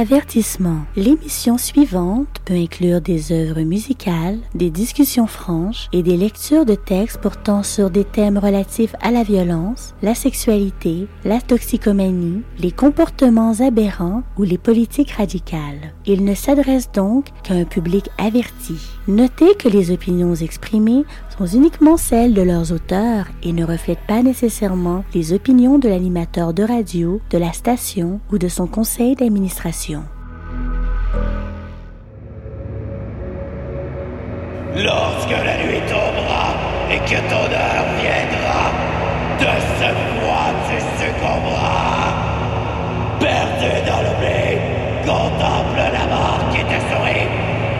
Avertissement. 0.00 0.86
L'émission 0.96 1.58
suivante 1.58 2.40
peut 2.46 2.54
inclure 2.54 3.02
des 3.02 3.32
œuvres 3.32 3.60
musicales, 3.60 4.38
des 4.54 4.70
discussions 4.70 5.26
franches 5.26 5.90
et 5.92 6.02
des 6.02 6.16
lectures 6.16 6.64
de 6.64 6.74
textes 6.74 7.20
portant 7.20 7.62
sur 7.62 7.90
des 7.90 8.04
thèmes 8.04 8.38
relatifs 8.38 8.94
à 9.02 9.10
la 9.10 9.24
violence, 9.24 9.94
la 10.00 10.14
sexualité, 10.14 11.06
la 11.26 11.42
toxicomanie, 11.42 12.40
les 12.58 12.72
comportements 12.72 13.60
aberrants 13.60 14.22
ou 14.38 14.44
les 14.44 14.56
politiques 14.56 15.10
radicales. 15.10 15.92
Il 16.06 16.24
ne 16.24 16.34
s'adresse 16.34 16.90
donc 16.92 17.26
qu'à 17.42 17.52
un 17.52 17.64
public 17.64 18.08
averti. 18.16 18.76
Notez 19.06 19.54
que 19.58 19.68
les 19.68 19.90
opinions 19.90 20.34
exprimées 20.34 21.04
sont 21.40 21.56
uniquement 21.56 21.96
celles 21.96 22.34
de 22.34 22.42
leurs 22.42 22.70
auteurs 22.70 23.24
et 23.42 23.54
ne 23.54 23.64
reflètent 23.64 24.06
pas 24.06 24.22
nécessairement 24.22 25.04
les 25.14 25.32
opinions 25.32 25.78
de 25.78 25.88
l'animateur 25.88 26.52
de 26.52 26.62
radio, 26.62 27.18
de 27.30 27.38
la 27.38 27.54
station 27.54 28.20
ou 28.30 28.36
de 28.36 28.46
son 28.46 28.66
conseil 28.66 29.16
d'administration. 29.16 30.02
Lorsque 34.76 35.30
la 35.30 35.56
nuit 35.64 35.80
tombera 35.88 36.52
et 36.92 36.98
que 37.08 37.16
ton 37.30 37.46
heure 37.56 37.86
viendra, 38.02 38.62
de 39.40 39.52
ce 39.78 39.88
froid 40.10 40.52
tu 40.68 40.78
succomberas. 41.00 42.12
Perdu 43.18 43.72
dans 43.86 44.02
l'oubli, 44.04 44.58
contemple 45.06 45.80
la 45.90 46.06
mort 46.06 46.44
qui 46.52 46.60
te 46.64 46.78
sourit, 46.90 47.28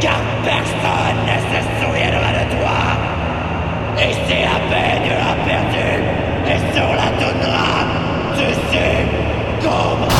car 0.00 0.20
personne 0.44 1.18
ne 1.26 1.64
se. 1.64 1.69
Et 4.02 4.12
c'est 4.26 4.44
à 4.44 4.58
peine 4.70 5.08
la 5.08 5.34
perdue, 5.44 6.02
et 6.46 6.60
sur 6.74 6.88
la 6.94 7.08
toundra, 7.18 7.68
tu 8.34 8.46
succomberas. 8.70 10.19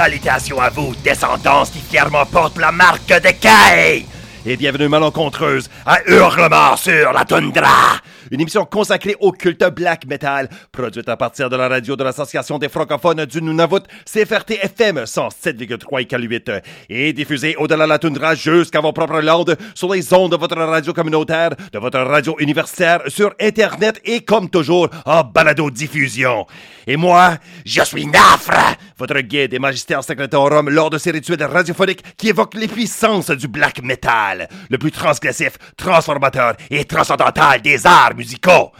Salutations 0.00 0.58
à 0.58 0.70
vous, 0.70 0.94
descendance 1.04 1.68
qui 1.68 1.80
fièrement 1.82 2.24
porte 2.24 2.56
la 2.56 2.72
marque 2.72 3.06
de 3.06 3.32
Kay! 3.32 4.06
Et 4.46 4.56
bienvenue 4.56 4.88
malencontreuse 4.88 5.68
à 5.84 5.98
Hurlement 6.06 6.74
sur 6.74 7.12
la 7.12 7.26
toundra! 7.26 8.00
Une 8.30 8.40
émission 8.40 8.64
consacrée 8.64 9.16
au 9.18 9.32
culte 9.32 9.64
black 9.74 10.06
metal, 10.06 10.48
produite 10.70 11.08
à 11.08 11.16
partir 11.16 11.50
de 11.50 11.56
la 11.56 11.68
radio 11.68 11.96
de 11.96 12.04
l'Association 12.04 12.58
des 12.58 12.68
francophones 12.68 13.24
du 13.26 13.42
Nunavut, 13.42 13.82
CFRT 14.04 14.52
FM 14.62 14.98
107,3 14.98 16.06
et 16.14 16.28
8 16.28 16.52
et 16.90 17.12
diffusée 17.12 17.56
au-delà 17.56 17.84
de 17.84 17.88
la 17.88 17.98
toundra 17.98 18.36
jusqu'à 18.36 18.80
vos 18.80 18.92
propres 18.92 19.20
landes 19.20 19.56
sur 19.74 19.92
les 19.92 20.14
ondes 20.14 20.30
de 20.30 20.36
votre 20.36 20.56
radio 20.56 20.92
communautaire, 20.92 21.50
de 21.72 21.78
votre 21.80 21.98
radio 21.98 22.36
universitaire, 22.38 23.00
sur 23.08 23.34
Internet 23.40 24.00
et 24.04 24.20
comme 24.20 24.48
toujours 24.48 24.88
en 25.04 25.24
balado-diffusion. 25.24 26.46
Et 26.86 26.96
moi, 26.96 27.36
je 27.66 27.82
suis 27.82 28.06
Nafre, 28.06 28.76
votre 28.96 29.18
guide 29.20 29.54
et 29.54 29.58
magistère 29.58 30.04
secretorum 30.04 30.70
lors 30.70 30.90
de 30.90 30.98
ces 30.98 31.10
rituels 31.10 31.42
radiophoniques 31.42 32.16
qui 32.16 32.28
évoquent 32.28 32.54
les 32.54 32.68
puissances 32.68 33.30
du 33.30 33.48
black 33.48 33.82
metal, 33.82 34.29
le 34.70 34.78
plus 34.78 34.90
transgressif, 34.90 35.52
transformateur 35.76 36.54
et 36.70 36.84
transcendantal 36.84 37.60
des 37.62 37.86
arts 37.86 38.14
musicaux. 38.16 38.72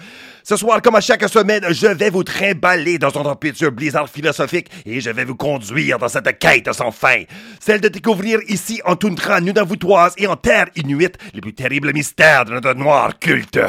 Ce 0.43 0.57
soir, 0.57 0.81
comme 0.83 0.97
à 0.97 1.01
chaque 1.01 1.29
semaine, 1.29 1.65
je 1.71 1.87
vais 1.87 2.11
vous 2.11 2.25
trimballer 2.25 2.99
dans 2.99 3.09
un 3.09 3.23
température 3.23 3.71
blizzard 3.71 4.09
philosophique 4.09 4.69
et 4.87 5.01
je 5.01 5.11
vais 5.11 5.25
vous 5.25 5.37
conduire 5.37 5.99
dans 5.99 6.09
cette 6.09 6.39
quête 6.39 6.73
sans 6.73 6.91
fin. 6.91 7.23
Celle 7.61 7.81
de 7.81 7.89
découvrir 7.89 8.41
ici 8.49 8.81
en 8.85 8.97
toundra 8.97 9.41
nunavoutoise 9.41 10.15
et 10.17 10.27
en 10.27 10.37
terre 10.37 10.67
inuite 10.77 11.19
les 11.35 11.41
plus 11.41 11.55
terribles 11.55 11.93
mystères 11.93 12.47
de 12.47 12.53
notre 12.55 12.75
noir 12.75 13.19
culte. 13.19 13.61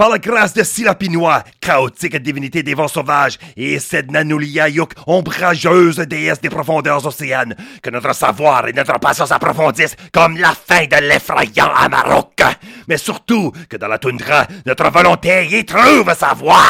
Par 0.00 0.08
la 0.08 0.18
grâce 0.18 0.54
de 0.54 0.62
Silapinois, 0.62 1.44
chaotique 1.60 2.16
divinité 2.22 2.62
des 2.62 2.72
vents 2.72 2.88
sauvages, 2.88 3.38
et 3.54 3.78
Sednanuliayuk, 3.78 4.92
ombrageuse 5.06 5.98
déesse 5.98 6.40
des 6.40 6.48
profondeurs 6.48 7.04
océanes, 7.06 7.54
que 7.82 7.90
notre 7.90 8.14
savoir 8.14 8.66
et 8.66 8.72
notre 8.72 8.98
passion 8.98 9.26
s'approfondissent 9.26 9.96
comme 10.10 10.38
la 10.38 10.54
fin 10.54 10.86
de 10.86 11.06
l'effrayant 11.06 11.70
Amarok. 11.76 12.40
Mais 12.88 12.96
surtout 12.96 13.52
que 13.68 13.76
dans 13.76 13.88
la 13.88 13.98
toundra, 13.98 14.46
notre 14.64 14.90
volonté 14.90 15.46
y 15.50 15.66
trouve 15.66 16.14
sa 16.18 16.32
voie. 16.32 16.64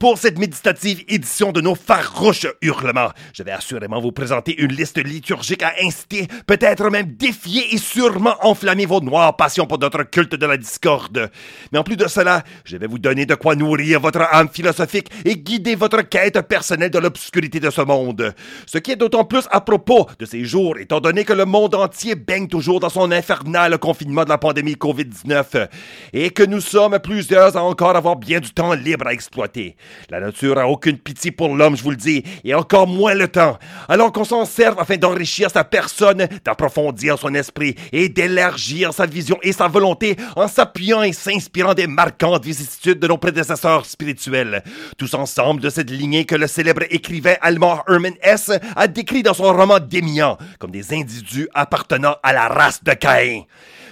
Pour 0.00 0.16
cette 0.16 0.38
méditative 0.38 1.04
édition 1.08 1.52
de 1.52 1.60
nos 1.60 1.74
farouches 1.74 2.46
hurlements, 2.62 3.10
je 3.34 3.42
vais 3.42 3.50
assurément 3.50 4.00
vous 4.00 4.12
présenter 4.12 4.58
une 4.58 4.72
liste 4.72 4.96
liturgique 4.96 5.62
à 5.62 5.74
inciter, 5.82 6.26
peut-être 6.46 6.88
même 6.88 7.16
défier 7.18 7.74
et 7.74 7.76
sûrement 7.76 8.34
enflammer 8.40 8.86
vos 8.86 9.02
noires 9.02 9.36
passions 9.36 9.66
pour 9.66 9.78
notre 9.78 10.04
culte 10.04 10.34
de 10.34 10.46
la 10.46 10.56
discorde. 10.56 11.30
Mais 11.70 11.78
en 11.78 11.82
plus 11.82 11.98
de 11.98 12.08
cela, 12.08 12.44
je 12.64 12.78
vais 12.78 12.86
vous 12.86 12.98
donner 12.98 13.26
de 13.26 13.34
quoi 13.34 13.56
nourrir 13.56 14.00
votre 14.00 14.22
âme 14.22 14.48
philosophique 14.48 15.10
et 15.26 15.36
guider 15.36 15.74
votre 15.74 16.00
quête 16.00 16.40
personnelle 16.48 16.90
de 16.90 16.98
l'obscurité 16.98 17.60
de 17.60 17.68
ce 17.68 17.82
monde. 17.82 18.34
Ce 18.64 18.78
qui 18.78 18.92
est 18.92 18.96
d'autant 18.96 19.26
plus 19.26 19.48
à 19.50 19.60
propos 19.60 20.08
de 20.18 20.24
ces 20.24 20.46
jours, 20.46 20.78
étant 20.78 21.00
donné 21.00 21.26
que 21.26 21.34
le 21.34 21.44
monde 21.44 21.74
entier 21.74 22.14
baigne 22.14 22.48
toujours 22.48 22.80
dans 22.80 22.88
son 22.88 23.12
infernal 23.12 23.76
confinement 23.76 24.24
de 24.24 24.30
la 24.30 24.38
pandémie 24.38 24.76
COVID-19 24.76 25.68
et 26.14 26.30
que 26.30 26.42
nous 26.42 26.62
sommes 26.62 26.98
plusieurs 27.00 27.54
à 27.58 27.62
encore 27.62 27.96
avoir 27.96 28.16
bien 28.16 28.40
du 28.40 28.50
temps 28.50 28.72
libre 28.72 29.06
à 29.06 29.12
exploiter. 29.12 29.76
La 30.10 30.20
nature 30.20 30.58
a 30.58 30.68
aucune 30.68 30.98
pitié 30.98 31.30
pour 31.30 31.54
l'homme, 31.54 31.76
je 31.76 31.82
vous 31.82 31.90
le 31.90 31.96
dis, 31.96 32.22
et 32.44 32.54
encore 32.54 32.86
moins 32.86 33.14
le 33.14 33.28
temps. 33.28 33.58
Alors 33.88 34.12
qu'on 34.12 34.24
s'en 34.24 34.44
serve 34.44 34.78
afin 34.78 34.96
d'enrichir 34.96 35.50
sa 35.50 35.64
personne, 35.64 36.28
d'approfondir 36.44 37.18
son 37.18 37.34
esprit 37.34 37.74
et 37.92 38.08
d'élargir 38.08 38.92
sa 38.92 39.06
vision 39.06 39.38
et 39.42 39.52
sa 39.52 39.68
volonté 39.68 40.16
en 40.36 40.48
s'appuyant 40.48 41.02
et 41.02 41.12
s'inspirant 41.12 41.74
des 41.74 41.86
marquantes 41.86 42.44
vicissitudes 42.44 42.98
de 42.98 43.08
nos 43.08 43.18
prédécesseurs 43.18 43.86
spirituels. 43.86 44.62
Tous 44.98 45.14
ensemble 45.14 45.60
de 45.60 45.70
cette 45.70 45.90
lignée 45.90 46.24
que 46.24 46.34
le 46.34 46.46
célèbre 46.46 46.82
écrivain 46.90 47.34
allemand 47.40 47.82
Hermann 47.88 48.14
Hesse 48.22 48.52
a 48.76 48.88
décrit 48.88 49.22
dans 49.22 49.34
son 49.34 49.52
roman 49.52 49.78
Démiant 49.80 50.38
comme 50.58 50.70
des 50.70 50.92
individus 50.94 51.48
appartenant 51.54 52.16
à 52.22 52.32
la 52.32 52.48
race 52.48 52.82
de 52.82 52.92
Caïn. 52.92 53.42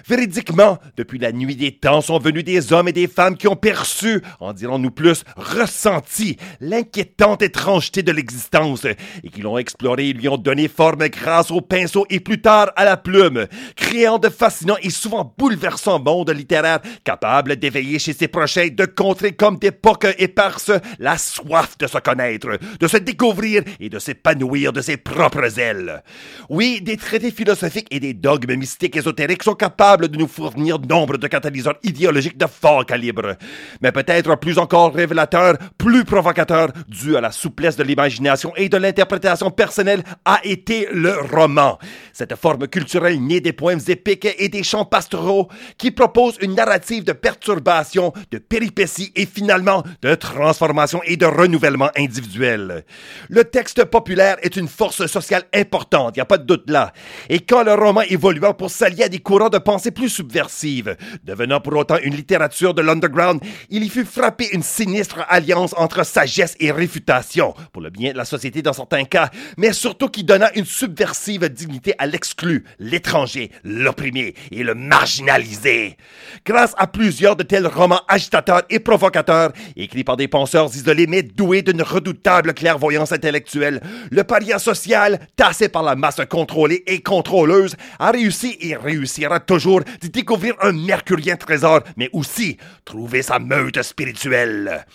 Véridiquement, 0.07 0.79
depuis 0.97 1.19
la 1.19 1.33
nuit 1.33 1.57
des 1.57 1.73
temps 1.73 2.01
sont 2.01 2.19
venus 2.19 2.45
des 2.45 2.73
hommes 2.73 2.89
et 2.89 2.93
des 2.93 3.09
femmes 3.09 3.37
qui 3.37 3.49
ont 3.49 3.57
perçu, 3.57 4.23
en 4.41 4.53
dirons-nous 4.53 4.91
plus, 4.91 5.25
ressenti 5.37 6.37
l'inquiétante 6.61 7.43
étrangeté 7.43 8.03
de 8.03 8.13
l'existence 8.13 8.85
et 8.85 9.29
qui 9.31 9.41
l'ont 9.41 9.59
exploré 9.59 10.09
et 10.09 10.13
lui 10.13 10.29
ont 10.29 10.37
donné 10.37 10.69
forme 10.69 11.09
grâce 11.09 11.51
au 11.51 11.61
pinceau 11.61 12.07
et 12.11 12.21
plus 12.21 12.41
tard 12.41 12.71
à 12.77 12.85
la 12.85 12.97
plume, 12.97 13.47
créant 13.77 14.19
de 14.19 14.29
fascinants 14.29 14.77
et 14.83 14.91
souvent 14.91 15.35
bouleversants 15.37 16.01
mondes 16.01 16.31
littéraires 16.31 16.81
capables 17.05 17.57
d'éveiller 17.57 17.99
chez 17.99 18.13
ses 18.13 18.29
prochains 18.29 18.69
de 18.69 18.85
contrer 18.85 19.33
comme 19.33 19.59
d'époque 19.59 20.07
éparses 20.19 20.73
la 20.99 21.19
soif 21.19 21.77
de 21.79 21.87
se 21.87 21.99
connaître, 21.99 22.59
de 22.79 22.89
se 22.89 22.97
découvrir 22.97 23.63
et 23.81 23.89
de 23.89 23.99
s'épanouir 23.99 24.73
de 24.73 24.81
ses 24.81 24.97
propres 24.97 25.59
ailes. 25.59 26.03
Oui, 26.49 26.81
des 26.81 26.97
traités 26.97 27.31
philosophiques 27.31 27.89
et 27.91 28.01
des 28.01 28.15
dogmes 28.15 28.55
mystiques 28.55 28.97
ésotériques 28.97 29.43
sont 29.43 29.55
capables 29.55 29.98
de 30.07 30.17
nous 30.17 30.29
fournir 30.29 30.79
nombre 30.79 31.17
de 31.17 31.27
catalyseurs 31.27 31.79
idéologiques 31.83 32.39
de 32.39 32.47
fort 32.47 32.87
calibre. 32.87 33.37
Mais 33.83 33.91
peut-être 33.91 34.37
plus 34.37 34.59
encore 34.59 34.95
révélateur, 34.95 35.57
plus 35.77 36.05
provocateur, 36.05 36.69
dû 36.87 37.17
à 37.17 37.21
la 37.21 37.33
souplesse 37.33 37.77
de 37.77 37.83
l'imagination 37.83 38.53
et 38.57 38.69
de 38.69 38.77
l'interprétation 38.77 39.51
personnelle, 39.51 40.05
a 40.25 40.41
été 40.45 40.89
le 40.93 41.17
roman. 41.33 41.79
Cette 42.13 42.37
forme 42.37 42.69
culturelle 42.69 43.21
née 43.23 43.41
des 43.41 43.53
poèmes 43.53 43.81
épiques 43.89 44.29
et 44.39 44.49
des 44.49 44.63
chants 44.63 44.85
pastoraux 44.85 45.49
qui 45.77 45.91
propose 45.91 46.37
une 46.41 46.55
narrative 46.55 47.05
de 47.05 47.13
perturbation, 47.13 48.13
de 48.31 48.39
péripéties 48.39 49.13
et 49.17 49.27
finalement 49.27 49.83
de 50.03 50.15
transformation 50.15 51.01
et 51.05 51.17
de 51.17 51.27
renouvellement 51.27 51.91
individuel. 51.97 52.85
Le 53.29 53.44
texte 53.44 53.85
populaire 53.85 54.37
est 54.43 54.56
une 54.56 54.69
force 54.69 55.06
sociale 55.06 55.44
importante, 55.55 56.17
il 56.17 56.19
n'y 56.19 56.23
a 56.23 56.27
pas 56.27 56.39
de 56.39 56.44
doute 56.44 56.69
là. 56.69 56.93
Et 57.29 57.41
quand 57.41 57.62
le 57.62 57.75
roman 57.75 58.03
évoluant 58.03 58.55
pour 58.55 58.71
s'allier 58.71 59.05
à 59.05 59.09
des 59.09 59.21
courants 59.21 59.49
de 59.49 59.59
pensée 59.59 59.78
plus 59.91 60.09
subversive. 60.09 60.97
Devenant 61.25 61.61
pour 61.61 61.77
autant 61.77 61.99
une 62.03 62.15
littérature 62.15 62.75
de 62.75 62.83
l'underground, 62.83 63.41
il 63.71 63.85
y 63.85 63.89
fut 63.89 64.05
frappé 64.05 64.49
une 64.53 64.63
sinistre 64.63 65.25
alliance 65.29 65.75
entre 65.77 66.05
sagesse 66.05 66.55
et 66.61 66.71
réfutation, 66.71 67.55
pour 67.73 67.83
le 67.83 67.91
bien 67.91 68.13
de 68.13 68.17
la 68.17 68.25
société 68.25 68.63
dans 68.63 68.73
certains 68.73 69.05
cas, 69.05 69.31
mais 69.57 69.73
surtout 69.73 70.09
qui 70.09 70.25
donna 70.25 70.51
une 70.55 70.65
subversive 70.65 71.49
dignité 71.49 71.95
à 71.99 72.07
l'exclu, 72.07 72.65
l'étranger, 72.79 73.51
l'opprimé 73.65 74.35
et 74.51 74.63
le 74.63 74.75
marginalisé. 74.75 75.97
Grâce 76.45 76.75
à 76.77 76.87
plusieurs 76.87 77.37
de 77.37 77.43
tels 77.43 77.67
romans 77.67 78.03
agitateurs 78.09 78.63
et 78.71 78.79
provocateurs, 78.81 79.53
écrits 79.77 80.05
par 80.05 80.17
des 80.17 80.29
penseurs 80.29 80.75
isolés 80.75 81.07
mais 81.07 81.23
doués 81.23 81.63
d'une 81.63 81.83
redoutable 81.83 82.55
clairvoyance 82.55 83.13
intellectuelle, 83.13 83.81
le 84.11 84.25
paria 84.25 84.59
social, 84.59 85.21
tassé 85.37 85.69
par 85.69 85.83
la 85.83 85.97
masse 85.97 86.21
contrôlée 86.29 86.83
et 86.87 87.01
contrôleuse, 87.01 87.77
a 87.99 88.11
réussi 88.11 88.57
et 88.61 88.77
réussira 88.77 89.41
toujours 89.41 89.68
découvrir 90.03 90.55
un 90.61 90.73
mercurien 90.73 91.37
trésor, 91.37 91.82
mais 91.97 92.09
aussi 92.12 92.56
trouver 92.85 93.23
sa 93.23 93.38
meute 93.38 93.82
spirituelle. 93.82 94.87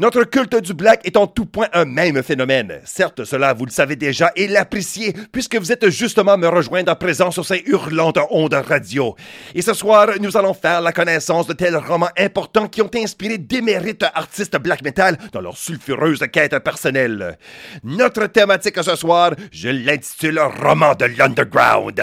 Notre 0.00 0.24
culte 0.24 0.56
du 0.62 0.72
black 0.72 1.02
est 1.04 1.18
en 1.18 1.26
tout 1.26 1.44
point 1.44 1.68
un 1.74 1.84
même 1.84 2.22
phénomène. 2.22 2.80
Certes, 2.86 3.26
cela 3.26 3.52
vous 3.52 3.66
le 3.66 3.70
savez 3.70 3.96
déjà 3.96 4.32
et 4.34 4.48
l'appréciez 4.48 5.12
puisque 5.30 5.56
vous 5.56 5.72
êtes 5.72 5.90
justement 5.90 6.38
me 6.38 6.48
rejoindre 6.48 6.90
à 6.90 6.96
présent 6.96 7.30
sur 7.30 7.44
ces 7.44 7.62
hurlantes 7.66 8.18
ondes 8.30 8.54
radio. 8.54 9.14
Et 9.54 9.60
ce 9.60 9.74
soir, 9.74 10.08
nous 10.18 10.38
allons 10.38 10.54
faire 10.54 10.80
la 10.80 10.92
connaissance 10.92 11.46
de 11.48 11.52
tels 11.52 11.76
romans 11.76 12.08
importants 12.16 12.66
qui 12.66 12.80
ont 12.80 12.90
inspiré 12.96 13.36
d'émérites 13.36 14.06
artistes 14.14 14.56
black 14.56 14.82
metal 14.82 15.18
dans 15.34 15.42
leur 15.42 15.58
sulfureuse 15.58 16.24
quête 16.32 16.58
personnelle. 16.60 17.36
Notre 17.84 18.24
thématique 18.24 18.82
ce 18.82 18.96
soir, 18.96 19.32
je 19.52 19.68
l'intitule 19.68 20.40
Roman 20.62 20.94
de 20.94 21.04
l'Underground. 21.04 22.00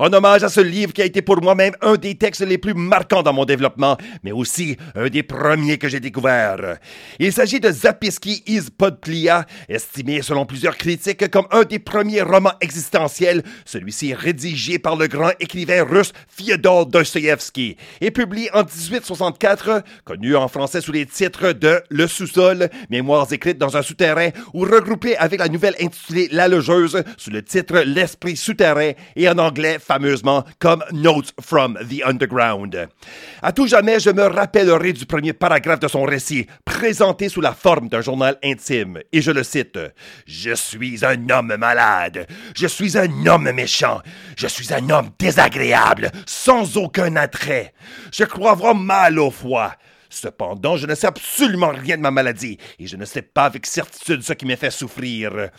En 0.00 0.12
hommage 0.12 0.42
à 0.42 0.48
ce 0.48 0.62
livre 0.62 0.92
qui 0.92 1.02
a 1.02 1.04
été 1.04 1.22
pour 1.22 1.40
moi-même 1.40 1.74
un 1.80 1.94
des 1.94 2.16
textes 2.16 2.44
les 2.44 2.58
plus 2.58 2.74
marquants 2.74 3.22
dans 3.22 3.32
mon 3.32 3.44
développement, 3.44 3.96
mais 4.24 4.32
aussi 4.32 4.76
un 4.96 5.06
des 5.06 5.22
premiers 5.22 5.78
que 5.78 5.88
j'ai 5.88 6.00
découvert. 6.00 6.78
S'agit 7.36 7.60
de 7.60 7.70
Zapiski 7.70 8.42
is 8.46 8.70
Podplia, 8.70 9.44
estimé 9.68 10.22
selon 10.22 10.46
plusieurs 10.46 10.78
critiques 10.78 11.28
comme 11.28 11.46
un 11.50 11.64
des 11.64 11.78
premiers 11.78 12.22
romans 12.22 12.54
existentiels, 12.62 13.42
celui-ci 13.66 14.14
rédigé 14.14 14.78
par 14.78 14.96
le 14.96 15.06
grand 15.06 15.32
écrivain 15.38 15.84
russe 15.84 16.14
Fyodor 16.28 16.86
Dostoevsky 16.86 17.76
et 18.00 18.10
publié 18.10 18.48
en 18.54 18.60
1864, 18.60 19.82
connu 20.06 20.34
en 20.34 20.48
français 20.48 20.80
sous 20.80 20.92
les 20.92 21.04
titres 21.04 21.52
de 21.52 21.82
Le 21.90 22.06
sous-sol, 22.06 22.70
Mémoires 22.88 23.30
écrites 23.30 23.58
dans 23.58 23.76
un 23.76 23.82
souterrain 23.82 24.30
ou 24.54 24.60
regroupé 24.60 25.14
avec 25.18 25.38
la 25.38 25.48
nouvelle 25.48 25.76
intitulée 25.78 26.30
La 26.32 26.48
logeuse 26.48 27.04
sous 27.18 27.30
le 27.30 27.42
titre 27.42 27.80
L'esprit 27.80 28.36
souterrain 28.36 28.92
et 29.14 29.28
en 29.28 29.36
anglais 29.36 29.76
fameusement 29.78 30.42
comme 30.58 30.82
Notes 30.90 31.34
from 31.42 31.78
the 31.90 32.02
Underground. 32.02 32.88
À 33.42 33.52
tout 33.52 33.66
jamais, 33.66 34.00
je 34.00 34.08
me 34.08 34.22
rappellerai 34.22 34.94
du 34.94 35.04
premier 35.04 35.34
paragraphe 35.34 35.80
de 35.80 35.88
son 35.88 36.04
récit, 36.04 36.46
présenté 36.64 37.25
sous 37.28 37.40
la 37.40 37.52
forme 37.52 37.88
d'un 37.88 38.00
journal 38.00 38.38
intime, 38.42 39.00
et 39.12 39.20
je 39.20 39.30
le 39.30 39.42
cite. 39.42 39.78
Je 40.26 40.54
suis 40.54 41.04
un 41.04 41.28
homme 41.30 41.56
malade. 41.56 42.26
Je 42.54 42.66
suis 42.66 42.96
un 42.96 43.26
homme 43.26 43.50
méchant. 43.52 44.00
Je 44.36 44.46
suis 44.46 44.72
un 44.72 44.90
homme 44.90 45.10
désagréable, 45.18 46.10
sans 46.26 46.76
aucun 46.76 47.16
attrait. 47.16 47.72
Je 48.12 48.24
crois 48.24 48.52
avoir 48.52 48.74
mal 48.74 49.18
au 49.18 49.30
foie. 49.30 49.74
Cependant, 50.10 50.76
je 50.76 50.86
ne 50.86 50.94
sais 50.94 51.06
absolument 51.06 51.70
rien 51.70 51.96
de 51.96 52.02
ma 52.02 52.10
maladie 52.10 52.58
et 52.78 52.86
je 52.86 52.96
ne 52.96 53.04
sais 53.04 53.22
pas 53.22 53.44
avec 53.44 53.66
certitude 53.66 54.22
ce 54.22 54.32
qui 54.32 54.46
m'a 54.46 54.56
fait 54.56 54.70
souffrir. 54.70 55.50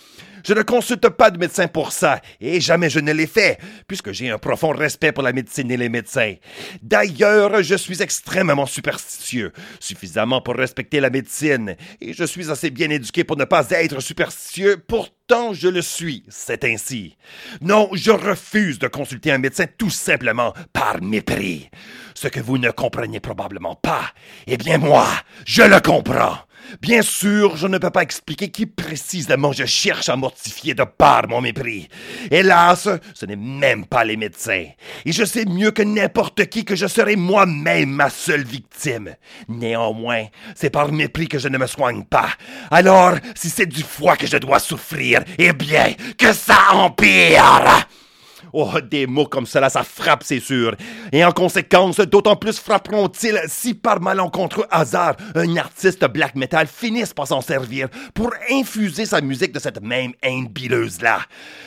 Je 0.45 0.53
ne 0.53 0.61
consulte 0.61 1.09
pas 1.09 1.31
de 1.31 1.37
médecin 1.37 1.67
pour 1.67 1.91
ça 1.91 2.21
et 2.39 2.61
jamais 2.61 2.89
je 2.89 2.99
ne 2.99 3.11
l'ai 3.11 3.27
fait, 3.27 3.59
puisque 3.87 4.11
j'ai 4.11 4.29
un 4.29 4.37
profond 4.37 4.71
respect 4.71 5.11
pour 5.11 5.23
la 5.23 5.33
médecine 5.33 5.69
et 5.71 5.77
les 5.77 5.89
médecins. 5.89 6.35
D'ailleurs, 6.81 7.61
je 7.63 7.75
suis 7.75 8.01
extrêmement 8.01 8.65
superstitieux, 8.65 9.51
suffisamment 9.79 10.41
pour 10.41 10.55
respecter 10.55 10.99
la 10.99 11.09
médecine, 11.09 11.75
et 11.99 12.13
je 12.13 12.23
suis 12.23 12.49
assez 12.49 12.69
bien 12.69 12.89
éduqué 12.89 13.23
pour 13.23 13.37
ne 13.37 13.45
pas 13.45 13.67
être 13.71 13.99
superstitieux, 13.99 14.77
pourtant 14.87 15.53
je 15.53 15.67
le 15.67 15.81
suis, 15.81 16.23
c'est 16.29 16.63
ainsi. 16.63 17.17
Non, 17.61 17.89
je 17.93 18.11
refuse 18.11 18.79
de 18.79 18.87
consulter 18.87 19.31
un 19.31 19.37
médecin 19.37 19.65
tout 19.77 19.89
simplement 19.89 20.53
par 20.71 21.01
mépris. 21.01 21.69
Ce 22.13 22.27
que 22.27 22.39
vous 22.39 22.57
ne 22.57 22.71
comprenez 22.71 23.19
probablement 23.19 23.75
pas, 23.75 24.13
eh 24.45 24.57
bien 24.57 24.77
moi, 24.77 25.07
je 25.45 25.63
le 25.63 25.79
comprends. 25.79 26.37
Bien 26.81 27.01
sûr, 27.01 27.55
je 27.55 27.67
ne 27.67 27.77
peux 27.77 27.89
pas 27.89 28.01
expliquer 28.01 28.49
qui 28.49 28.65
précisément 28.65 29.53
je 29.53 29.65
cherche 29.65 30.09
à 30.09 30.15
mortifier 30.15 30.73
de 30.73 30.83
par 30.83 31.27
mon 31.27 31.41
mépris. 31.41 31.87
Hélas, 32.29 32.89
ce 33.13 33.25
n'est 33.25 33.37
même 33.37 33.85
pas 33.85 34.03
les 34.03 34.17
médecins. 34.17 34.65
Et 35.05 35.11
je 35.11 35.23
sais 35.23 35.45
mieux 35.45 35.71
que 35.71 35.81
n'importe 35.81 36.45
qui 36.47 36.65
que 36.65 36.75
je 36.75 36.87
serai 36.87 37.15
moi-même 37.15 37.89
ma 37.89 38.09
seule 38.09 38.43
victime. 38.43 39.15
Néanmoins, 39.47 40.25
c'est 40.55 40.69
par 40.69 40.91
mépris 40.91 41.27
que 41.27 41.39
je 41.39 41.47
ne 41.47 41.57
me 41.57 41.67
soigne 41.67 42.03
pas. 42.03 42.29
Alors, 42.69 43.15
si 43.35 43.49
c'est 43.49 43.65
du 43.65 43.83
foie 43.83 44.17
que 44.17 44.27
je 44.27 44.37
dois 44.37 44.59
souffrir, 44.59 45.23
eh 45.37 45.53
bien, 45.53 45.93
que 46.17 46.33
ça 46.33 46.73
empire! 46.73 47.87
Oh, 48.53 48.71
des 48.81 49.07
mots 49.07 49.25
comme 49.25 49.45
cela, 49.45 49.69
ça 49.69 49.83
frappe, 49.83 50.23
c'est 50.23 50.39
sûr. 50.39 50.75
Et 51.11 51.23
en 51.23 51.31
conséquence, 51.31 51.97
d'autant 51.97 52.35
plus 52.35 52.59
frapperont-ils 52.59 53.39
si 53.47 53.73
par 53.73 54.01
malencontreux 54.01 54.65
hasard, 54.71 55.15
un 55.35 55.57
artiste 55.57 56.05
black 56.05 56.35
metal 56.35 56.67
finisse 56.67 57.13
par 57.13 57.27
s'en 57.27 57.41
servir 57.41 57.87
pour 58.13 58.31
infuser 58.49 59.05
sa 59.05 59.21
musique 59.21 59.51
de 59.51 59.59
cette 59.59 59.81
même 59.81 60.13
haine 60.21 60.47
bileuse-là. 60.47 61.19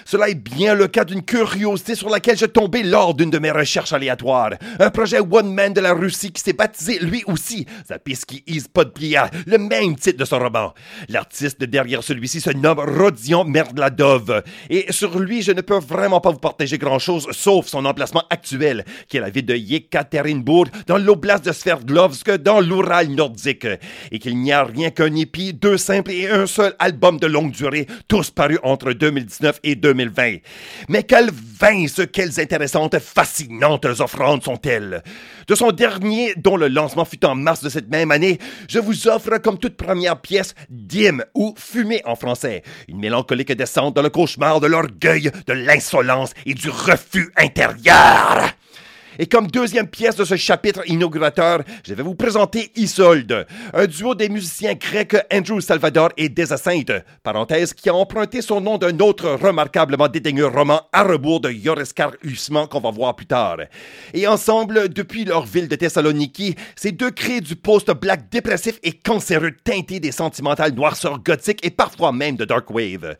Cela 0.05 0.29
est 0.29 0.35
bien 0.35 0.75
le 0.75 0.89
cas 0.89 1.05
d'une 1.05 1.23
curiosité 1.23 1.95
sur 1.95 2.11
laquelle 2.11 2.39
je 2.39 2.47
tombais 2.47 2.83
lors 2.83 3.15
d'une 3.15 3.31
de 3.31 3.39
mes 3.39 3.51
recherches 3.51 3.93
aléatoires. 3.93 4.53
Un 4.79 4.91
projet 4.91 5.21
one-man 5.21 5.73
de 5.73 5.81
la 5.81 5.93
Russie 5.93 6.33
qui 6.33 6.43
s'est 6.43 6.53
baptisé 6.53 6.99
lui 6.99 7.23
aussi 7.27 7.67
Zapiski 7.89 8.43
is 8.47 8.65
Podplia, 8.73 9.31
le 9.47 9.59
même 9.59 9.97
titre 9.97 10.19
de 10.19 10.25
son 10.25 10.39
roman. 10.39 10.75
L'artiste 11.09 11.63
derrière 11.65 12.03
celui-ci 12.03 12.41
se 12.41 12.51
nomme 12.51 12.81
Rodion 12.81 13.45
Merdladov. 13.45 14.43
Et 14.69 14.87
sur 14.91 15.19
lui, 15.19 15.43
je 15.43 15.53
ne 15.53 15.61
peux 15.61 15.79
vraiment 15.79 16.21
pas 16.21 16.31
vous 16.31 16.39
partager 16.39 16.70
grand-chose 16.79 17.29
sauf 17.33 17.67
son 17.67 17.85
emplacement 17.85 18.25
actuel, 18.31 18.85
qui 19.09 19.17
est 19.17 19.21
la 19.21 19.31
ville 19.31 19.47
de 19.47 19.57
Yekaterinbourg, 19.57 20.67
dans 20.87 20.99
l'oblast 20.99 21.45
de 21.45 21.53
Sverdlovsk, 21.53 22.31
dans 22.37 22.61
l'Oural 22.61 23.09
nordique, 23.09 23.67
et 24.11 24.19
qu'il 24.19 24.39
n'y 24.39 24.53
a 24.53 24.65
rien 24.65 24.91
qu'un 24.91 25.15
épi, 25.15 25.53
deux 25.53 25.77
simples 25.77 26.11
et 26.11 26.29
un 26.29 26.47
seul 26.47 26.75
album 26.79 27.19
de 27.19 27.27
longue 27.27 27.53
durée, 27.53 27.87
tous 28.09 28.31
parus 28.31 28.59
entre 28.63 28.93
2019 28.93 29.61
et 29.63 29.75
2020. 29.75 30.37
Mais 30.89 31.03
quelles 31.03 31.31
vinces, 31.61 32.01
quelles 32.13 32.41
intéressantes, 32.41 32.99
fascinantes 32.99 33.85
offrandes 33.85 34.43
sont-elles! 34.43 35.03
De 35.47 35.55
son 35.55 35.73
dernier, 35.73 36.35
dont 36.37 36.57
le 36.57 36.69
lancement 36.69 37.05
fut 37.05 37.25
en 37.25 37.35
mars 37.35 37.63
de 37.63 37.69
cette 37.69 37.91
même 37.91 38.11
année, 38.11 38.39
je 38.69 38.79
vous 38.79 39.09
offre 39.09 39.39
comme 39.39 39.59
toute 39.59 39.77
première 39.77 40.21
pièce 40.21 40.55
Dim 40.69 41.19
ou 41.35 41.55
Fumée 41.59 42.03
en 42.05 42.17
français, 42.17 42.63
une 42.89 43.01
mélancolique 43.01 43.53
descente 43.53 43.95
dans 43.95 44.03
le 44.03 44.11
cauchemar 44.11 44.61
de 44.61 44.67
l'orgueil, 44.67 45.31
de 45.47 45.53
l'insolence 45.53 46.33
et 46.47 46.55
du 46.55 46.71
refus 46.71 47.33
intérieur. 47.37 48.51
Et 49.23 49.27
comme 49.27 49.49
deuxième 49.49 49.87
pièce 49.87 50.17
de 50.17 50.25
ce 50.25 50.35
chapitre 50.35 50.81
inaugurateur, 50.87 51.61
je 51.87 51.93
vais 51.93 52.03
vous 52.03 52.15
présenter 52.15 52.73
Isolde, 52.75 53.47
un 53.75 53.87
duo 53.87 54.15
des 54.15 54.31
musiciens 54.31 54.73
grecs 54.73 55.15
Andrew 55.31 55.61
Salvador 55.61 56.09
et 56.17 56.31
Desasainte, 56.31 56.91
parenthèse 57.23 57.75
qui 57.75 57.91
a 57.91 57.95
emprunté 57.95 58.41
son 58.41 58.63
nom 58.63 58.79
d'un 58.79 58.99
autre 59.01 59.33
remarquablement 59.33 60.09
dédaigneux 60.09 60.47
roman 60.47 60.81
à 60.95 61.03
rebours 61.03 61.41
de 61.41 61.51
Joris 61.51 61.93
Usman 62.25 62.67
qu'on 62.67 62.81
va 62.81 62.91
voir 62.91 63.15
plus 63.15 63.27
tard. 63.27 63.59
Et 64.15 64.27
ensemble, 64.27 64.89
depuis 64.89 65.27
leur 65.27 65.45
ville 65.45 65.69
de 65.69 65.77
Thessaloniki, 65.77 66.55
ces 66.75 66.93
deux 66.93 67.11
créent 67.11 67.43
du 67.43 67.57
post-black 67.57 68.31
dépressif 68.31 68.79
et 68.83 68.93
cancéreux 68.93 69.53
teinté 69.63 70.01
des 70.01 70.13
sentimentales 70.13 70.73
noirceurs 70.73 71.23
gothiques 71.23 71.63
et 71.63 71.71
parfois 71.71 72.13
même 72.13 72.37
de 72.37 72.47
dark 72.47 72.71
wave. 72.71 73.17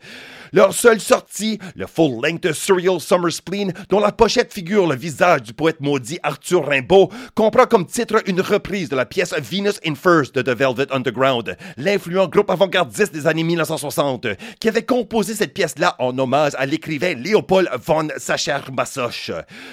Leur 0.53 0.73
seule 0.73 0.99
sortie, 0.99 1.59
le 1.75 1.87
full-length 1.87 2.51
Surreal 2.51 2.99
Summer 2.99 3.31
Spleen, 3.31 3.71
dont 3.87 4.01
la 4.01 4.11
pochette 4.11 4.53
figure 4.53 4.85
le 4.85 4.97
visage 4.97 5.43
du 5.43 5.53
poète 5.53 5.79
maudit 5.79 6.19
Arthur 6.23 6.67
Rimbaud, 6.67 7.09
comprend 7.35 7.65
comme 7.65 7.85
titre 7.85 8.21
une 8.25 8.41
reprise 8.41 8.89
de 8.89 8.97
la 8.97 9.05
pièce 9.05 9.33
Venus 9.33 9.79
in 9.85 9.95
First 9.95 10.35
de 10.35 10.41
The 10.41 10.57
Velvet 10.57 10.91
Underground, 10.91 11.55
l'influent 11.77 12.27
groupe 12.27 12.49
avant-gardiste 12.49 13.13
des 13.13 13.27
années 13.27 13.45
1960, 13.45 14.27
qui 14.59 14.67
avait 14.67 14.83
composé 14.83 15.35
cette 15.35 15.53
pièce-là 15.53 15.95
en 15.99 16.19
hommage 16.19 16.51
à 16.57 16.65
l'écrivain 16.65 17.13
Léopold 17.13 17.69
von 17.87 18.09
Sacher-Masoch, 18.17 19.31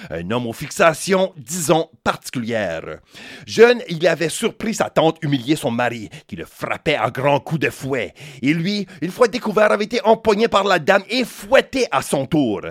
un 0.09 0.31
homme 0.31 0.47
aux 0.47 0.53
fixations, 0.53 1.33
disons, 1.35 1.89
particulières. 2.05 2.99
Jeune, 3.45 3.81
il 3.89 4.07
avait 4.07 4.29
surpris 4.29 4.75
sa 4.75 4.89
tante 4.89 5.17
humilier 5.23 5.57
son 5.57 5.71
mari, 5.71 6.09
qui 6.25 6.37
le 6.37 6.45
frappait 6.45 6.95
à 6.95 7.11
grands 7.11 7.41
coups 7.41 7.59
de 7.59 7.69
fouet, 7.69 8.13
et 8.41 8.53
lui, 8.53 8.87
une 9.01 9.11
fois 9.11 9.27
découvert, 9.27 9.73
avait 9.73 9.83
été 9.83 9.99
empoigné 10.05 10.47
par 10.47 10.68
la 10.69 10.79
dame 10.79 11.03
et 11.09 11.25
fouetté 11.25 11.85
à 11.91 12.01
son 12.01 12.25
tour. 12.25 12.61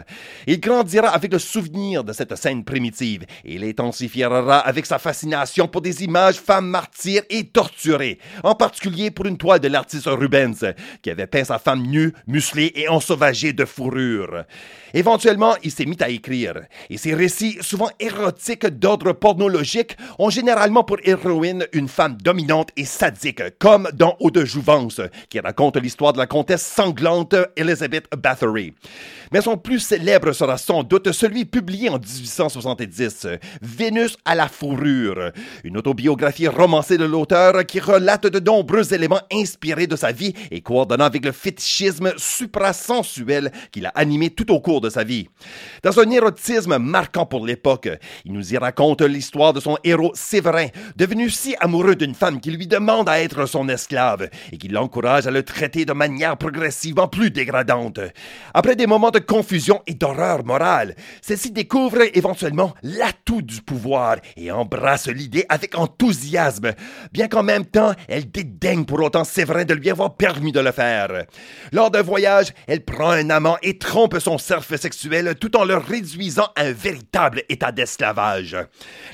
Il 0.47 0.61
grandira 0.61 1.09
avec 1.09 1.33
le 1.33 1.39
souvenir 1.39 2.05
de 2.05 2.13
cette 2.13 2.35
scène 2.37 2.65
primitive 2.65 3.25
et 3.45 3.55
il 3.55 3.65
intensifiera 3.65 4.61
avec 4.61 4.87
sa 4.87 4.99
fascination 4.99 5.69
pour 5.69 5.83
des 5.83 6.05
images 6.05 6.37
femmes 6.37 6.69
martyres 6.69 7.23
et 7.29 7.45
torturées, 7.45 8.19
en 8.43 8.55
particulier 8.55 9.11
pour 9.11 9.27
une 9.27 9.37
toile 9.37 9.61
de 9.61 9.69
l'artiste 9.69 10.07
Rubens, 10.07 10.75
qui 11.03 11.11
avait 11.11 11.27
peint 11.27 11.45
sa 11.45 11.59
femme 11.59 11.83
nue, 11.83 12.13
musclée 12.27 12.73
et 12.75 12.89
ensauvagée 12.89 13.53
de 13.53 13.65
fourrure. 13.65 14.45
Éventuellement, 14.95 15.55
il 15.63 15.71
s'est 15.71 15.85
mis 15.85 16.01
à 16.01 16.09
écrire, 16.09 16.55
et 16.89 16.97
ses 16.97 17.15
récits, 17.15 17.59
souvent 17.61 17.91
érotiques 18.01 18.67
d'ordre 18.67 19.13
pornologique, 19.13 19.97
ont 20.19 20.31
généralement 20.31 20.85
pour 20.85 20.99
héroïne 21.05 21.67
une 21.73 21.89
femme 21.89 22.17
dominante 22.17 22.71
et 22.77 22.85
sadique, 22.85 23.43
comme 23.59 23.89
dans 23.93 24.17
Eau 24.21 24.31
de 24.31 24.45
Jouvence, 24.45 25.01
qui 25.29 25.41
raconte 25.41 25.77
l'histoire 25.77 26.13
de 26.13 26.19
la 26.19 26.27
comtesse 26.27 26.65
sanglante 26.65 27.35
Elizabeth 27.57 27.88
Bathory. 28.17 28.75
Mais 29.33 29.41
son 29.41 29.57
plus 29.57 29.81
célèbre 29.81 30.33
sera 30.33 30.57
sans 30.57 30.83
doute 30.83 31.13
celui 31.13 31.45
publié 31.45 31.89
en 31.89 31.99
1870, 31.99 33.09
Smith, 33.09 33.29
Vénus 33.63 34.17
à 34.25 34.35
la 34.35 34.49
fourrure, 34.49 35.33
une 35.65 35.77
autobiographie 35.77 36.49
romancée 36.49 36.99
de 36.99 37.05
l'auteur 37.05 37.65
qui 37.67 37.81
relate 37.81 38.27
de 38.27 38.41
nombreux 38.41 38.93
éléments 38.95 39.21
inspirés 39.33 39.87
de 39.87 39.97
sa 39.97 40.13
vie 40.13 40.35
et 40.51 40.61
coordonnant 40.61 41.05
avec 41.05 41.25
le 41.25 41.33
fétichisme 41.33 42.13
suprasensuel 42.17 43.53
qu'il 43.73 43.87
a 43.87 43.93
animé 43.95 44.31
tout 44.31 44.51
au 44.53 44.61
cours 44.61 44.81
de 44.81 44.91
sa 44.91 45.05
vie. 45.05 45.29
Dans 45.83 45.99
un 45.99 46.11
érotisme 46.11 46.79
marquant 46.79 47.27
pour 47.27 47.47
l'époque, 47.47 47.89
il 48.25 48.33
nous 48.33 48.53
y 48.53 48.57
raconte 48.57 49.03
l'histoire 49.03 49.53
de 49.53 49.61
son 49.61 49.77
héros 49.85 50.13
Séverin, 50.15 50.69
devenu 50.97 51.31
si 51.31 51.55
amoureux 51.61 51.97
d'une 51.97 52.15
femme 52.15 52.41
qui 52.41 52.51
lui 52.51 52.67
demande 52.67 53.09
à 53.09 53.21
être 53.21 53.47
son 53.47 53.69
esclave 53.69 54.29
et 54.53 54.59
qui 54.59 54.69
l'encourage 54.69 55.27
à 55.27 55.31
le 55.31 55.43
traiter 55.43 55.85
de 55.85 55.93
manière 55.93 56.37
progressivement 56.37 57.09
plus 57.09 57.31
dégradante. 57.31 57.78
Après 58.55 58.77
des 58.77 58.87
moments 58.87 59.11
de 59.11 59.19
confusion 59.19 59.83
et 59.87 59.95
d'horreur 59.95 60.45
morale, 60.45 60.95
celle-ci 61.21 61.51
découvre 61.51 62.03
éventuellement 62.15 62.75
l'atout 62.83 63.43
du 63.43 63.63
pouvoir 63.63 64.17
et 64.37 64.51
embrasse 64.51 65.09
l'idée 65.09 65.45
avec 65.49 65.77
enthousiasme, 65.79 66.73
bien 67.13 67.29
qu'en 67.29 67.43
même 67.43 67.67
temps, 67.67 67.93
elle 68.09 68.31
dédaigne 68.31 68.85
pour 68.85 69.03
autant 69.03 69.25
Séverin 69.25 69.65
de 69.65 69.75
lui 69.75 69.91
avoir 69.91 70.17
permis 70.17 70.53
de 70.53 70.61
le 70.61 70.73
faire. 70.73 71.25
Lors 71.73 71.91
d'un 71.91 72.03
voyage, 72.03 72.53
elle 72.67 72.85
prend 72.85 73.11
un 73.11 73.31
amant 73.31 73.57
et 73.63 73.79
trompe 73.79 74.19
son 74.19 74.39
cerf 74.39 74.65
sexuel 74.65 75.35
tout 75.41 75.57
en 75.57 75.65
le 75.65 75.77
réduisant 75.77 76.49
à 76.57 76.63
un 76.63 76.73
véritable 76.73 77.43
état 77.49 77.73
d'esclavage. 77.73 78.57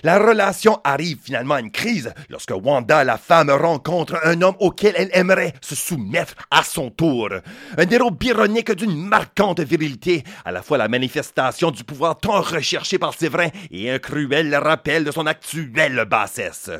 La 0.02 0.18
relation 0.18 0.80
arrive 0.84 1.18
finalement 1.22 1.54
à 1.54 1.60
une 1.60 1.70
crise 1.70 2.12
lorsque 2.28 2.52
Wanda, 2.52 3.04
la 3.04 3.18
femme, 3.18 3.50
rencontre 3.50 4.18
un 4.24 4.40
homme 4.42 4.56
auquel 4.60 4.94
elle 4.96 5.10
aimerait 5.12 5.54
se 5.60 5.74
soumettre 5.74 6.34
à 6.50 6.62
son 6.62 6.90
tour. 6.90 7.28
Un 7.76 7.90
héros 7.90 8.10
byronique 8.54 8.72
d'une 8.72 9.08
marquante 9.08 9.60
virilité, 9.60 10.22
à 10.44 10.52
la 10.52 10.62
fois 10.62 10.78
la 10.78 10.88
manifestation 10.88 11.70
du 11.70 11.82
pouvoir 11.82 12.16
tant 12.18 12.40
recherché 12.40 12.98
par 12.98 13.14
Séverin 13.14 13.48
et 13.70 13.90
un 13.90 13.98
cruel 13.98 14.54
rappel 14.54 15.04
de 15.04 15.10
son 15.10 15.26
actuelle 15.26 16.04
bassesse. 16.08 16.70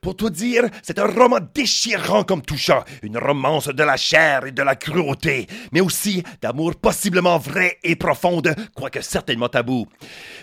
Pour 0.00 0.16
tout 0.16 0.30
dire, 0.30 0.64
c'est 0.82 0.98
un 0.98 1.06
roman 1.06 1.38
déchirant 1.54 2.24
comme 2.24 2.42
touchant, 2.42 2.82
une 3.02 3.18
romance 3.18 3.68
de 3.68 3.82
la 3.82 3.96
chair 3.96 4.46
et 4.46 4.52
de 4.52 4.62
la 4.62 4.74
cruauté, 4.74 5.46
mais 5.70 5.80
aussi 5.80 6.22
d'amour 6.40 6.74
possiblement 6.76 7.38
vrai 7.38 7.78
et 7.84 7.94
profonde, 7.94 8.54
quoique 8.74 9.00
certainement 9.00 9.48
tabou. 9.48 9.86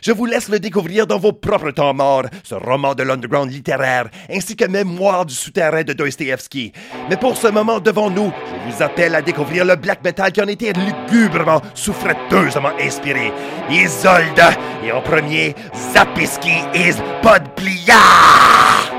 Je 0.01 0.11
vous 0.11 0.25
laisse 0.25 0.49
le 0.49 0.59
découvrir 0.59 1.07
dans 1.07 1.19
vos 1.19 1.33
propres 1.33 1.71
temps 1.71 1.93
morts, 1.93 2.27
ce 2.43 2.55
roman 2.55 2.95
de 2.95 3.03
l'underground 3.03 3.51
littéraire, 3.51 4.09
ainsi 4.29 4.55
que 4.55 4.65
Mémoire 4.65 5.25
du 5.25 5.33
souterrain 5.33 5.83
de 5.83 5.93
Dostoevsky. 5.93 6.71
Mais 7.09 7.17
pour 7.17 7.35
ce 7.35 7.47
moment 7.47 7.79
devant 7.79 8.09
nous, 8.09 8.31
je 8.67 8.71
vous 8.71 8.83
appelle 8.83 9.15
à 9.15 9.21
découvrir 9.21 9.65
le 9.65 9.75
black 9.75 10.03
metal 10.03 10.31
qui 10.31 10.41
en 10.41 10.47
lugubrement, 10.67 11.61
souffreteusement 11.73 12.71
inspiré. 12.79 13.31
Isolde, 13.69 14.41
et 14.83 14.91
en 14.91 15.01
premier, 15.01 15.55
Zapiski 15.93 16.63
is 16.73 16.95
Podplia! 17.21 18.98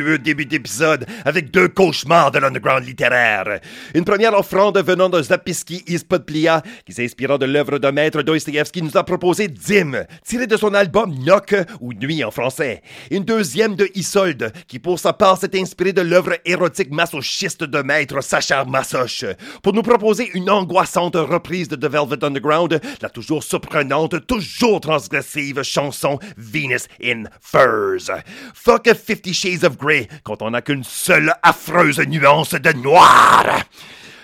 Luxueux 0.00 0.18
début 0.18 0.46
d'épisode 0.46 1.06
avec 1.24 1.50
deux 1.50 1.68
cauchemars 1.68 2.30
de 2.30 2.38
l'underground 2.38 2.86
littéraire. 2.86 3.60
Une 3.94 4.04
première 4.04 4.34
offrande 4.34 4.78
venant 4.78 5.08
de 5.08 5.22
Zapiski 5.22 5.82
Ispodplia, 5.86 6.62
qui 6.86 6.92
s'inspirant 6.92 7.38
de 7.38 7.46
l'œuvre 7.46 7.78
de 7.78 7.88
maître 7.88 8.22
Dostoevsky 8.22 8.82
nous 8.82 8.96
a 8.96 9.04
proposé 9.04 9.48
Dim, 9.48 10.04
tiré 10.24 10.46
de 10.46 10.56
son 10.56 10.74
album 10.74 11.14
Noc 11.24 11.54
ou 11.80 11.92
Nuit 11.92 12.24
en 12.24 12.30
français. 12.30 12.82
Une 13.10 13.24
deuxième 13.24 13.76
de 13.76 13.88
Isolde, 13.94 14.52
qui 14.68 14.78
pour 14.78 14.98
sa 14.98 15.12
part 15.12 15.38
s'est 15.38 15.58
inspiré 15.58 15.92
de 15.92 16.02
l'œuvre 16.02 16.34
érotique 16.44 16.90
masochiste 16.90 17.64
de 17.64 17.82
maître 17.82 18.22
Sacha 18.22 18.64
Massoche, 18.64 19.24
pour 19.62 19.72
nous 19.72 19.82
proposer 19.82 20.30
une 20.34 20.50
angoissante 20.50 21.16
reprise 21.16 21.68
de 21.68 21.76
The 21.76 21.90
Velvet 21.90 22.24
Underground, 22.24 22.80
la 23.02 23.10
toujours 23.10 23.42
surprenante, 23.42 24.26
toujours 24.26 24.80
transgressive 24.80 25.62
chanson 25.62 26.18
Venus 26.36 26.86
in 27.02 27.24
Furs. 27.40 28.10
Fuck 28.54 28.86
a 28.86 28.94
Fifty 28.94 29.32
Shades 29.32 29.64
of 29.64 29.76
Grey 29.76 29.89
quand 30.24 30.42
on 30.42 30.50
n'a 30.50 30.62
qu'une 30.62 30.84
seule 30.84 31.34
affreuse 31.42 32.00
nuance 32.00 32.54
de 32.54 32.72
noir. 32.72 33.44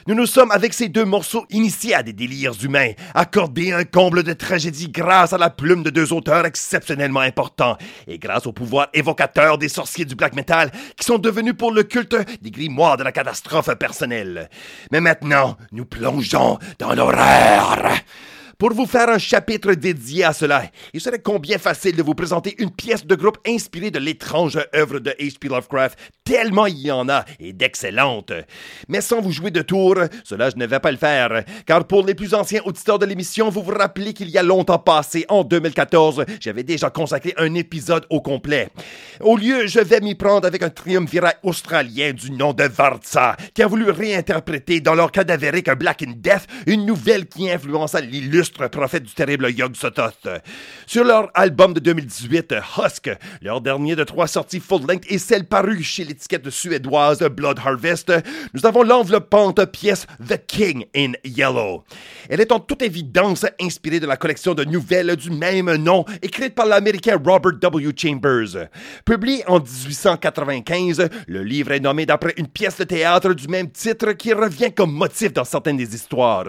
Nous 0.09 0.14
nous 0.14 0.26
sommes 0.26 0.52
avec 0.52 0.72
ces 0.72 0.88
deux 0.88 1.05
morceaux 1.05 1.46
initiés 1.50 1.94
à 1.94 2.05
des 2.05 2.12
délires 2.12 2.52
humains, 2.62 2.92
accordés 3.12 3.72
un 3.72 3.83
comble 3.83 4.22
de 4.22 4.35
tragédie 4.35 4.88
grâce 4.88 5.33
à 5.33 5.38
la 5.38 5.50
plume 5.50 5.83
de 5.83 5.90
deux 5.90 6.12
auteurs 6.12 6.46
exceptionnellement 6.46 7.20
importants 7.20 7.76
et 8.07 8.16
grâce 8.16 8.46
au 8.46 8.52
pouvoir 8.52 8.87
évocateur 8.94 9.59
des 9.59 9.68
sorciers 9.68 10.05
du 10.05 10.14
black 10.14 10.37
metal 10.37 10.70
qui 10.96 11.05
sont 11.05 11.18
devenus 11.18 11.55
pour 11.59 11.72
le 11.72 11.83
culte 11.83 12.16
des 12.40 12.52
grimoires 12.52 12.96
de 12.96 13.02
la 13.02 13.11
catastrophe 13.11 13.74
personnelle. 13.74 14.48
Mais 14.92 15.00
maintenant, 15.00 15.57
nous 15.72 15.87
plongeons 15.87 16.61
dans 16.79 16.94
l'horreur. 16.94 17.90
Pour 18.59 18.73
vous 18.73 18.87
faire 18.87 19.11
un 19.11 19.19
chapitre 19.19 19.75
dédié 19.75 20.25
à 20.25 20.33
cela, 20.33 20.64
il 20.95 21.01
serait 21.03 21.19
combien 21.19 21.59
facile 21.59 21.95
de 21.95 22.03
vous 22.03 22.14
présenter 22.14 22.55
une 22.57 22.71
pièce 22.71 23.05
de 23.05 23.14
groupe 23.14 23.37
inspirée 23.47 23.90
de 23.90 23.99
l'étrange 23.99 24.59
œuvre 24.75 24.99
de 24.99 25.11
H.P. 25.11 25.49
Lovecraft, 25.49 25.99
tellement 26.25 26.64
il 26.64 26.79
y 26.79 26.90
en 26.90 27.07
a, 27.11 27.27
et 27.38 27.53
d'excellentes. 27.53 28.33
Mais 28.88 29.03
sans 29.03 29.21
vous 29.21 29.31
jouer 29.31 29.51
de 29.51 29.61
tour, 29.61 29.97
cela 30.25 30.49
je 30.49 30.57
ne 30.57 30.64
vais 30.64 30.81
pas 30.81 30.90
le 30.90 30.97
faire, 30.97 31.45
car 31.66 31.87
pour 31.87 32.07
les 32.07 32.14
plus 32.14 32.33
anciens 32.33 32.62
auditeurs 32.64 32.99
de 32.99 33.05
l'émission, 33.05 33.51
vous 33.51 33.62
vous 33.62 33.75
rappelez 33.75 34.14
qu'il 34.14 34.31
y 34.31 34.38
a 34.38 34.42
longtemps 34.42 34.79
passé, 34.79 35.27
en 35.29 35.45
2014, 35.45 36.25
j'avais 36.40 36.62
déjà 36.62 36.88
consacré 36.88 37.35
un 37.37 37.53
épisode 37.53 38.07
au 38.09 38.23
complet. 38.23 38.71
Au 39.21 39.37
lieu, 39.37 39.66
je 39.66 39.81
vais 39.81 40.01
m'y 40.01 40.14
prendre 40.14 40.47
avec 40.47 40.62
un 40.62 40.71
triumvirat 40.71 41.35
australien 41.42 42.14
du 42.14 42.31
nom 42.31 42.55
de 42.55 42.64
Varza, 42.64 43.37
qui 43.53 43.62
a 43.62 43.66
voulu 43.66 43.90
réinterpréter 43.90 44.81
dans 44.81 44.95
leur 44.95 45.12
cadavérique 45.12 45.71
Black 45.73 46.03
in 46.05 46.14
Death 46.16 46.47
une 46.66 46.87
nouvelle 46.87 47.27
qui 47.27 47.51
influença 47.51 48.01
l'illustre 48.01 48.45
prophète 48.52 49.04
du 49.04 49.12
terrible 49.12 49.50
Yog 49.50 49.74
Sothoth. 49.76 50.28
Sur 50.87 51.04
leur 51.04 51.30
album 51.35 51.74
de 51.74 51.80
2018, 51.80 52.54
Husk, 52.78 53.11
leur 53.42 53.61
dernier 53.61 53.96
de 53.96 54.04
trois 54.04 54.26
sorties 54.26 54.61
full-length 54.61 55.04
et 55.09 55.18
celle 55.18 55.44
parue 55.44 55.82
chez 55.82 56.04
l'étiquette 56.04 56.48
suédoise 56.50 57.20
Blood 57.20 57.59
Harvest, 57.64 58.12
nous 58.54 58.66
avons 58.66 58.82
l'enveloppante 58.82 59.64
pièce 59.66 60.06
The 60.28 60.38
King 60.46 60.87
in 60.96 61.12
Yellow. 61.24 61.85
Elle 62.28 62.40
est 62.40 62.52
en 62.52 62.61
toute 62.61 62.82
évidence 62.82 63.46
inspirée 63.61 64.00
de 64.00 64.06
la 64.06 64.16
collection 64.16 64.54
de 64.54 64.64
nouvelles 64.64 65.16
du 65.16 65.30
même 65.30 65.74
nom, 65.76 66.04
écrite 66.22 66.54
par 66.54 66.66
l'Américain 66.66 67.20
Robert 67.22 67.59
W. 67.61 67.92
Chambers. 67.96 68.68
Publié 69.04 69.44
en 69.46 69.61
1895, 69.61 71.09
le 71.26 71.42
livre 71.42 71.72
est 71.72 71.80
nommé 71.80 72.06
d'après 72.06 72.35
une 72.37 72.48
pièce 72.48 72.78
de 72.78 72.85
théâtre 72.85 73.35
du 73.35 73.48
même 73.48 73.70
titre 73.70 74.12
qui 74.12 74.32
revient 74.32 74.72
comme 74.72 74.92
motif 74.92 75.32
dans 75.32 75.44
certaines 75.44 75.76
des 75.76 75.94
histoires. 75.94 76.46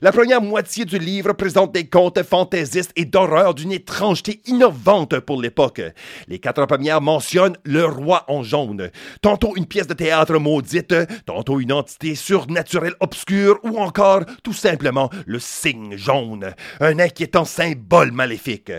La 0.00 0.12
première 0.12 0.40
moitié 0.40 0.84
du 0.84 0.98
livre 0.98 1.32
présente 1.36 1.72
des 1.72 1.88
contes 1.88 2.22
fantaisistes 2.22 2.92
et 2.96 3.04
d'horreur 3.04 3.54
d'une 3.54 3.72
étrangeté 3.72 4.40
innovante 4.46 5.20
pour 5.20 5.40
l'époque. 5.40 5.82
Les 6.28 6.38
quatre 6.38 6.64
premières 6.66 7.00
mentionnent 7.00 7.56
le 7.64 7.84
roi 7.84 8.24
en 8.28 8.42
jaune, 8.42 8.90
tantôt 9.22 9.54
une 9.56 9.66
pièce 9.66 9.86
de 9.86 9.94
théâtre 9.94 10.38
maudite, 10.38 10.94
tantôt 11.26 11.60
une 11.60 11.72
entité 11.72 12.14
surnaturelle 12.14 12.94
obscure 13.00 13.58
ou 13.62 13.78
encore 13.78 14.22
tout 14.42 14.52
simplement 14.52 15.10
le 15.26 15.38
signe 15.38 15.96
jaune, 15.96 16.54
un 16.80 16.98
inquiétant 16.98 17.44
symbole 17.44 18.12
maléfique. 18.12 18.72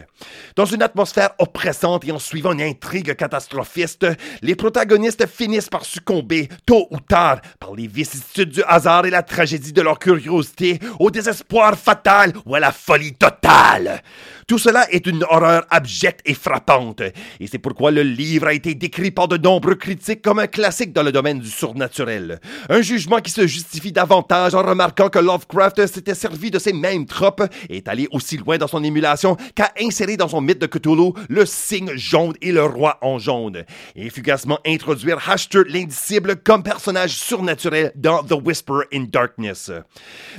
Dans 0.56 0.66
une 0.66 0.82
atmosphère 0.82 1.32
oppressante 1.40 2.06
et 2.06 2.12
en 2.12 2.20
suivant 2.20 2.54
une 2.54 2.62
intrigue 2.62 3.16
catastrophiste, 3.16 4.08
les 4.42 4.56
protagonistes 4.56 5.28
finissent 5.28 5.70
par 5.70 5.86
succomber 5.86 6.50
tôt 6.66 6.88
ou 6.92 7.00
tard 7.00 7.42
par 7.60 7.76
les 7.76 7.88
vicissitudes 7.88 8.50
du 8.50 8.64
hasard 8.64 9.06
et 9.06 9.12
la 9.12 9.24
tragédie 9.24 9.74
de 9.74 9.82
leur 9.82 10.00
curiosité 10.00 10.80
au 11.00 11.12
désespoir 11.12 11.78
fatal 11.78 12.34
ou 12.48 12.56
à 12.56 12.60
la 12.60 12.72
folie 12.72 13.14
totale. 13.14 14.02
Tout 14.48 14.58
cela 14.58 14.90
est 14.92 15.06
une 15.06 15.26
horreur 15.30 15.66
abjecte 15.70 16.22
et 16.24 16.34
frappante, 16.34 17.02
et 17.02 17.48
c'est 17.48 17.58
pourquoi 17.58 17.92
le 17.92 18.02
livre 18.02 18.48
a 18.48 18.54
été 18.54 18.76
décrit 18.76 19.12
par 19.12 19.28
de 19.28 19.36
nombreux 19.36 19.76
critiques 19.76 20.22
comme 20.22 20.40
un 20.40 20.48
classique 20.48 20.94
dans 20.94 21.04
le 21.04 21.12
domaine 21.12 21.40
du 21.40 21.50
surnaturel. 21.50 22.40
Un 22.70 22.82
jugement 22.82 23.20
qui 23.20 23.32
se 23.32 23.46
justifie 23.46 23.92
davantage 23.92 24.56
en 24.56 24.64
remarquant 24.64 25.10
que 25.10 25.20
Lovecraft 25.20 25.86
s'était 25.88 26.16
servi 26.16 26.50
de 26.50 26.60
ces 26.60 26.72
mêmes 26.72 27.06
tropes 27.06 27.44
et 27.70 27.78
est 27.78 27.90
allé 27.90 28.08
aussi 28.12 28.38
loin 28.38 28.58
dans 28.58 28.68
son 28.68 28.86
émulation 28.86 29.36
qu'à 29.54 29.74
insérer 29.82 30.16
dans 30.16 30.30
son 30.30 30.40
mythe 30.40 30.62
de 30.62 30.68
Cthulhu 30.68 31.12
le 31.28 31.46
signe 31.46 31.92
jaune 31.96 32.34
et 32.42 32.54
le 32.54 32.64
roi 32.64 33.00
en 33.02 33.20
jaune, 33.20 33.66
et 33.98 34.10
fugacement 34.10 34.60
introduire 34.66 35.30
Hashter 35.30 35.64
l'indicible 35.68 36.38
comme 36.38 36.64
personnage 36.64 37.18
surnaturel 37.18 37.92
dans 37.96 38.24
The 38.24 38.36
Whisper 38.42 38.80
in 38.94 39.08
Darkness. 39.12 39.72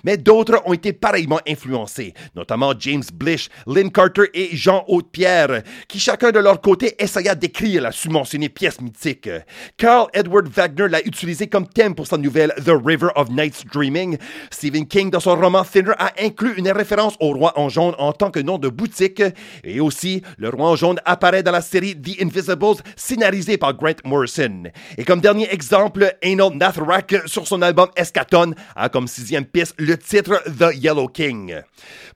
Mais 0.02 0.16
d'autres 0.16 0.62
ont 0.64 0.72
été 0.72 0.94
pareillement 0.94 1.40
influencés, 1.46 1.97
notamment 2.34 2.72
James 2.78 3.04
Blish, 3.12 3.48
Lynn 3.66 3.90
Carter 3.90 4.30
et 4.34 4.56
Jean 4.56 4.84
Haute-Pierre, 4.88 5.62
qui 5.88 5.98
chacun 5.98 6.30
de 6.30 6.38
leur 6.38 6.60
côté 6.60 6.94
essaya 6.98 7.34
d'écrire 7.34 7.82
la 7.82 7.92
submentionnée 7.92 8.48
pièce 8.48 8.80
mythique. 8.80 9.28
Carl 9.76 10.08
Edward 10.12 10.48
Wagner 10.48 10.88
l'a 10.88 11.04
utilisé 11.04 11.46
comme 11.46 11.68
thème 11.68 11.94
pour 11.94 12.06
sa 12.06 12.16
nouvelle 12.16 12.52
The 12.64 12.72
River 12.84 13.08
of 13.16 13.30
Night's 13.30 13.64
Dreaming. 13.64 14.18
Stephen 14.50 14.86
King, 14.86 15.10
dans 15.10 15.20
son 15.20 15.36
roman 15.36 15.64
Thinner, 15.64 15.92
a 15.98 16.12
inclus 16.20 16.54
une 16.56 16.70
référence 16.70 17.14
au 17.20 17.32
roi 17.32 17.52
en 17.58 17.68
jaune 17.68 17.94
en 17.98 18.12
tant 18.12 18.30
que 18.30 18.40
nom 18.40 18.58
de 18.58 18.68
boutique. 18.68 19.22
Et 19.64 19.80
aussi, 19.80 20.22
le 20.38 20.48
roi 20.48 20.70
en 20.70 20.76
jaune 20.76 21.00
apparaît 21.04 21.42
dans 21.42 21.52
la 21.52 21.60
série 21.60 22.00
The 22.00 22.22
Invisibles, 22.22 22.82
scénarisée 22.96 23.58
par 23.58 23.74
Grant 23.74 23.94
Morrison. 24.04 24.64
Et 24.96 25.04
comme 25.04 25.20
dernier 25.20 25.52
exemple, 25.52 26.14
Anal 26.22 26.54
Nathrak, 26.54 27.14
sur 27.26 27.46
son 27.46 27.62
album 27.62 27.88
Escaton, 27.96 28.54
a 28.76 28.88
comme 28.88 29.08
sixième 29.08 29.44
piste 29.44 29.74
le 29.78 29.96
titre 29.96 30.42
The 30.58 30.74
Yellow 30.74 31.08
King. 31.08 31.62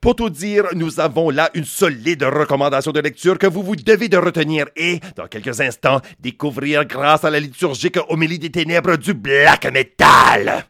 Pour 0.01 0.15
tout 0.15 0.29
dire, 0.29 0.65
nous 0.75 0.99
avons 0.99 1.29
là 1.29 1.49
une 1.53 1.65
solide 1.65 2.23
recommandation 2.23 2.91
de 2.91 2.99
lecture 2.99 3.37
que 3.37 3.47
vous 3.47 3.63
vous 3.63 3.75
devez 3.75 4.09
de 4.09 4.17
retenir 4.17 4.65
et, 4.75 4.99
dans 5.15 5.27
quelques 5.27 5.61
instants, 5.61 6.01
découvrir 6.19 6.85
grâce 6.85 7.23
à 7.23 7.29
la 7.29 7.39
liturgique 7.39 7.97
homélie 8.09 8.39
des 8.39 8.51
ténèbres 8.51 8.97
du 8.97 9.13
black 9.13 9.65
metal. 9.71 10.65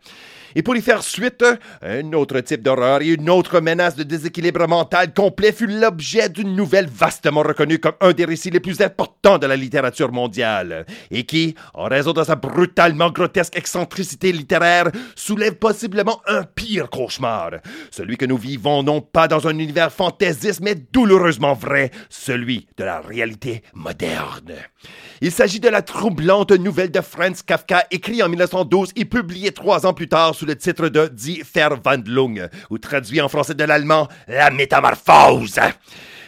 Et 0.56 0.64
pour 0.64 0.76
y 0.76 0.82
faire 0.82 1.04
suite, 1.04 1.44
un 1.82 2.14
autre 2.14 2.40
type 2.42 2.62
d'horreur 2.62 3.02
et 3.02 3.10
une 3.10 3.30
autre 3.30 3.60
menace 3.60 3.96
de 3.96 4.04
déséquilibre 4.04 4.68
mental 4.68 5.14
complet 5.14 5.52
fut 5.52 5.68
l'objet 5.68 6.30
d'une 6.30 6.56
nouvelle 6.56 6.88
vastement 6.88 7.42
reconnue 7.42 7.80
comme 7.80 7.96
un 8.02 8.12
des 8.12 8.26
récits 8.26 8.52
les 8.52 8.60
plus 8.60 8.82
importants 8.82 9.38
de 9.38 9.48
la 9.48 9.56
littérature 9.56 10.12
mondiale, 10.12 10.86
et 11.12 11.24
qui, 11.24 11.56
en 11.74 11.86
raison 11.86 12.14
de 12.14 12.24
sa 12.24 12.36
brutalement 12.36 13.10
grotesque 13.10 13.58
excentricité 13.58 14.32
littéraire, 14.32 14.92
soulève 15.16 15.56
possiblement 15.56 16.22
un 16.28 16.44
pire 16.44 16.90
cauchemar, 16.90 17.52
celui 17.92 18.18
que 18.18 18.26
nous 18.26 18.38
vivons 18.38 18.84
non 18.84 19.02
pas 19.02 19.28
dans 19.28 19.48
un 19.48 19.58
univers 19.58 19.92
fantaisiste, 19.92 20.62
mais 20.62 20.76
douloureusement 20.76 21.54
vrai, 21.54 21.92
celui 22.10 22.68
de 22.78 22.84
la 22.84 23.02
réalité 23.02 23.64
moderne. 23.74 24.54
Il 25.22 25.32
s'agit 25.32 25.60
de 25.60 25.70
la 25.70 25.82
troublante 25.82 26.52
nouvelle 26.52 26.92
de 26.92 27.02
Franz 27.02 27.44
Kafka, 27.46 27.86
écrite 27.92 28.22
en 28.22 28.30
1912 28.30 28.92
et 28.96 29.06
publiée 29.06 29.52
trois 29.52 29.86
ans 29.86 29.94
plus 29.94 30.10
tard 30.10 30.36
le 30.46 30.56
titre 30.56 30.90
de 30.90 31.08
Die 31.08 31.44
Verwandlung, 31.44 32.48
ou 32.70 32.78
traduit 32.78 33.22
en 33.22 33.30
français 33.30 33.56
de 33.56 33.64
l'allemand 33.64 34.08
La 34.28 34.50
métamorphose. 34.52 35.60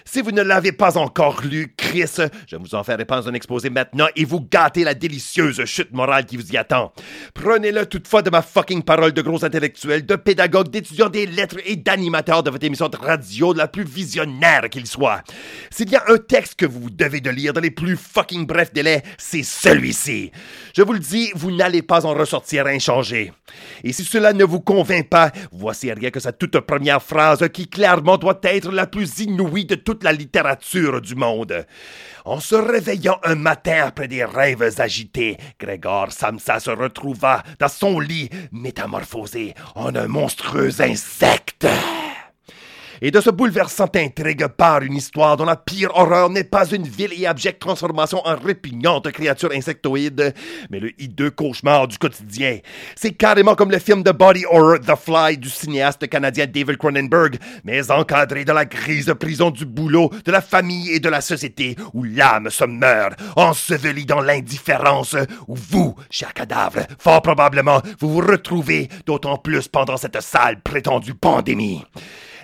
Si 0.08 0.22
vous 0.22 0.32
ne 0.32 0.44
l'avez 0.44 0.72
pas 0.72 0.98
encore 0.98 1.42
lu, 1.42 1.74
Chris, 1.76 2.18
je 2.48 2.56
vous 2.58 2.76
en 2.76 2.84
ferai 2.84 3.06
pas 3.06 3.28
un 3.28 3.34
exposé 3.34 3.72
maintenant 3.72 4.06
et 4.16 4.24
vous 4.24 4.40
gâtez 4.40 4.84
la 4.84 4.94
délicieuse 4.94 5.66
chute 5.66 5.92
morale 5.94 6.26
qui 6.26 6.38
vous 6.38 6.52
y 6.52 6.58
attend. 6.58 6.94
Prenez-le 7.34 7.88
toutefois 7.88 8.22
de 8.22 8.30
ma 8.30 8.44
fucking 8.44 8.84
parole 8.84 9.14
de 9.14 9.22
gros 9.24 9.44
intellectuel, 9.44 10.06
de 10.06 10.16
pédagogue, 10.16 10.70
d'étudiant 10.70 11.10
des 11.10 11.26
lettres 11.26 11.58
et 11.66 11.76
d'animateur 11.76 12.44
de 12.44 12.52
votre 12.52 12.64
émission 12.64 12.88
de 12.88 12.98
radio 12.98 13.52
la 13.52 13.68
plus 13.68 13.84
visionnaire 13.84 14.70
qu'il 14.70 14.86
soit. 14.86 15.24
S'il 15.72 15.90
y 15.90 15.96
a 15.96 16.04
un 16.08 16.18
texte 16.18 16.56
que 16.56 16.68
vous 16.68 16.92
devez 16.92 17.20
de 17.20 17.32
lire 17.32 17.54
dans 17.54 17.62
les 17.62 17.72
plus 17.72 17.98
fucking 17.98 18.46
brefs 18.46 18.74
délais, 18.74 19.02
c'est 19.18 19.44
celui-ci. 19.44 20.32
Je 20.78 20.84
vous 20.84 20.94
le 20.94 21.00
dis, 21.00 21.32
vous 21.34 21.52
n'allez 21.52 21.82
pas 21.82 22.06
en 22.06 22.14
ressortir 22.14 22.68
inchangé. 22.68 23.34
Et 23.84 23.92
si 23.92 24.04
cela 24.04 24.34
ne 24.34 24.44
vous 24.44 24.60
convainc 24.60 25.10
pas, 25.10 25.32
voici 25.52 25.92
rien 25.92 26.12
que 26.12 26.20
sa 26.20 26.32
toute 26.32 26.60
première 26.60 27.02
phrase 27.02 27.48
qui 27.52 27.68
clairement 27.68 28.18
doit 28.18 28.40
être 28.44 28.72
la 28.72 28.86
plus 28.86 29.20
inouïe 29.20 29.66
de 29.66 29.76
la 30.04 30.12
littérature 30.12 31.02
du 31.02 31.16
monde. 31.16 31.66
En 32.26 32.40
se 32.40 32.56
réveillant 32.56 33.20
un 33.24 33.36
matin 33.36 33.84
après 33.86 34.08
des 34.08 34.26
rêves 34.26 34.80
agités, 34.80 35.38
Grégor 35.60 36.12
Samsa 36.12 36.60
se 36.60 36.72
retrouva 36.72 37.44
dans 37.60 37.68
son 37.68 38.00
lit 38.00 38.30
métamorphosé 38.52 39.54
en 39.76 39.96
un 39.96 40.08
monstrueux 40.08 40.82
insecte. 40.82 41.68
Et 43.06 43.12
de 43.12 43.22
ce 43.22 43.30
bouleversant 43.30 43.92
intrigue 43.94 44.48
part 44.48 44.82
une 44.82 44.96
histoire 44.96 45.38
dont 45.38 45.46
la 45.46 45.56
pire 45.56 45.92
horreur 45.94 46.28
n'est 46.32 46.44
pas 46.44 46.68
une 46.72 46.88
ville 46.88 47.14
et 47.16 47.28
abjecte 47.28 47.62
transformation 47.62 48.20
en 48.26 48.36
répugnante 48.36 49.12
créature 49.12 49.52
insectoïde, 49.54 50.34
mais 50.72 50.80
le 50.80 50.90
hideux 51.00 51.30
cauchemar 51.30 51.88
du 51.88 52.00
quotidien. 52.00 52.58
C'est 52.96 53.12
carrément 53.12 53.54
comme 53.54 53.70
le 53.70 53.78
film 53.78 54.02
de 54.02 54.10
body 54.10 54.46
horror 54.50 54.80
The 54.80 54.96
Fly 54.96 55.38
du 55.38 55.52
cinéaste 55.52 56.10
canadien 56.10 56.48
David 56.48 56.78
Cronenberg, 56.78 57.38
mais 57.64 57.92
encadré 57.92 58.44
dans 58.44 58.56
la 58.56 58.66
grise 58.66 59.14
prison 59.20 59.52
du 59.52 59.66
boulot, 59.68 60.10
de 60.26 60.32
la 60.32 60.42
famille 60.42 60.90
et 60.90 61.00
de 61.00 61.10
la 61.10 61.22
société, 61.22 61.76
où 61.94 62.04
l'âme 62.04 62.50
se 62.50 62.66
meurt, 62.66 63.20
ensevelie 63.36 64.08
dans 64.08 64.22
l'indifférence, 64.22 65.16
où 65.48 65.54
vous, 65.54 65.94
cher 66.10 66.34
cadavre, 66.34 66.88
fort 66.98 67.22
probablement, 67.22 67.84
vous 68.00 68.10
vous 68.10 68.28
retrouvez, 68.28 68.90
d'autant 69.06 69.38
plus 69.38 69.68
pendant 69.68 69.98
cette 69.98 70.20
sale 70.22 70.60
prétendue 70.64 71.14
pandémie. 71.14 71.84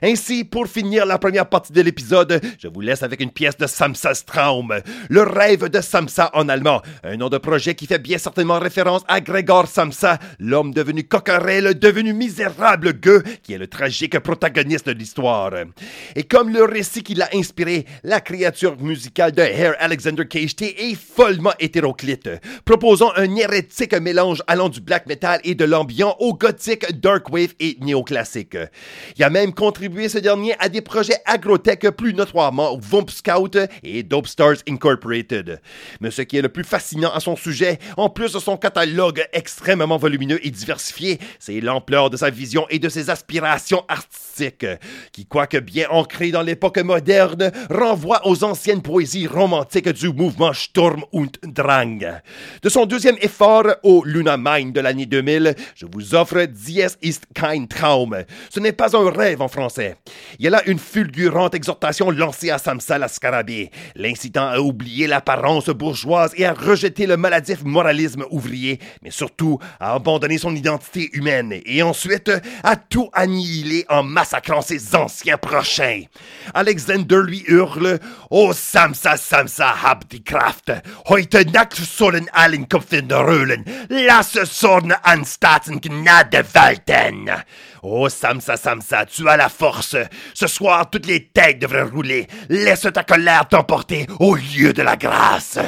Ainsi, 0.03 0.43
pour 0.43 0.65
finir 0.65 1.05
la 1.05 1.19
première 1.19 1.47
partie 1.47 1.73
de 1.73 1.81
l'épisode, 1.81 2.41
je 2.57 2.67
vous 2.67 2.81
laisse 2.81 3.03
avec 3.03 3.19
une 3.19 3.29
pièce 3.29 3.55
de 3.57 3.67
Samsa 3.67 4.13
Traum, 4.25 4.73
Le 5.09 5.21
rêve 5.21 5.69
de 5.69 5.79
Samsa 5.79 6.31
en 6.33 6.49
allemand, 6.49 6.81
un 7.03 7.17
nom 7.17 7.29
de 7.29 7.37
projet 7.37 7.75
qui 7.75 7.85
fait 7.85 7.99
bien 7.99 8.17
certainement 8.17 8.57
référence 8.57 9.03
à 9.07 9.21
Gregor 9.21 9.67
Samsa, 9.67 10.17
l'homme 10.39 10.73
devenu 10.73 11.03
coquerel, 11.03 11.77
devenu 11.77 12.13
misérable 12.13 12.93
gueux, 12.93 13.21
qui 13.43 13.53
est 13.53 13.59
le 13.59 13.67
tragique 13.67 14.17
protagoniste 14.17 14.87
de 14.87 14.93
l'histoire. 14.93 15.51
Et 16.15 16.23
comme 16.23 16.51
le 16.51 16.63
récit 16.63 17.03
qui 17.03 17.13
l'a 17.13 17.29
inspiré, 17.35 17.85
la 18.03 18.21
créature 18.21 18.81
musicale 18.81 19.33
de 19.33 19.43
Herr 19.43 19.75
Alexander 19.77 20.25
KHT 20.25 20.63
est 20.63 20.95
follement 20.95 21.53
hétéroclite, 21.59 22.27
proposant 22.65 23.11
un 23.17 23.35
hérétique 23.35 23.93
mélange 23.93 24.41
allant 24.47 24.69
du 24.69 24.81
black 24.81 25.05
metal 25.05 25.41
et 25.43 25.53
de 25.53 25.65
l'ambiant 25.65 26.15
au 26.17 26.33
gothique, 26.33 26.91
dark 26.99 27.31
wave 27.31 27.53
et 27.59 27.77
néoclassique. 27.81 28.57
Il 29.15 29.23
a 29.23 29.29
même 29.29 29.53
contribué 29.53 29.90
ce 29.91 30.17
dernier 30.17 30.55
à 30.59 30.69
des 30.69 30.81
projets 30.81 31.17
agrotech 31.25 31.89
plus 31.91 32.13
notoirement 32.13 32.77
Vump 32.77 33.09
Scout 33.09 33.57
et 33.83 34.03
Dope 34.03 34.27
Stars 34.27 34.57
Incorporated. 34.67 35.59
Mais 35.99 36.11
ce 36.11 36.21
qui 36.21 36.37
est 36.37 36.41
le 36.41 36.49
plus 36.49 36.63
fascinant 36.63 37.11
à 37.13 37.19
son 37.19 37.35
sujet, 37.35 37.77
en 37.97 38.09
plus 38.09 38.33
de 38.33 38.39
son 38.39 38.57
catalogue 38.57 39.23
extrêmement 39.33 39.97
volumineux 39.97 40.39
et 40.45 40.49
diversifié, 40.49 41.19
c'est 41.39 41.59
l'ampleur 41.59 42.09
de 42.09 42.17
sa 42.17 42.29
vision 42.29 42.65
et 42.69 42.79
de 42.79 42.89
ses 42.89 43.09
aspirations 43.09 43.83
artistiques, 43.87 44.65
qui, 45.11 45.25
quoique 45.25 45.57
bien 45.57 45.87
ancrées 45.89 46.31
dans 46.31 46.41
l'époque 46.41 46.79
moderne, 46.79 47.51
renvoient 47.69 48.27
aux 48.27 48.43
anciennes 48.43 48.81
poésies 48.81 49.27
romantiques 49.27 49.89
du 49.89 50.09
mouvement 50.09 50.53
Sturm 50.53 51.03
und 51.11 51.37
Drang. 51.43 51.99
De 52.61 52.69
son 52.69 52.85
deuxième 52.85 53.17
effort 53.21 53.67
au 53.83 54.03
Luna 54.05 54.37
Mine 54.37 54.71
de 54.71 54.79
l'année 54.79 55.05
2000, 55.05 55.55
je 55.75 55.85
vous 55.91 56.15
offre 56.15 56.45
Dies 56.45 56.97
ist 57.01 57.25
kein 57.33 57.65
Traum. 57.65 58.23
Ce 58.49 58.59
n'est 58.59 58.71
pas 58.71 58.95
un 58.95 59.09
rêve 59.09 59.41
en 59.41 59.47
français 59.47 59.80
il 60.39 60.45
y 60.45 60.47
a 60.47 60.51
là 60.51 60.61
une 60.65 60.79
fulgurante 60.79 61.55
exhortation 61.55 62.09
lancée 62.11 62.49
à 62.49 62.57
Samsa 62.57 62.97
la 62.97 63.07
scarabée, 63.07 63.71
l'incitant 63.95 64.47
à 64.47 64.59
oublier 64.59 65.07
l'apparence 65.07 65.69
bourgeoise 65.69 66.33
et 66.35 66.45
à 66.45 66.53
rejeter 66.53 67.07
le 67.07 67.17
maladif 67.17 67.63
moralisme 67.63 68.25
ouvrier, 68.31 68.79
mais 69.01 69.11
surtout 69.11 69.59
à 69.79 69.93
abandonner 69.93 70.37
son 70.37 70.55
identité 70.55 71.09
humaine 71.13 71.61
et 71.65 71.81
ensuite 71.83 72.31
à 72.63 72.75
tout 72.75 73.09
annihiler 73.13 73.85
en 73.89 74.03
massacrant 74.03 74.61
ses 74.61 74.95
anciens 74.95 75.37
prochains. 75.37 76.03
Alexander 76.53 77.21
lui 77.25 77.43
hurle 77.47 77.99
Oh 78.33 78.53
Samsa, 78.53 79.17
Samsa, 79.17 79.83
hab 79.83 80.07
die 80.07 80.23
Kraft, 80.23 80.71
heute 81.09 81.45
Nacht 81.51 81.75
sollen 81.75 82.29
allen 82.31 82.69
Köpfen 82.69 83.11
röhlen, 83.11 83.65
lass 83.89 84.31
Sorne 84.31 85.03
an 85.03 85.25
Staaten 85.25 85.81
Gnade 85.81 86.45
walten. 86.53 87.29
Oh 87.81 88.07
Samsa, 88.07 88.55
Samsa, 88.55 89.05
tu 89.05 89.27
as 89.27 89.35
la 89.35 89.49
force. 89.49 89.97
Ce 90.33 90.47
soir, 90.47 90.89
toutes 90.89 91.07
les 91.07 91.27
têtes 91.27 91.59
devraient 91.59 91.81
rouler. 91.81 92.25
Laisse 92.47 92.87
ta 92.93 93.03
colère 93.03 93.49
t'emporter 93.49 94.07
au 94.19 94.35
lieu 94.35 94.71
de 94.71 94.81
la 94.81 94.95
grâce. 94.95 95.59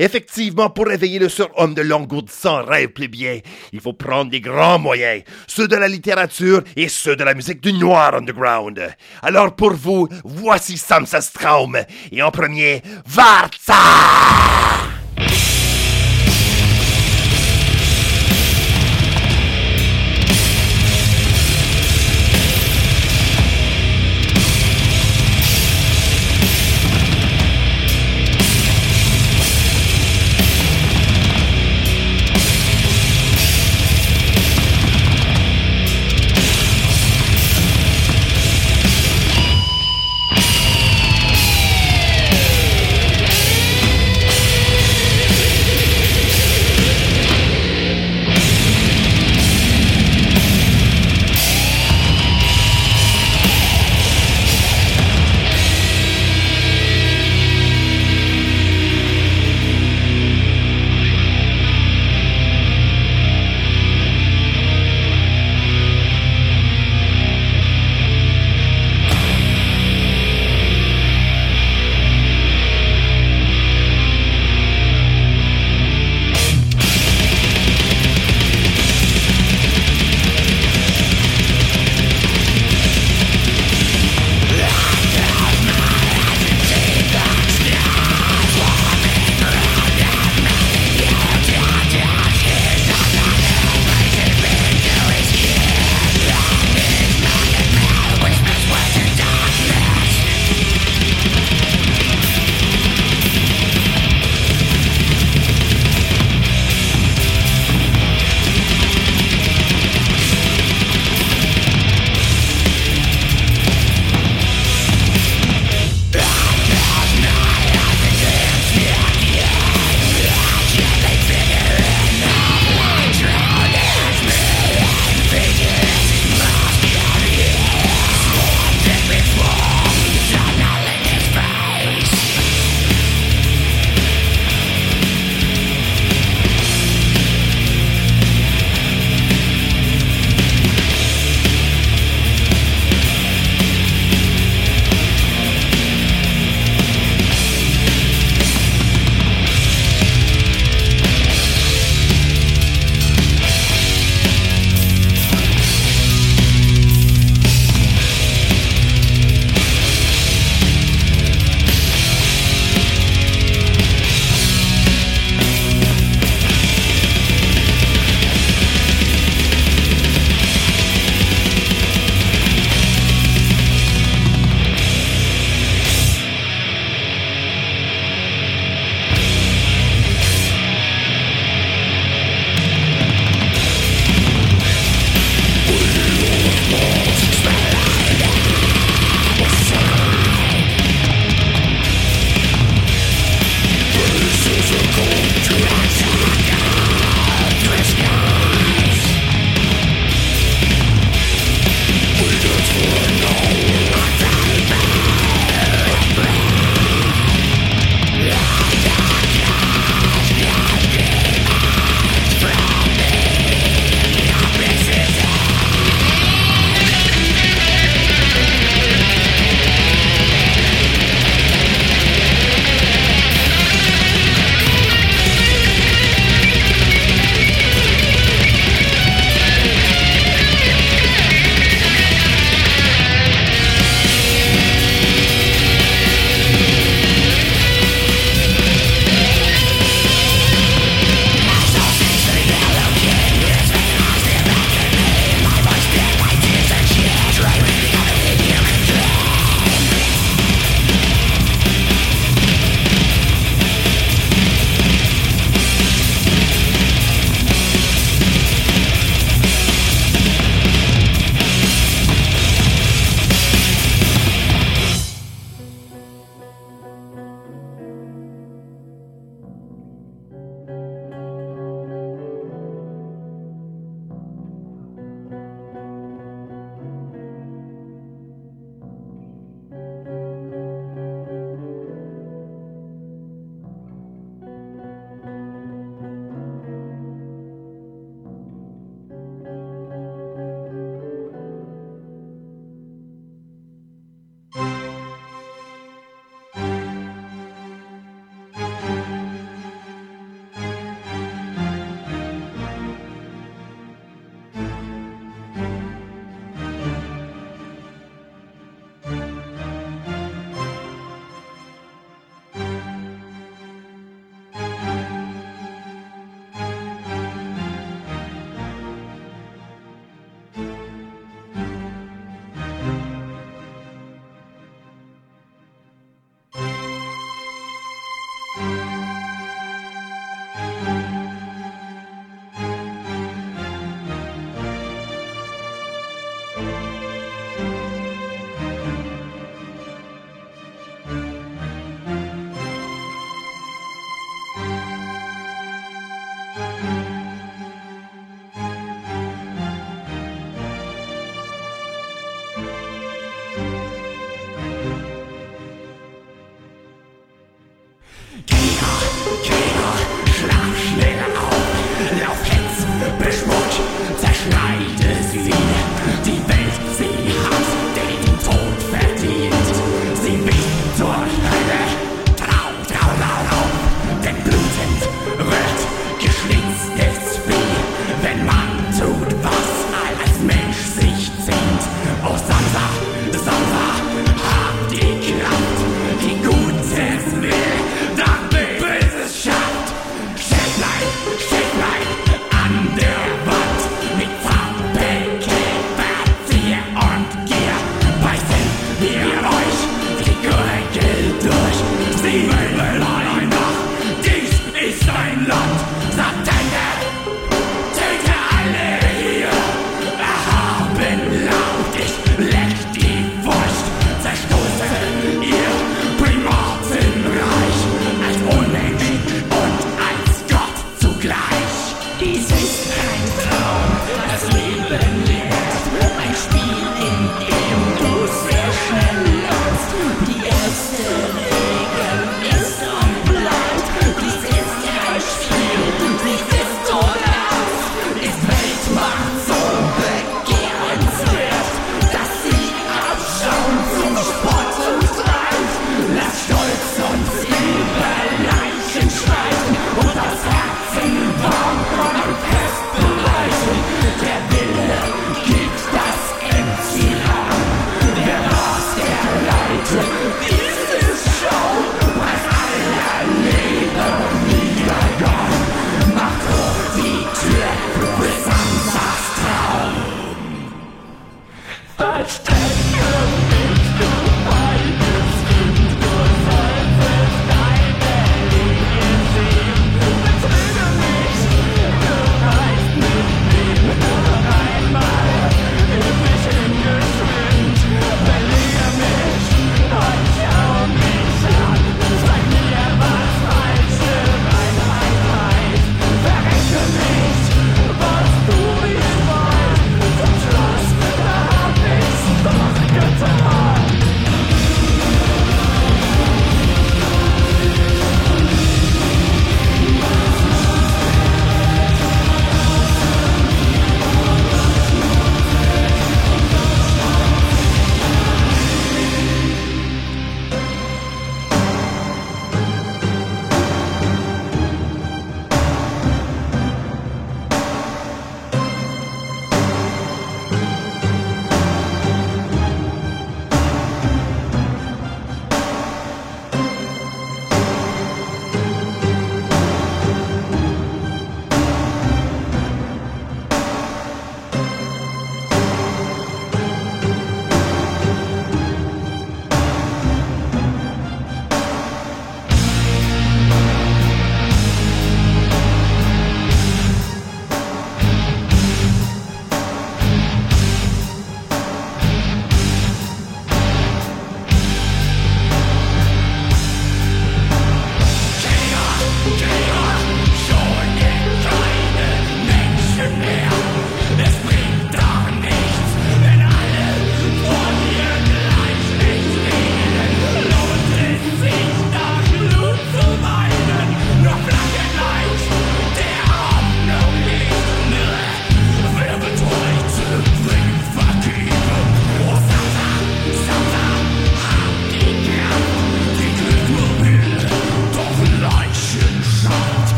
Effectivement, 0.00 0.70
pour 0.70 0.86
réveiller 0.86 1.18
le 1.18 1.28
surhomme 1.28 1.74
de 1.74 1.82
l'engourdissant 1.82 2.64
rêve 2.64 2.88
plébien, 2.88 3.40
il 3.70 3.82
faut 3.82 3.92
prendre 3.92 4.30
des 4.30 4.40
grands 4.40 4.78
moyens, 4.78 5.24
ceux 5.46 5.68
de 5.68 5.76
la 5.76 5.88
littérature 5.88 6.62
et 6.74 6.88
ceux 6.88 7.16
de 7.16 7.22
la 7.22 7.34
musique 7.34 7.60
du 7.60 7.74
noir 7.74 8.14
underground. 8.14 8.80
Alors 9.20 9.54
pour 9.54 9.74
vous, 9.74 10.08
voici 10.24 10.78
Samsa 10.78 11.20
Straum, 11.20 11.76
et 12.10 12.22
en 12.22 12.30
premier, 12.30 12.80
Varza! 13.04 13.74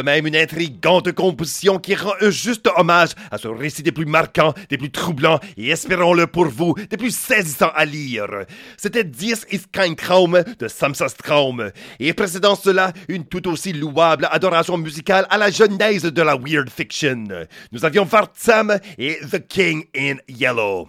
De 0.00 0.04
même 0.04 0.26
une 0.26 0.36
intrigante 0.36 1.12
composition 1.12 1.78
qui 1.78 1.94
rend 1.94 2.14
un 2.22 2.30
juste 2.30 2.66
hommage 2.74 3.10
à 3.30 3.36
ce 3.36 3.48
récit 3.48 3.82
des 3.82 3.92
plus 3.92 4.06
marquants, 4.06 4.54
des 4.70 4.78
plus 4.78 4.90
troublants 4.90 5.38
et 5.58 5.68
espérons-le 5.68 6.26
pour 6.26 6.46
vous, 6.46 6.74
des 6.88 6.96
plus 6.96 7.14
saisissants 7.14 7.72
à 7.74 7.84
lire. 7.84 8.46
C'était 8.78 9.04
Dies 9.04 9.44
ist 9.50 9.66
kein 9.70 9.94
Traum 9.94 10.42
de 10.58 10.68
Samsa 10.68 11.10
Straum 11.10 11.70
et 11.98 12.14
précédant 12.14 12.54
cela, 12.54 12.94
une 13.08 13.26
tout 13.26 13.46
aussi 13.46 13.74
louable 13.74 14.26
adoration 14.30 14.78
musicale 14.78 15.26
à 15.28 15.36
la 15.36 15.50
genèse 15.50 16.04
de 16.04 16.22
la 16.22 16.34
weird 16.34 16.70
fiction. 16.70 17.24
Nous 17.70 17.84
avions 17.84 18.06
Vartsam 18.06 18.78
et 18.96 19.18
The 19.30 19.46
King 19.46 19.84
in 19.94 20.16
Yellow. 20.28 20.88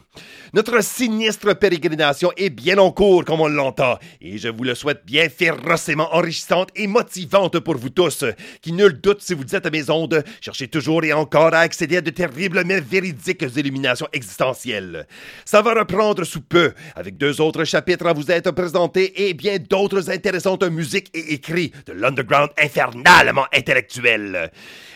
Notre 0.53 0.84
sinistre 0.84 1.57
pérégrination 1.57 2.34
est 2.36 2.49
bien 2.49 2.78
en 2.78 2.91
cours, 2.91 3.24
comme 3.24 3.39
on 3.39 3.47
l'entend, 3.47 3.97
et 4.20 4.38
je 4.38 4.49
vous 4.49 4.66
le 4.66 4.76
souhaite 4.76 5.05
bien 5.05 5.30
férocement 5.30 6.14
enrichissante 6.14 6.70
et 6.76 6.88
motivante 6.88 7.59
pour 7.59 7.78
vous 7.78 7.89
tous, 7.89 8.26
qui 8.62 8.74
nul 8.74 8.99
doute 8.99 9.22
si 9.22 9.34
vous 9.34 9.55
êtes 9.55 9.66
à 9.66 9.70
mes 9.70 9.89
ondes, 9.89 10.22
cherchez 10.41 10.68
toujours 10.68 11.05
et 11.05 11.14
encore 11.14 11.53
à 11.53 11.59
accéder 11.59 11.97
à 11.97 12.01
de 12.01 12.09
terribles 12.09 12.64
mais 12.66 12.82
véridiques 12.82 13.45
illuminations 13.55 14.09
existentielles. 14.12 15.07
Ça 15.45 15.62
va 15.62 15.74
reprendre 15.74 16.26
sous 16.26 16.41
peu, 16.41 16.74
avec 16.95 17.16
deux 17.16 17.39
autres 17.39 17.64
chapitres 17.64 18.07
à 18.07 18.12
vous 18.12 18.30
être 18.30 18.51
présentés 18.51 19.30
et 19.30 19.34
bien 19.34 19.57
d'autres 19.57 20.09
intéressantes 20.09 20.64
musiques 20.64 21.12
et 21.14 21.34
écrits 21.34 21.72
de 21.86 21.93
l'underground 21.93 22.49
infernalement 22.62 23.45
intellectuel. 23.53 24.51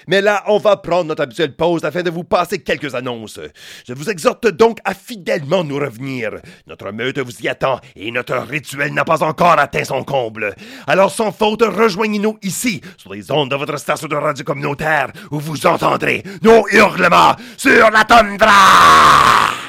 Mais 0.07 0.21
là, 0.21 0.43
on 0.47 0.57
va 0.57 0.77
prendre 0.77 1.05
notre 1.05 1.23
habituelle 1.23 1.55
pause 1.55 1.83
afin 1.83 2.03
de 2.03 2.09
vous 2.09 2.23
passer 2.23 2.59
quelques 2.59 2.95
annonces. 2.95 3.39
Je 3.87 3.93
vous 3.93 4.09
exhorte 4.09 4.47
donc 4.47 4.79
à 4.83 4.93
fidèlement 4.93 5.63
nous 5.63 5.77
revenir. 5.77 6.31
Notre 6.67 6.91
meute 6.91 7.19
vous 7.19 7.41
y 7.41 7.47
attend 7.47 7.79
et 7.95 8.11
notre 8.11 8.35
rituel 8.37 8.93
n'a 8.93 9.05
pas 9.05 9.23
encore 9.23 9.59
atteint 9.59 9.83
son 9.83 10.03
comble. 10.03 10.55
Alors 10.87 11.11
sans 11.11 11.31
faute, 11.31 11.63
rejoignez-nous 11.63 12.37
ici, 12.43 12.81
sur 12.97 13.13
les 13.13 13.31
ondes 13.31 13.51
de 13.51 13.55
votre 13.55 13.77
station 13.77 14.07
de 14.07 14.15
radio 14.15 14.43
communautaire, 14.43 15.11
où 15.31 15.39
vous 15.39 15.65
entendrez 15.65 16.23
nos 16.41 16.67
hurlements 16.69 17.35
sur 17.57 17.89
la 17.91 18.03
tundra! 18.03 19.64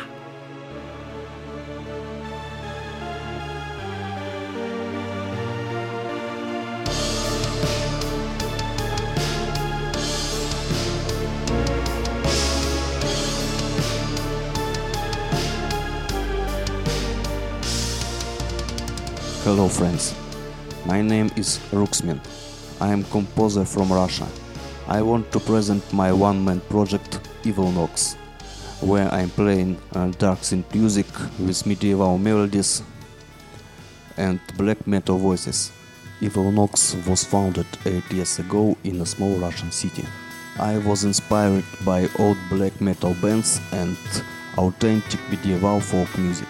Friends, 19.68 20.14
my 20.86 21.02
name 21.02 21.30
is 21.36 21.58
Ruxmin. 21.72 22.20
I 22.80 22.92
am 22.92 23.02
composer 23.04 23.64
from 23.64 23.92
Russia. 23.92 24.26
I 24.86 25.02
want 25.02 25.32
to 25.32 25.40
present 25.40 25.82
my 25.92 26.12
one-man 26.12 26.60
project 26.68 27.20
Evil 27.44 27.72
Nox, 27.72 28.14
where 28.80 29.12
I'm 29.12 29.28
playing 29.30 29.76
uh, 29.94 30.12
dark 30.18 30.38
synth 30.40 30.72
music 30.72 31.06
with 31.38 31.66
medieval 31.66 32.16
melodies 32.16 32.82
and 34.16 34.40
black 34.56 34.86
metal 34.86 35.18
voices. 35.18 35.72
Evil 36.20 36.52
Nox 36.52 36.94
was 37.06 37.24
founded 37.24 37.66
8 37.84 38.04
years 38.12 38.38
ago 38.38 38.76
in 38.84 39.00
a 39.00 39.06
small 39.06 39.36
Russian 39.38 39.72
city. 39.72 40.04
I 40.58 40.78
was 40.78 41.04
inspired 41.04 41.64
by 41.84 42.08
old 42.18 42.38
black 42.48 42.80
metal 42.80 43.14
bands 43.20 43.60
and 43.72 43.96
authentic 44.56 45.20
medieval 45.28 45.80
folk 45.80 46.16
music. 46.16 46.48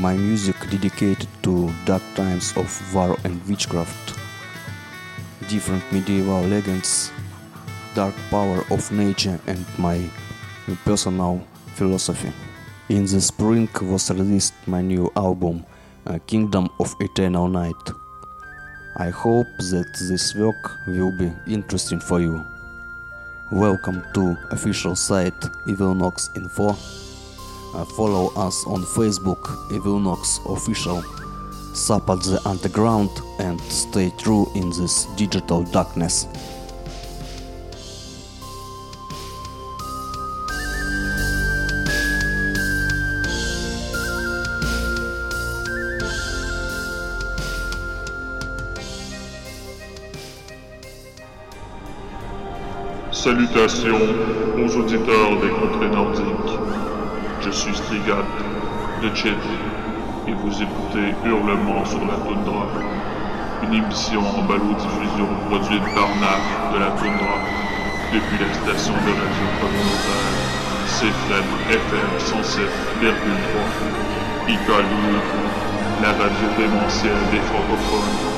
My 0.00 0.16
music 0.16 0.54
dedicated 0.70 1.26
to 1.42 1.74
dark 1.84 2.02
times 2.14 2.52
of 2.56 2.70
war 2.94 3.18
and 3.24 3.44
witchcraft, 3.48 4.16
different 5.48 5.82
medieval 5.90 6.40
legends, 6.42 7.10
dark 7.96 8.14
power 8.30 8.64
of 8.70 8.92
nature 8.92 9.40
and 9.48 9.66
my 9.76 10.08
personal 10.84 11.42
philosophy. 11.74 12.32
In 12.88 13.06
the 13.06 13.20
spring 13.20 13.68
was 13.82 14.08
released 14.12 14.54
my 14.68 14.82
new 14.82 15.10
album 15.16 15.64
uh, 16.06 16.20
Kingdom 16.28 16.68
of 16.78 16.94
Eternal 17.00 17.48
Night. 17.48 17.84
I 18.98 19.10
hope 19.10 19.48
that 19.58 19.90
this 20.08 20.32
work 20.36 20.78
will 20.86 21.10
be 21.18 21.32
interesting 21.48 21.98
for 21.98 22.20
you. 22.20 22.46
Welcome 23.50 24.04
to 24.14 24.38
official 24.52 24.94
site 24.94 25.44
Evil 25.66 25.92
Nox 25.92 26.30
Info. 26.36 26.76
Uh, 27.74 27.84
follow 27.84 28.32
us 28.34 28.66
on 28.66 28.82
Facebook 28.82 29.70
Evil 29.72 30.00
Nox 30.00 30.40
Official. 30.46 31.02
Support 31.74 32.22
the 32.24 32.40
underground 32.46 33.10
and 33.38 33.60
stay 33.60 34.10
true 34.18 34.50
in 34.54 34.70
this 34.70 35.04
digital 35.16 35.62
darkness. 35.64 36.26
Salutations 53.12 54.00
aux 54.56 54.76
auditeurs 54.76 55.40
des 55.40 55.50
contrées 55.50 55.90
suis 57.58 57.74
Strigat 57.74 58.22
de 59.02 59.10
Chet 59.16 59.34
et 60.28 60.32
vous 60.32 60.62
écoutez 60.62 61.12
Hurlement 61.24 61.84
sur 61.84 61.98
la 62.06 62.14
toundra, 62.14 62.68
une 63.64 63.74
émission 63.74 64.20
en 64.20 64.42
balado-diffusion 64.44 65.26
produite 65.48 65.82
par 65.92 66.06
NAF 66.22 66.72
de 66.72 66.78
la 66.78 66.90
toundra 66.92 67.34
depuis 68.14 68.38
la 68.38 68.54
station 68.54 68.94
de 68.94 69.10
radio 69.10 69.46
communautaire 69.58 70.38
CFM 70.86 71.48
FM 71.68 72.10
107,3 72.18 73.10
Italie, 74.48 75.18
la 76.00 76.12
radio 76.12 76.46
démentielle 76.56 77.24
des 77.32 77.40
francophones 77.40 78.37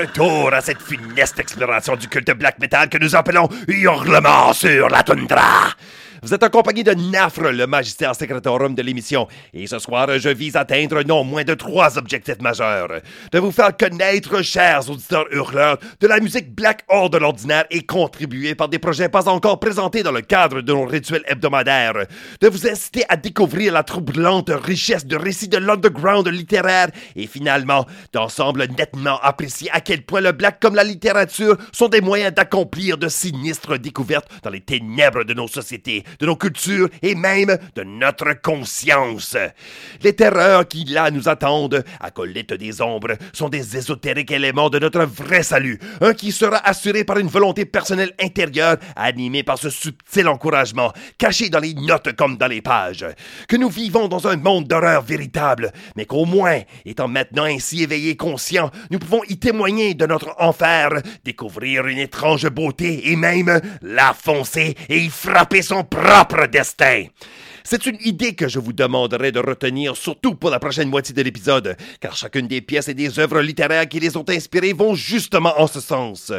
retour 0.00 0.52
à 0.54 0.60
cette 0.60 0.80
funeste 0.80 1.38
exploration 1.38 1.94
du 1.94 2.08
culte 2.08 2.30
black 2.32 2.58
metal 2.58 2.88
que 2.88 2.98
nous 2.98 3.14
appelons 3.14 3.48
Hurlement 3.68 4.52
sur 4.52 4.88
la 4.88 5.02
toundra. 5.02 5.74
Vous 6.22 6.34
êtes 6.34 6.42
en 6.42 6.50
compagnie 6.50 6.84
de 6.84 6.92
Nafre, 6.92 7.50
le 7.50 7.66
magistère 7.66 8.14
secretorum 8.14 8.74
de 8.74 8.82
l'émission, 8.82 9.26
et 9.54 9.66
ce 9.66 9.78
soir, 9.78 10.18
je 10.18 10.28
vise 10.28 10.54
à 10.54 10.60
atteindre 10.60 11.02
non 11.02 11.24
moins 11.24 11.44
de 11.44 11.54
trois 11.54 11.96
objectifs 11.96 12.42
majeurs. 12.42 13.00
De 13.32 13.38
vous 13.38 13.50
faire 13.50 13.74
connaître, 13.74 14.42
chers 14.42 14.90
auditeurs 14.90 15.24
hurleurs, 15.32 15.78
de 15.98 16.06
la 16.06 16.20
musique 16.20 16.54
black 16.54 16.84
hors 16.88 17.08
de 17.08 17.16
l'ordinaire 17.16 17.64
et 17.70 17.86
contribuer 17.86 18.54
par 18.54 18.68
des 18.68 18.78
projets 18.78 19.08
pas 19.08 19.30
encore 19.30 19.60
présentés 19.60 20.02
dans 20.02 20.12
le 20.12 20.20
cadre 20.20 20.60
de 20.60 20.72
nos 20.74 20.84
rituels 20.84 21.24
hebdomadaires. 21.26 22.04
De 22.42 22.48
vous 22.48 22.68
inciter 22.68 23.04
à 23.08 23.16
découvrir 23.16 23.72
la 23.72 23.82
troublante 23.82 24.50
richesse 24.50 25.06
de 25.06 25.16
récits 25.16 25.48
de 25.48 25.56
l'underground 25.56 26.28
littéraire 26.28 26.88
et 27.16 27.26
finalement, 27.28 27.86
d'ensemble 28.12 28.66
nettement 28.76 29.18
apprécier 29.22 29.70
à 29.72 29.80
quel 29.80 30.02
point 30.02 30.20
le 30.20 30.32
black 30.32 30.60
comme 30.60 30.74
la 30.74 30.84
littérature 30.84 31.56
sont 31.72 31.88
des 31.88 32.02
moyens 32.02 32.34
d'accomplir 32.34 32.98
de 32.98 33.08
sinistres 33.08 33.78
découvertes 33.78 34.28
dans 34.42 34.50
les 34.50 34.60
ténèbres 34.60 35.24
de 35.24 35.32
nos 35.32 35.48
sociétés 35.48 36.04
de 36.18 36.26
nos 36.26 36.36
cultures 36.36 36.88
et 37.02 37.14
même 37.14 37.56
de 37.74 37.82
notre 37.82 38.40
conscience. 38.40 39.36
Les 40.02 40.14
terreurs 40.14 40.66
qui 40.66 40.84
là 40.84 41.10
nous 41.10 41.28
attendent, 41.28 41.84
acolytes 42.00 42.54
des 42.54 42.80
ombres, 42.80 43.16
sont 43.32 43.48
des 43.48 43.76
ésotériques 43.76 44.30
éléments 44.30 44.70
de 44.70 44.78
notre 44.78 45.04
vrai 45.04 45.42
salut, 45.42 45.78
un 46.00 46.14
qui 46.14 46.32
sera 46.32 46.56
assuré 46.68 47.04
par 47.04 47.18
une 47.18 47.28
volonté 47.28 47.64
personnelle 47.64 48.14
intérieure, 48.20 48.76
animée 48.96 49.42
par 49.42 49.58
ce 49.58 49.70
subtil 49.70 50.28
encouragement, 50.28 50.92
caché 51.18 51.48
dans 51.48 51.60
les 51.60 51.74
notes 51.74 52.14
comme 52.16 52.36
dans 52.36 52.46
les 52.46 52.62
pages. 52.62 53.06
Que 53.48 53.56
nous 53.56 53.70
vivons 53.70 54.08
dans 54.08 54.26
un 54.26 54.36
monde 54.36 54.66
d'horreur 54.66 55.02
véritable, 55.02 55.72
mais 55.96 56.06
qu'au 56.06 56.24
moins, 56.24 56.60
étant 56.84 57.08
maintenant 57.08 57.44
ainsi 57.44 57.82
éveillés 57.82 58.16
conscients, 58.16 58.70
nous 58.90 58.98
pouvons 58.98 59.22
y 59.28 59.38
témoigner 59.38 59.94
de 59.94 60.06
notre 60.06 60.34
enfer, 60.38 60.90
découvrir 61.24 61.86
une 61.86 61.98
étrange 61.98 62.48
beauté 62.48 63.10
et 63.10 63.16
même 63.16 63.60
la 63.82 64.14
foncer 64.14 64.74
et 64.88 64.98
y 64.98 65.08
frapper 65.08 65.62
son 65.62 65.84
propre 66.00 66.48
destin. 66.48 67.10
C'est 67.64 67.86
une 67.86 67.98
idée 68.04 68.34
que 68.34 68.48
je 68.48 68.58
vous 68.58 68.72
demanderai 68.72 69.32
de 69.32 69.40
retenir, 69.40 69.96
surtout 69.96 70.34
pour 70.34 70.50
la 70.50 70.58
prochaine 70.58 70.88
moitié 70.88 71.14
de 71.14 71.22
l'épisode, 71.22 71.76
car 72.00 72.16
chacune 72.16 72.48
des 72.48 72.60
pièces 72.60 72.88
et 72.88 72.94
des 72.94 73.18
œuvres 73.18 73.40
littéraires 73.40 73.88
qui 73.88 74.00
les 74.00 74.16
ont 74.16 74.24
inspirées 74.28 74.72
vont 74.72 74.94
justement 74.94 75.60
en 75.60 75.66
ce 75.66 75.80
sens. 75.80 76.32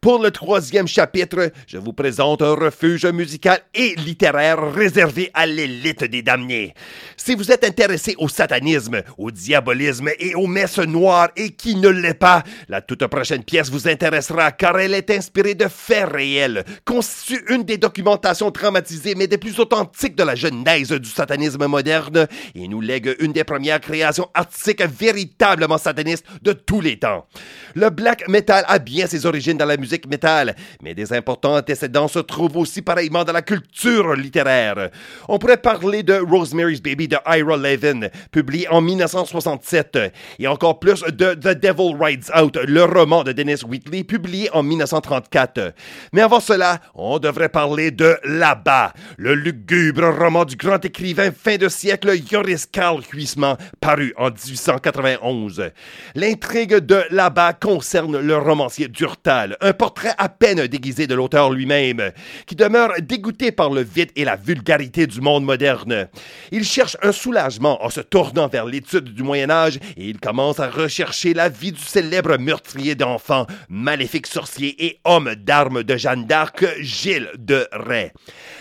Pour 0.00 0.22
le 0.22 0.30
troisième 0.30 0.88
chapitre, 0.88 1.52
je 1.66 1.78
vous 1.78 1.92
présente 1.92 2.42
un 2.42 2.54
refuge 2.54 3.06
musical 3.06 3.60
et 3.74 3.94
littéraire 3.96 4.72
réservé 4.72 5.30
à 5.34 5.46
l'élite 5.46 6.04
des 6.04 6.22
damnés. 6.22 6.74
Si 7.16 7.34
vous 7.34 7.50
êtes 7.50 7.64
intéressé 7.64 8.14
au 8.18 8.28
satanisme, 8.28 9.02
au 9.18 9.30
diabolisme 9.30 10.10
et 10.18 10.34
aux 10.34 10.46
messes 10.46 10.78
noires 10.78 11.30
et 11.36 11.50
qui 11.50 11.76
ne 11.76 11.88
l'est 11.88 12.14
pas, 12.14 12.42
la 12.68 12.80
toute 12.80 13.06
prochaine 13.06 13.44
pièce 13.44 13.70
vous 13.70 13.88
intéressera 13.88 14.52
car 14.52 14.78
elle 14.78 14.94
est 14.94 15.10
inspirée 15.10 15.54
de 15.54 15.68
faits 15.68 16.12
réels, 16.12 16.64
constitue 16.84 17.44
une 17.48 17.62
des 17.62 17.78
documentations 17.78 18.50
traumatisées 18.50 19.14
mais 19.14 19.26
des 19.26 19.38
plus 19.38 19.58
authentiques 19.58 20.16
de 20.16 20.22
la 20.22 20.34
genèse 20.64 20.92
du 20.92 21.08
satanisme 21.08 21.66
moderne 21.66 22.26
et 22.54 22.68
nous 22.68 22.80
lègue 22.80 23.14
une 23.20 23.32
des 23.32 23.44
premières 23.44 23.80
créations 23.80 24.28
artistiques 24.34 24.82
véritablement 24.82 25.78
satanistes 25.78 26.24
de 26.42 26.52
tous 26.52 26.80
les 26.80 26.98
temps. 26.98 27.26
Le 27.74 27.90
black 27.90 28.28
metal 28.28 28.64
a 28.68 28.78
bien 28.78 29.06
ses 29.06 29.26
origines 29.26 29.58
dans 29.58 29.66
la 29.66 29.76
musique 29.76 30.06
metal, 30.06 30.54
mais 30.82 30.94
des 30.94 31.12
importants 31.12 31.56
antécédents 31.56 32.08
se 32.08 32.18
trouvent 32.18 32.56
aussi 32.56 32.82
pareillement 32.82 33.24
dans 33.24 33.32
la 33.32 33.42
culture 33.42 34.14
littéraire. 34.14 34.90
On 35.28 35.38
pourrait 35.38 35.56
parler 35.56 36.02
de 36.02 36.14
Rosemary's 36.14 36.82
Baby 36.82 37.08
de 37.08 37.16
Ira 37.26 37.56
Levin, 37.56 38.08
publié 38.30 38.68
en 38.68 38.80
1967, 38.80 39.98
et 40.38 40.46
encore 40.46 40.78
plus 40.78 41.02
de 41.02 41.34
The 41.34 41.58
Devil 41.58 41.96
Rides 41.98 42.30
Out, 42.40 42.56
le 42.66 42.84
roman 42.84 43.24
de 43.24 43.32
Dennis 43.32 43.64
Wheatley, 43.66 44.04
publié 44.04 44.48
en 44.52 44.62
1934. 44.62 45.74
Mais 46.12 46.22
avant 46.22 46.40
cela, 46.40 46.80
on 46.94 47.18
devrait 47.18 47.48
parler 47.48 47.90
de 47.90 48.16
Là-bas, 48.24 48.92
le 49.16 49.34
lugubre 49.34 50.08
roman 50.08 50.44
du 50.44 50.53
grand 50.56 50.84
écrivain 50.84 51.30
fin 51.32 51.56
de 51.56 51.68
siècle 51.68 52.10
Joris 52.30 52.66
Karl 52.66 53.02
Huysmans, 53.12 53.56
paru 53.80 54.12
en 54.16 54.30
1891. 54.30 55.70
L'intrigue 56.14 56.76
de 56.76 57.02
Là-bas 57.10 57.52
concerne 57.54 58.18
le 58.18 58.36
romancier 58.36 58.88
Durtal, 58.88 59.56
un 59.60 59.72
portrait 59.72 60.14
à 60.18 60.28
peine 60.28 60.66
déguisé 60.66 61.06
de 61.06 61.14
l'auteur 61.14 61.50
lui-même, 61.50 62.12
qui 62.46 62.54
demeure 62.54 62.92
dégoûté 63.00 63.52
par 63.52 63.70
le 63.70 63.82
vide 63.82 64.10
et 64.16 64.24
la 64.24 64.36
vulgarité 64.36 65.06
du 65.06 65.20
monde 65.20 65.44
moderne. 65.44 66.08
Il 66.50 66.64
cherche 66.64 66.96
un 67.02 67.12
soulagement 67.12 67.84
en 67.84 67.90
se 67.90 68.00
tournant 68.00 68.48
vers 68.48 68.66
l'étude 68.66 69.14
du 69.14 69.22
Moyen 69.22 69.50
Âge 69.50 69.78
et 69.96 70.08
il 70.08 70.18
commence 70.18 70.60
à 70.60 70.68
rechercher 70.68 71.34
la 71.34 71.48
vie 71.48 71.72
du 71.72 71.80
célèbre 71.80 72.36
meurtrier 72.38 72.94
d'enfants, 72.94 73.46
maléfique 73.68 74.26
sorcier 74.26 74.84
et 74.84 75.00
homme 75.04 75.34
d'armes 75.34 75.82
de 75.82 75.96
Jeanne 75.96 76.26
d'Arc, 76.26 76.64
Gilles 76.80 77.30
de 77.38 77.66
Rais. 77.72 78.12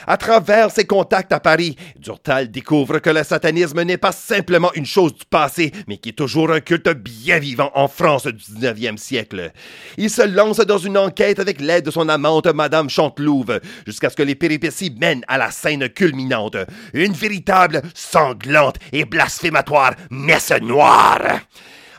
À 0.08 0.18
travers 0.18 0.72
ses 0.72 0.86
contacts 0.86 1.32
à 1.32 1.40
Paris, 1.40 1.76
Durtal 1.98 2.52
découvre 2.52 3.00
que 3.00 3.10
le 3.10 3.24
satanisme 3.24 3.82
n'est 3.84 3.98
pas 3.98 4.12
simplement 4.12 4.74
une 4.74 4.86
chose 4.86 5.14
du 5.14 5.26
passé, 5.26 5.72
mais 5.88 5.98
qui 5.98 6.10
est 6.10 6.14
toujours 6.14 6.52
un 6.52 6.60
culte 6.60 6.90
bien 6.90 7.40
vivant 7.40 7.72
en 7.76 7.88
France 7.88 8.28
du 8.28 8.44
19e 8.44 8.98
siècle. 8.98 9.52
Il 9.98 10.10
se 10.10 10.22
lance 10.22 10.58
dans 10.58 10.78
une 10.78 10.98
enquête 10.98 11.40
avec 11.40 11.60
l'aide 11.60 11.86
de 11.86 11.92
son 11.92 12.10
amante 12.10 12.48
Madame 12.48 12.90
Chantelouve, 12.90 13.60
jusqu'à 13.86 14.10
ce 14.10 14.16
que 14.16 14.24
les 14.24 14.36
péripéties 14.36 14.96
mènent 15.00 15.26
à 15.28 15.38
la 15.38 15.52
scène 15.52 15.90
culminante, 15.90 16.58
une 16.94 17.14
véritable, 17.14 17.82
sanglante 17.94 18.78
et 18.92 19.06
blasphématoire 19.06 19.94
messe 20.10 20.52
noire. 20.62 21.42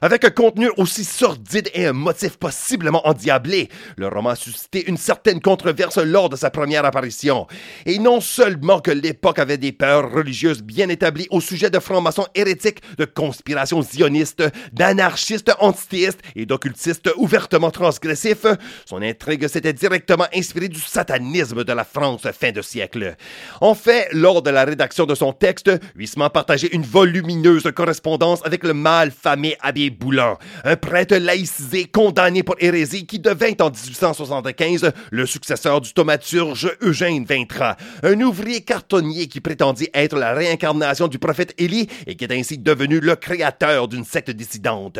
Avec 0.05 0.23
un 0.23 0.31
contenu 0.31 0.69
aussi 0.77 1.03
sordide 1.03 1.71
et 1.73 1.87
un 1.87 1.95
motif 1.95 2.37
possiblement 2.37 3.09
endiablé, 3.09 3.71
le 3.97 4.07
roman 4.07 4.29
a 4.29 4.37
suscité 4.37 4.87
une 4.87 4.99
certaine 4.99 5.41
controverse 5.41 5.97
lors 5.97 6.29
de 6.29 6.37
sa 6.37 6.51
première 6.51 6.85
apparition. 6.85 7.47
Et 7.87 7.99
non 7.99 8.21
seulement 8.21 8.81
que 8.81 8.91
l'époque 8.91 9.39
avait 9.39 9.57
des 9.57 9.73
peurs 9.73 10.13
religieuses 10.13 10.63
bien 10.63 10.91
établies 10.91 11.27
au 11.31 11.41
sujet 11.41 11.71
de 11.71 11.79
francs-maçons 11.79 12.27
hérétiques, 12.35 12.83
de 12.99 13.07
conspirations 13.07 13.81
zionistes, 13.81 14.43
d'anarchistes 14.75 15.53
antithéistes 15.59 16.21
et 16.37 16.45
d'occultistes 16.45 17.09
ouvertement 17.17 17.71
transgressifs, 17.71 18.45
son 18.85 19.01
intrigue 19.01 19.49
s'était 19.49 19.73
directement 19.73 20.27
inspirée 20.35 20.69
du 20.69 20.81
satanisme 20.81 21.65
de 21.65 21.73
la 21.73 21.85
France 21.85 22.27
fin 22.39 22.53
de 22.53 22.61
siècle. 22.61 23.17
En 23.63 23.75
fait, 23.75 24.09
lors 24.13 24.43
de 24.43 24.51
la 24.51 24.67
rédaction 24.67 25.07
de 25.07 25.15
son 25.15 25.33
texte, 25.33 25.71
Huisman 25.97 26.29
partageait 26.29 26.75
une 26.75 26.83
volumineuse 26.83 27.73
correspondance 27.75 28.41
avec 28.45 28.65
le 28.65 28.75
mâle 28.75 29.11
famé 29.11 29.57
Abbé 29.63 29.94
Boulan, 29.95 30.39
un 30.65 30.77
prêtre 30.77 31.17
laïcisé 31.17 31.87
condamné 31.87 32.43
pour 32.43 32.57
hérésie 32.59 33.07
qui 33.07 33.19
devint 33.19 33.55
en 33.61 33.71
1875 33.71 34.93
le 35.11 35.27
successeur 35.27 35.81
du 35.81 35.93
thaumaturge 35.93 36.71
Eugène 36.83 37.25
Vintra, 37.25 37.77
un 38.03 38.21
ouvrier 38.21 38.63
cartonnier 38.63 39.27
qui 39.27 39.41
prétendit 39.41 39.89
être 39.95 40.17
la 40.17 40.35
réincarnation 40.35 41.09
du 41.09 41.19
prophète 41.19 41.55
Élie 41.59 41.89
et 42.07 42.17
qui 42.17 42.25
est 42.25 42.33
ainsi 42.33 42.59
devenu 42.59 43.01
le 43.01 43.17
créateur 43.17 43.89
d'une 43.89 44.05
secte 44.05 44.31
dissidente. 44.31 44.99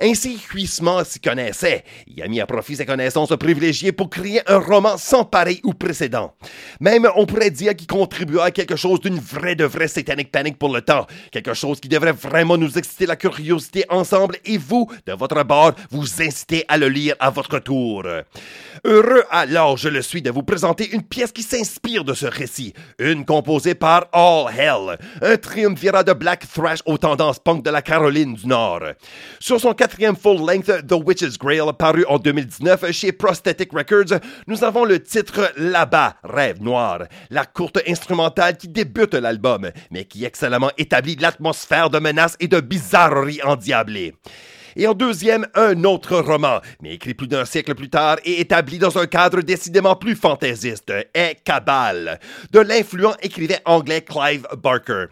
Ainsi, 0.00 0.38
Huisman 0.52 1.04
s'y 1.04 1.20
connaissait. 1.20 1.84
Il 2.06 2.22
a 2.22 2.28
mis 2.28 2.40
à 2.40 2.46
profit 2.46 2.76
ses 2.76 2.86
connaissances 2.86 3.34
privilégiées 3.36 3.92
pour 3.92 4.10
créer 4.10 4.40
un 4.50 4.58
roman 4.58 4.96
sans 4.96 5.24
pareil 5.24 5.60
ou 5.64 5.74
précédent. 5.74 6.34
Même, 6.80 7.08
on 7.16 7.26
pourrait 7.26 7.50
dire 7.50 7.74
qu'il 7.74 7.86
contribua 7.86 8.44
à 8.44 8.50
quelque 8.50 8.76
chose 8.76 9.00
d'une 9.00 9.18
vraie 9.18 9.54
de 9.54 9.64
vraie 9.64 9.88
satanic 9.88 10.30
panic 10.30 10.58
pour 10.58 10.72
le 10.72 10.82
temps, 10.82 11.06
quelque 11.30 11.54
chose 11.54 11.80
qui 11.80 11.88
devrait 11.88 12.12
vraiment 12.12 12.56
nous 12.56 12.78
exciter 12.78 13.06
la 13.06 13.16
curiosité 13.16 13.84
ensemble 13.88 14.23
et 14.44 14.58
vous, 14.58 14.90
de 15.06 15.12
votre 15.12 15.42
bord, 15.44 15.72
vous 15.90 16.22
inciter 16.22 16.64
à 16.68 16.78
le 16.78 16.88
lire 16.88 17.16
à 17.20 17.30
votre 17.30 17.58
tour. 17.58 18.04
Heureux 18.84 19.24
alors 19.30 19.76
je 19.76 19.88
le 19.88 20.02
suis 20.02 20.22
de 20.22 20.30
vous 20.30 20.42
présenter 20.42 20.90
une 20.90 21.02
pièce 21.02 21.32
qui 21.32 21.42
s'inspire 21.42 22.04
de 22.04 22.14
ce 22.14 22.26
récit, 22.26 22.74
une 22.98 23.24
composée 23.24 23.74
par 23.74 24.06
All 24.12 24.46
Hell, 24.56 24.98
un 25.22 25.36
triumvirat 25.36 26.04
de 26.04 26.12
black 26.12 26.46
thrash 26.52 26.80
aux 26.86 26.98
tendances 26.98 27.38
punk 27.38 27.64
de 27.64 27.70
la 27.70 27.82
Caroline 27.82 28.34
du 28.34 28.46
Nord. 28.46 28.82
Sur 29.40 29.60
son 29.60 29.72
quatrième 29.72 30.16
full-length 30.16 30.86
The 30.86 30.92
Witch's 30.92 31.38
Grail 31.38 31.72
paru 31.78 32.04
en 32.08 32.18
2019 32.18 32.90
chez 32.92 33.12
Prosthetic 33.12 33.72
Records, 33.72 34.18
nous 34.46 34.64
avons 34.64 34.84
le 34.84 35.02
titre 35.02 35.52
Là-bas, 35.56 36.16
Rêve 36.22 36.62
Noir, 36.62 37.04
la 37.30 37.46
courte 37.46 37.78
instrumentale 37.86 38.56
qui 38.56 38.68
débute 38.68 39.14
l'album, 39.14 39.70
mais 39.90 40.04
qui 40.04 40.24
excellemment 40.24 40.70
établit 40.78 41.16
l'atmosphère 41.16 41.90
de 41.90 41.98
menace 41.98 42.36
et 42.40 42.48
de 42.48 42.60
bizarrerie 42.60 43.40
endiablée 43.42 44.03
Okay. 44.04 44.12
Et 44.76 44.86
en 44.86 44.94
deuxième, 44.94 45.46
un 45.54 45.84
autre 45.84 46.18
roman, 46.18 46.60
mais 46.82 46.94
écrit 46.94 47.14
plus 47.14 47.28
d'un 47.28 47.44
siècle 47.44 47.74
plus 47.74 47.90
tard 47.90 48.16
et 48.24 48.40
établi 48.40 48.78
dans 48.78 48.98
un 48.98 49.06
cadre 49.06 49.40
décidément 49.42 49.96
plus 49.96 50.16
fantaisiste, 50.16 50.92
est 51.14 51.36
Cabal, 51.44 52.18
de 52.52 52.60
l'influent 52.60 53.14
écrivain 53.22 53.56
anglais 53.64 54.02
Clive 54.02 54.46
Barker. 54.62 55.06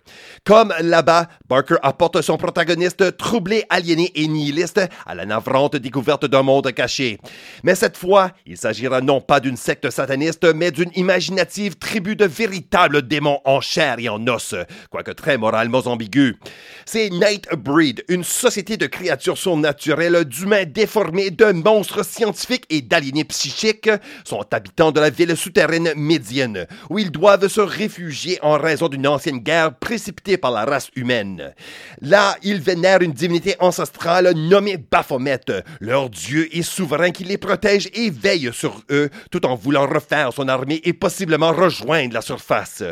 Comme 0.45 0.73
là-bas, 0.81 1.29
Barker 1.49 1.77
apporte 1.83 2.21
son 2.23 2.37
protagoniste 2.37 3.17
troublé, 3.17 3.65
aliéné 3.71 4.11
et 4.15 4.27
nihiliste 4.27 4.81
à 5.07 5.15
la 5.15 5.27
navrante 5.27 5.77
découverte 5.77 6.27
d'un 6.27 6.43
monde 6.43 6.73
caché. 6.73 7.19
Mais 7.63 7.75
cette 7.75 7.97
fois, 7.97 8.33
il 8.47 8.57
s'agira 8.57 9.01
non 9.01 9.21
pas 9.21 9.41
d'une 9.41 9.57
secte 9.57 9.91
sataniste, 9.91 10.45
mais 10.55 10.71
d'une 10.71 10.91
imaginative 10.97 11.77
tribu 11.77 12.17
de 12.17 12.25
véritables 12.25 13.03
démons 13.03 13.41
en 13.45 13.61
chair 13.61 13.97
et 13.99 14.09
en 14.09 14.27
os, 14.27 14.55
quoique 14.91 15.11
très 15.13 15.39
moralement 15.39 15.83
ambigu. 15.87 16.39
C'est 16.85 17.11
Nightbreed, 17.11 18.05
une 18.09 18.25
société 18.25 18.77
de 18.77 18.87
créatures 18.87 19.39
naturels 19.57 20.25
d'humains 20.25 20.65
déformés, 20.65 21.31
de 21.31 21.53
monstres 21.53 22.05
scientifiques 22.05 22.67
et 22.71 22.83
d'aliénés 22.83 23.25
psychiques 23.25 23.91
sont 24.25 24.45
habitants 24.53 24.93
de 24.93 25.01
la 25.01 25.11
ville 25.11 25.37
souterraine 25.37 25.93
médienne, 25.97 26.67
où 26.91 26.99
ils 26.99 27.11
doivent 27.11 27.49
se 27.49 27.61
réfugier 27.61 28.39
en 28.43 28.59
raison 28.59 28.89
d'une 28.89 29.07
ancienne 29.07 29.39
guerre 29.39 29.75
précipitée 29.75 30.37
par 30.37 30.51
la 30.51 30.65
race 30.65 30.91
humaine. 30.97 31.53
Là, 32.01 32.37
ils 32.43 32.61
vénèrent 32.61 33.03
une 33.03 33.13
divinité 33.13 33.57
ancestrale 33.61 34.33
nommée 34.35 34.77
Baphomet, 34.77 35.41
leur 35.81 36.11
dieu 36.11 36.49
et 36.57 36.63
souverain 36.63 37.11
qui 37.11 37.25
les 37.25 37.39
protège 37.39 37.89
et 37.95 38.11
veille 38.11 38.51
sur 38.53 38.83
eux, 38.91 39.11
tout 39.31 39.47
en 39.47 39.55
voulant 39.55 39.87
refaire 39.87 40.33
son 40.33 40.49
armée 40.49 40.81
et 40.85 40.93
possiblement 40.93 41.53
rejoindre 41.53 42.15
la 42.15 42.23
surface. 42.23 42.83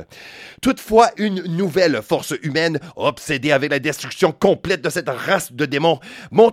Toutefois, 0.63 1.11
une 1.17 1.43
nouvelle 1.45 2.01
force 2.03 2.35
humaine, 2.43 2.79
obsédée 2.97 3.53
avec 3.53 3.71
la 3.71 3.79
destruction 3.79 4.33
complète 4.33 4.83
de 4.83 4.91
cette 4.91 5.09
race 5.09 5.53
de 5.53 5.67
démons, 5.67 6.01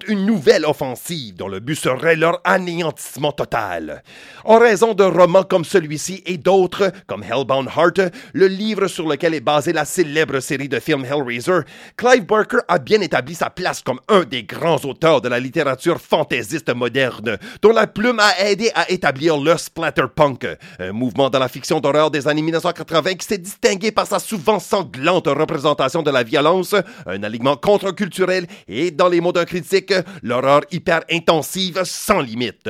une 0.07 0.25
nouvelle 0.25 0.65
offensive 0.65 1.35
dont 1.35 1.47
le 1.47 1.59
but 1.59 1.75
serait 1.75 2.15
leur 2.15 2.41
anéantissement 2.43 3.31
total. 3.31 4.03
En 4.43 4.59
raison 4.59 4.93
de 4.93 5.03
romans 5.03 5.43
comme 5.43 5.65
celui-ci 5.65 6.23
et 6.25 6.37
d'autres, 6.37 6.91
comme 7.07 7.23
Hellbound 7.23 7.69
Heart, 7.75 8.11
le 8.33 8.47
livre 8.47 8.87
sur 8.87 9.07
lequel 9.07 9.33
est 9.33 9.41
basée 9.41 9.73
la 9.73 9.85
célèbre 9.85 10.39
série 10.39 10.69
de 10.69 10.79
films 10.79 11.05
Hellraiser, 11.05 11.61
Clive 11.95 12.25
Barker 12.25 12.59
a 12.67 12.79
bien 12.79 13.01
établi 13.01 13.35
sa 13.35 13.49
place 13.49 13.81
comme 13.81 13.99
un 14.07 14.23
des 14.23 14.43
grands 14.43 14.83
auteurs 14.85 15.21
de 15.21 15.29
la 15.29 15.39
littérature 15.39 15.99
fantaisiste 15.99 16.73
moderne, 16.73 17.37
dont 17.61 17.73
la 17.73 17.87
plume 17.87 18.19
a 18.19 18.45
aidé 18.45 18.71
à 18.75 18.89
établir 18.91 19.37
le 19.37 19.57
splatterpunk, 19.57 20.47
un 20.79 20.91
mouvement 20.91 21.29
dans 21.29 21.39
la 21.39 21.47
fiction 21.47 21.79
d'horreur 21.79 22.11
des 22.11 22.27
années 22.27 22.41
1980 22.41 23.13
qui 23.15 23.27
s'est 23.27 23.37
distingué 23.37 23.91
par 23.91 24.07
sa 24.07 24.19
souvent 24.19 24.59
sanglante 24.59 25.27
représentation 25.27 26.03
de 26.03 26.11
la 26.11 26.23
violence, 26.23 26.75
un 27.05 27.23
alignement 27.23 27.55
contre-culturel 27.55 28.47
et, 28.67 28.91
dans 28.91 29.07
les 29.07 29.21
mots 29.21 29.31
d'un 29.31 29.45
critique, 29.45 29.86
l'horreur 30.23 30.61
hyper 30.71 31.01
intensive 31.11 31.81
sans 31.83 32.21
limite. 32.21 32.69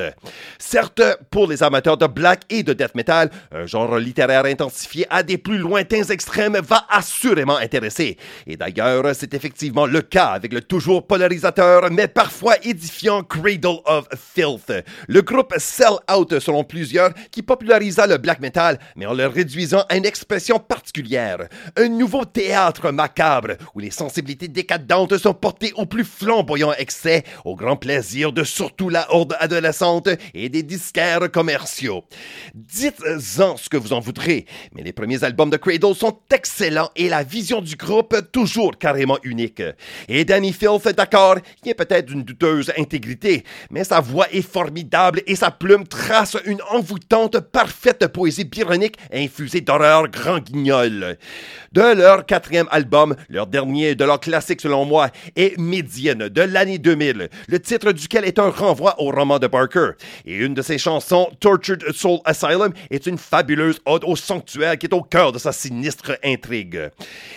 Certes, 0.58 1.02
pour 1.30 1.46
les 1.46 1.62
amateurs 1.62 1.96
de 1.96 2.06
black 2.06 2.42
et 2.50 2.62
de 2.62 2.72
death 2.72 2.94
metal, 2.94 3.30
un 3.52 3.66
genre 3.66 3.98
littéraire 3.98 4.44
intensifié 4.44 5.06
à 5.10 5.22
des 5.22 5.38
plus 5.38 5.58
lointains 5.58 6.04
extrêmes 6.04 6.58
va 6.58 6.86
assurément 6.90 7.56
intéresser. 7.56 8.16
Et 8.46 8.56
d'ailleurs, 8.56 9.04
c'est 9.14 9.34
effectivement 9.34 9.86
le 9.86 10.02
cas 10.02 10.28
avec 10.28 10.52
le 10.52 10.60
toujours 10.60 11.06
polarisateur 11.06 11.90
mais 11.90 12.08
parfois 12.08 12.54
édifiant 12.62 13.22
Cradle 13.22 13.80
of 13.84 14.08
Filth, 14.34 14.72
le 15.06 15.22
groupe 15.22 15.54
Sell 15.58 15.98
Out 16.12 16.38
selon 16.38 16.64
plusieurs 16.64 17.12
qui 17.30 17.42
popularisa 17.42 18.06
le 18.06 18.18
black 18.18 18.40
metal 18.40 18.78
mais 18.96 19.06
en 19.06 19.14
le 19.14 19.26
réduisant 19.26 19.84
à 19.88 19.96
une 19.96 20.06
expression 20.06 20.58
particulière 20.58 21.48
un 21.76 21.88
nouveau 21.88 22.24
théâtre 22.24 22.90
macabre 22.90 23.52
où 23.74 23.80
les 23.80 23.90
sensibilités 23.90 24.48
décadentes 24.48 25.16
sont 25.16 25.34
portées 25.34 25.72
au 25.76 25.86
plus 25.86 26.04
flamboyant 26.04 26.72
excès, 26.72 27.07
au 27.44 27.56
grand 27.56 27.76
plaisir 27.76 28.32
de 28.32 28.44
surtout 28.44 28.88
la 28.88 29.12
horde 29.14 29.36
adolescente 29.40 30.08
et 30.34 30.48
des 30.48 30.62
disquaires 30.62 31.30
commerciaux. 31.30 32.04
Dites-en 32.54 33.56
ce 33.56 33.68
que 33.68 33.76
vous 33.76 33.92
en 33.92 34.00
voudrez, 34.00 34.46
mais 34.74 34.82
les 34.82 34.92
premiers 34.92 35.24
albums 35.24 35.50
de 35.50 35.56
Cradle 35.56 35.94
sont 35.94 36.18
excellents 36.32 36.90
et 36.96 37.08
la 37.08 37.22
vision 37.22 37.60
du 37.60 37.76
groupe 37.76 38.16
toujours 38.32 38.78
carrément 38.78 39.18
unique. 39.22 39.62
Et 40.08 40.24
Danny 40.24 40.52
Filth, 40.52 40.88
d'accord, 40.88 41.36
il 41.64 41.70
est 41.70 41.74
peut-être 41.74 42.06
d'une 42.06 42.22
douteuse 42.22 42.72
intégrité, 42.78 43.44
mais 43.70 43.84
sa 43.84 44.00
voix 44.00 44.26
est 44.32 44.42
formidable 44.42 45.22
et 45.26 45.36
sa 45.36 45.50
plume 45.50 45.86
trace 45.86 46.36
une 46.44 46.62
envoûtante, 46.70 47.40
parfaite 47.40 48.06
poésie 48.08 48.44
byronique 48.44 48.96
infusée 49.12 49.60
d'horreur 49.60 50.08
grand 50.08 50.38
guignol 50.38 51.18
de 51.72 51.94
leur 51.94 52.26
quatrième 52.26 52.68
album, 52.70 53.14
leur 53.28 53.46
dernier 53.46 53.94
de 53.94 54.04
leur 54.04 54.20
classique 54.20 54.60
selon 54.60 54.84
moi, 54.84 55.10
est 55.36 55.58
Midian 55.58 56.28
de 56.30 56.42
l'année 56.42 56.78
2000, 56.78 56.97
le 56.98 57.60
titre 57.60 57.92
duquel 57.92 58.24
est 58.24 58.38
un 58.38 58.50
renvoi 58.50 58.94
au 58.98 59.10
roman 59.10 59.38
de 59.38 59.46
Barker. 59.46 59.90
Et 60.24 60.34
une 60.34 60.54
de 60.54 60.62
ses 60.62 60.78
chansons, 60.78 61.28
Tortured 61.40 61.84
Soul 61.92 62.18
Asylum, 62.24 62.72
est 62.90 63.06
une 63.06 63.18
fabuleuse 63.18 63.80
ode 63.86 64.04
au 64.04 64.16
sanctuaire 64.16 64.76
qui 64.76 64.86
est 64.86 64.94
au 64.94 65.02
cœur 65.02 65.32
de 65.32 65.38
sa 65.38 65.52
sinistre 65.52 66.18
intrigue. 66.24 66.90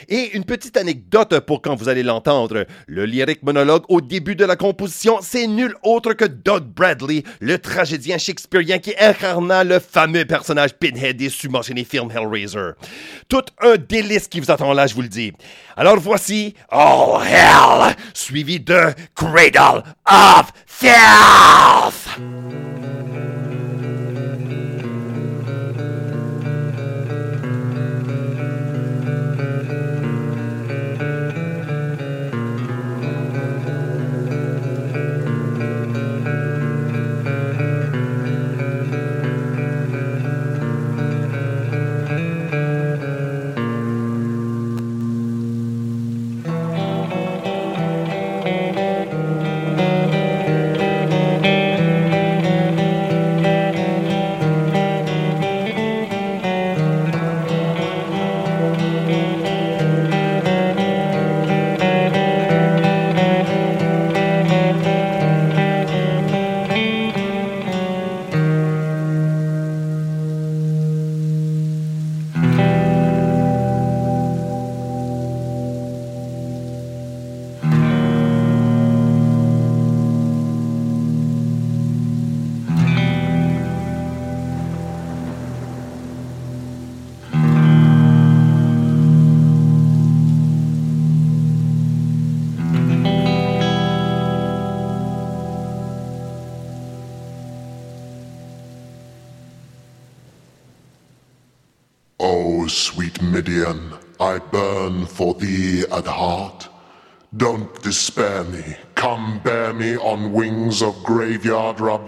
Et 0.09 0.35
une 0.35 0.43
petite 0.43 0.77
anecdote 0.77 1.39
pour 1.41 1.61
quand 1.61 1.75
vous 1.75 1.89
allez 1.89 2.03
l'entendre, 2.03 2.65
le 2.87 3.05
lyrique 3.05 3.43
monologue 3.43 3.83
au 3.89 4.01
début 4.01 4.35
de 4.35 4.45
la 4.45 4.55
composition, 4.55 5.19
c'est 5.21 5.47
nul 5.47 5.75
autre 5.83 6.13
que 6.13 6.25
Doug 6.25 6.63
Bradley, 6.63 7.23
le 7.39 7.57
tragédien 7.57 8.17
shakespearien 8.17 8.79
qui 8.79 8.93
incarna 8.99 9.63
le 9.63 9.79
fameux 9.79 10.25
personnage 10.25 10.73
Pinhead 10.73 11.17
des 11.17 11.29
submentionnés 11.29 11.83
films 11.83 12.11
Hellraiser. 12.11 12.71
Tout 13.29 13.45
un 13.61 13.75
délice 13.77 14.27
qui 14.27 14.39
vous 14.39 14.51
attend 14.51 14.73
là, 14.73 14.87
je 14.87 14.95
vous 14.95 15.01
le 15.01 15.07
dis. 15.07 15.33
Alors 15.77 15.99
voici 15.99 16.55
All 16.69 17.21
Hell, 17.25 17.95
suivi 18.13 18.59
de 18.59 18.93
Cradle 19.41 19.83
of 20.05 20.51
Filth. 20.67 22.70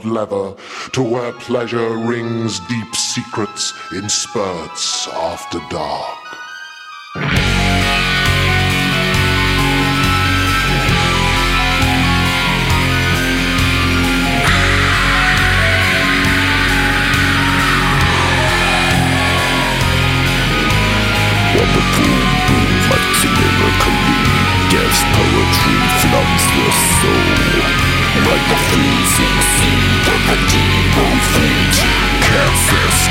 leather, 0.06 0.56
to 0.92 1.04
where 1.04 1.32
pleasure 1.34 1.98
rings 1.98 2.60
deep 2.62 2.96
secrets 2.96 3.74
in 3.92 4.10
spurts 4.10 5.08
after 5.08 5.60
dark. 5.70 6.23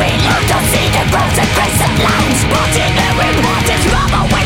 we 0.00 0.08
look, 0.24 0.44
to 0.48 0.58
see 0.72 0.88
the 0.96 1.04
roads 1.12 1.36
and 1.36 1.50
face 1.60 1.80
lines. 2.00 2.40
Spotting 2.40 2.94
the 2.96 3.08
rewards 3.20 3.68
is 3.68 3.84
robbery 3.92 4.39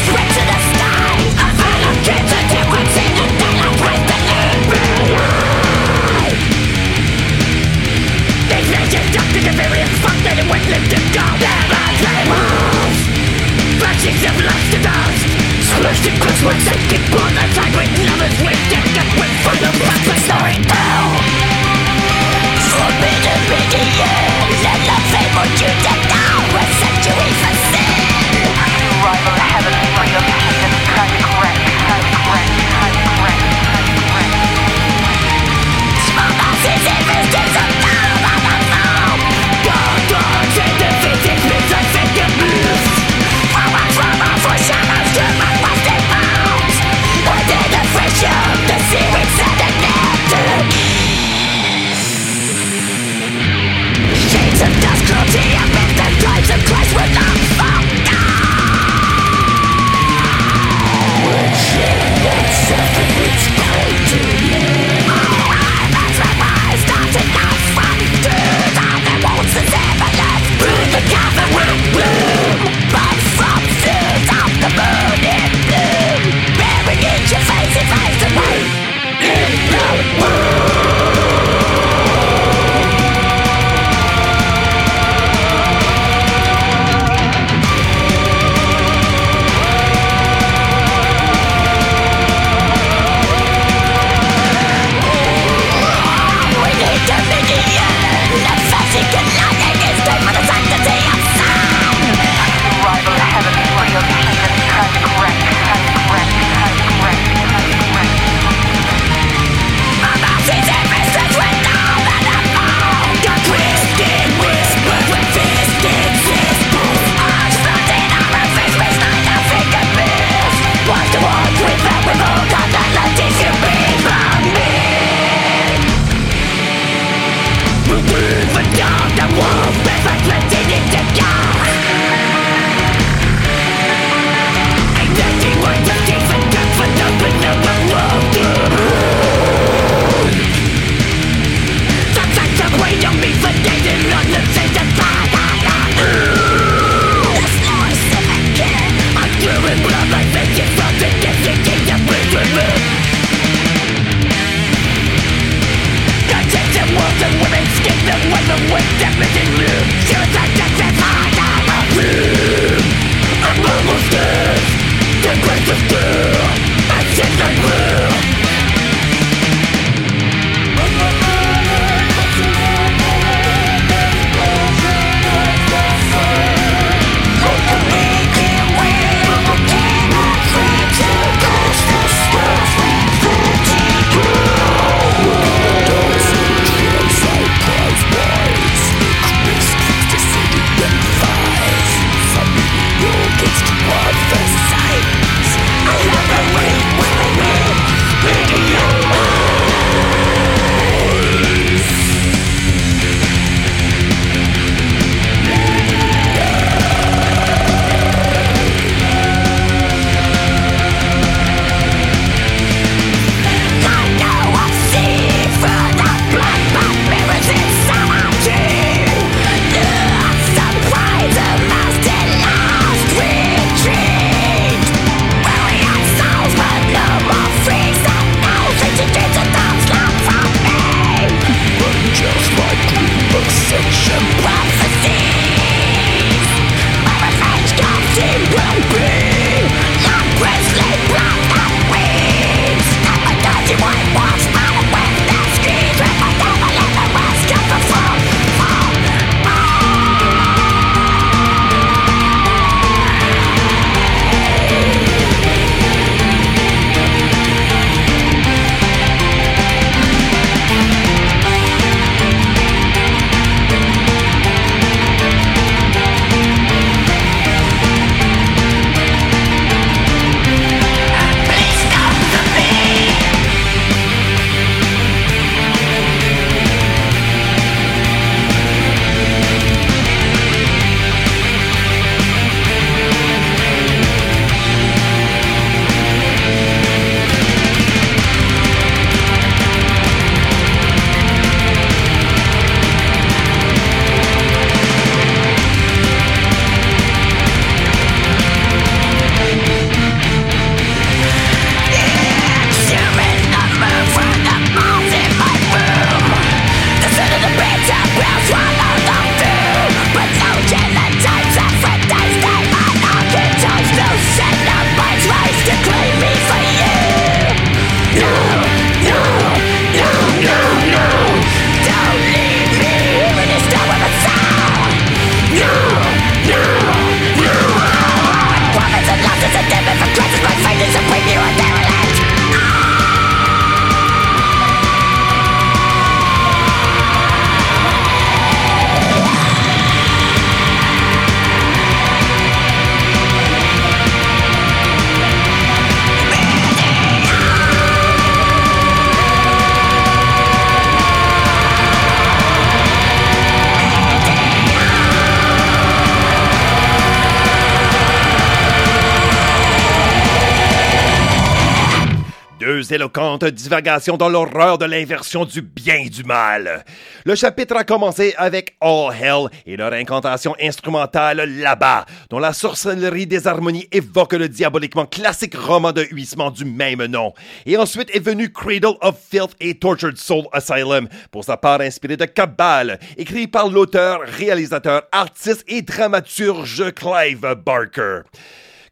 Deux 362.94 362.98
éloquentes 363.00 363.44
divagations 363.46 364.16
dans 364.16 364.28
l'horreur 364.28 364.78
de 364.78 364.84
l'inversion 364.84 365.44
du 365.44 365.62
bien 365.62 365.96
et 365.96 366.08
du 366.08 366.22
mal. 366.22 366.84
Le 367.24 367.34
chapitre 367.34 367.74
a 367.74 367.82
commencé 367.82 368.34
avec 368.36 368.76
All 368.80 369.12
Hell 369.12 369.48
et 369.66 369.76
leur 369.76 369.92
incantation 369.92 370.54
instrumentale 370.62 371.38
là-bas, 371.38 372.06
dont 372.30 372.38
la 372.38 372.52
sorcellerie 372.52 373.26
des 373.26 373.48
harmonies 373.48 373.88
évoque 373.90 374.34
le 374.34 374.48
diaboliquement 374.48 375.06
classique 375.06 375.56
roman 375.56 375.90
de 375.90 376.06
huissement 376.12 376.52
du 376.52 376.64
même 376.64 377.04
nom. 377.06 377.34
Et 377.66 377.76
ensuite 377.76 378.14
est 378.14 378.24
venu 378.24 378.52
Cradle 378.52 378.96
of 379.00 379.16
Filth 379.28 379.56
et 379.58 379.74
Tortured 379.74 380.16
Soul 380.16 380.44
Asylum, 380.52 381.08
pour 381.32 381.42
sa 381.42 381.56
part 381.56 381.80
inspiré 381.80 382.16
de 382.16 382.26
Cabal, 382.26 383.00
écrit 383.16 383.48
par 383.48 383.70
l'auteur, 383.70 384.20
réalisateur, 384.20 385.02
artiste 385.10 385.64
et 385.66 385.82
dramaturge 385.82 386.92
Clive 386.94 387.56
Barker. 387.66 388.20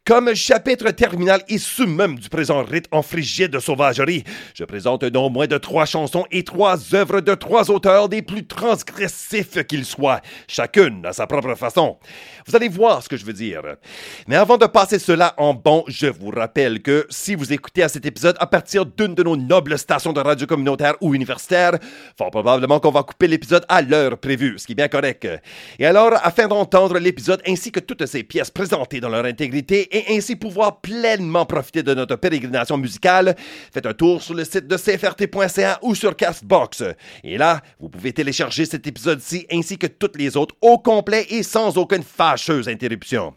Comme 0.05 0.35
chapitre 0.35 0.91
terminal 0.91 1.45
et 1.47 1.59
summum 1.59 2.19
du 2.19 2.29
présent 2.29 2.65
rite 2.65 2.87
en 2.91 3.03
frigide 3.03 3.61
sauvagerie, 3.61 4.25
je 4.53 4.65
présente 4.65 5.05
non 5.05 5.31
moins 5.31 5.47
de 5.47 5.57
trois 5.59 5.85
chansons 5.85 6.25
et 6.33 6.43
trois 6.43 6.93
œuvres 6.93 7.21
de 7.21 7.37
trois 7.37 7.71
auteurs 7.71 8.09
des 8.09 8.21
plus 8.21 8.45
transgressifs 8.45 9.65
qu'ils 9.69 9.85
soient, 9.85 10.21
chacune 10.49 11.07
à 11.07 11.13
sa 11.13 11.29
propre 11.29 11.55
façon. 11.55 11.99
Vous 12.49 12.57
allez 12.57 12.69
voir 12.69 13.01
ce 13.01 13.09
que 13.09 13.17
je 13.17 13.25
veux 13.25 13.33
dire. 13.33 13.63
Mais 14.27 14.35
avant 14.35 14.59
de 14.59 14.67
passer 14.67 14.99
cela 14.99 15.35
en 15.37 15.55
bon, 15.55 15.85
je 15.87 16.09
vous 16.09 16.31
rappelle 16.31 16.83
que 16.83 17.07
si 17.09 17.37
vous 17.37 17.53
écoutez 17.53 17.85
à 17.85 17.89
cet 17.89 18.05
épisode 18.05 18.35
à 18.41 18.49
partir 18.49 18.85
d'une 18.85 19.15
de 19.15 19.23
nos 19.23 19.37
nobles 19.37 19.79
stations 19.79 20.13
de 20.13 20.21
radio 20.21 20.49
communautaire 20.49 20.97
ou 21.01 21.15
universitaire, 21.15 21.79
fort 22.19 22.33
probablement 22.33 22.81
qu'on 22.81 22.91
va 22.91 23.05
couper 23.05 23.29
l'épisode 23.29 23.65
à 23.69 23.83
l'heure 23.83 24.19
prévue, 24.19 24.59
ce 24.59 24.67
qui 24.67 24.73
est 24.73 24.75
bien 24.75 24.89
correct. 24.89 25.29
Et 25.79 25.87
alors, 25.87 26.15
afin 26.25 26.49
d'entendre 26.49 26.99
l'épisode 26.99 27.41
ainsi 27.47 27.71
que 27.71 27.79
toutes 27.79 28.05
ces 28.07 28.25
pièces 28.25 28.51
présentées 28.51 28.99
dans 28.99 29.09
leur 29.09 29.27
intégrité 29.27 29.91
et 29.93 30.17
ainsi 30.17 30.35
pouvoir 30.35 30.81
pleinement 30.81 31.47
profiter 31.47 31.83
de 31.83 31.95
notre 31.95 32.17
pérégrination 32.17 32.77
musicale, 32.79 33.37
faites 33.73 33.87
un 33.87 33.93
tour 33.93 34.23
sur 34.23 34.35
le 34.35 34.45
site 34.45 34.67
de 34.67 34.77
cfrt.ca 34.77 35.79
ou 35.83 35.95
sur 35.95 36.17
Castbox. 36.17 36.83
Et 37.23 37.39
là, 37.39 37.61
vous 37.79 37.89
pouvez 37.89 38.13
télécharger 38.13 38.65
cet 38.67 38.87
épisode-ci 38.87 39.47
ainsi 39.53 39.79
que 39.79 39.87
toutes 39.87 40.17
les 40.17 40.37
autres 40.37 40.57
au 40.61 40.79
complet 40.79 41.27
et 41.31 41.43
sans 41.43 41.79
aucune 41.79 42.03
fâcheuse 42.03 42.69
interruption. 42.69 43.35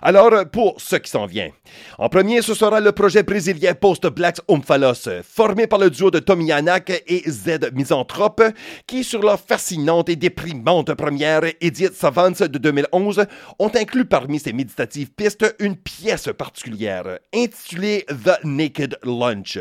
Alors, 0.00 0.32
pour 0.50 0.80
ce 0.80 0.96
qui 0.96 1.10
s'en 1.10 1.26
vient. 1.26 1.50
En 1.98 2.08
premier, 2.08 2.42
ce 2.42 2.54
sera 2.54 2.80
le 2.80 2.92
projet 2.92 3.22
brésilien 3.22 3.74
Post-Blacks 3.74 4.40
Omphalos, 4.48 5.08
formé 5.22 5.66
par 5.66 5.78
le 5.78 5.90
duo 5.90 6.10
de 6.10 6.18
Tommy 6.18 6.46
Yanak 6.46 6.90
et 7.06 7.22
Z 7.28 7.70
Misanthrope, 7.72 8.42
qui, 8.86 9.04
sur 9.04 9.22
leur 9.22 9.38
fascinante 9.38 10.08
et 10.08 10.16
déprimante 10.16 10.92
première 10.94 11.42
Idiot 11.60 11.90
Savants 11.94 12.30
de 12.30 12.58
2011, 12.58 13.26
ont 13.58 13.70
inclus 13.74 14.04
parmi 14.04 14.40
ces 14.40 14.52
méditatives 14.52 15.10
pistes 15.12 15.54
une 15.58 15.76
pièce 15.76 16.28
particulière, 16.36 17.18
intitulée 17.34 18.04
The 18.08 18.44
Naked 18.44 18.98
Lunch. 19.04 19.58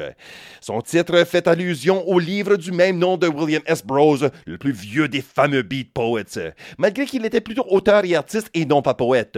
Son 0.60 0.82
titre 0.82 1.24
fait 1.26 1.48
allusion 1.48 2.08
au 2.08 2.20
livre 2.20 2.56
du 2.56 2.72
même 2.72 2.98
nom 2.98 3.18
de 3.18 3.28
William 3.28 3.62
S. 3.66 3.86
Burroughs, 3.86 4.30
le 4.46 4.58
plus 4.58 4.72
vieux 4.72 5.08
des 5.08 5.22
fameux 5.22 5.62
beat 5.62 5.94
poets, 5.94 6.54
malgré 6.78 7.06
qu'il 7.06 7.26
était 7.26 7.42
plutôt 7.42 7.66
auteur 7.70 8.06
et 8.06 8.16
artiste 8.16 8.50
et 8.54 8.66
non 8.66 8.82
pas 8.82 8.94
poète. 8.94 9.38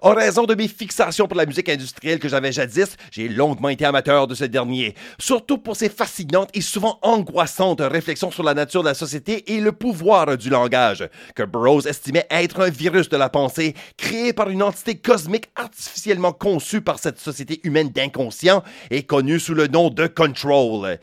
En 0.00 0.14
raison 0.14 0.44
de 0.44 0.54
mes 0.54 0.68
fixations 0.68 1.26
pour 1.26 1.36
la 1.36 1.46
musique 1.46 1.68
industrielle 1.68 2.18
que 2.18 2.28
j'avais 2.28 2.52
jadis, 2.52 2.96
j'ai 3.10 3.28
longuement 3.28 3.68
été 3.68 3.84
amateur 3.84 4.26
de 4.26 4.34
ce 4.34 4.44
dernier, 4.44 4.94
surtout 5.18 5.58
pour 5.58 5.76
ses 5.76 5.88
fascinantes 5.88 6.50
et 6.54 6.60
souvent 6.60 6.98
angoissantes 7.02 7.80
réflexions 7.80 8.30
sur 8.30 8.42
la 8.42 8.54
nature 8.54 8.82
de 8.82 8.88
la 8.88 8.94
société 8.94 9.54
et 9.54 9.60
le 9.60 9.72
pouvoir 9.72 10.36
du 10.36 10.50
langage, 10.50 11.08
que 11.34 11.42
Burroughs 11.42 11.86
estimait 11.86 12.26
être 12.30 12.60
un 12.60 12.70
virus 12.70 13.08
de 13.08 13.16
la 13.16 13.28
pensée 13.28 13.74
créé 13.96 14.32
par 14.32 14.50
une 14.50 14.62
entité 14.62 14.96
cosmique 14.96 15.50
artificiellement 15.56 16.32
conçue 16.32 16.80
par 16.80 16.98
cette 16.98 17.18
société 17.18 17.60
humaine 17.64 17.90
d'inconscient 17.90 18.62
et 18.90 19.04
connue 19.04 19.40
sous 19.40 19.54
le 19.54 19.66
nom 19.66 19.90
de 19.90 20.06
Control. 20.06 20.98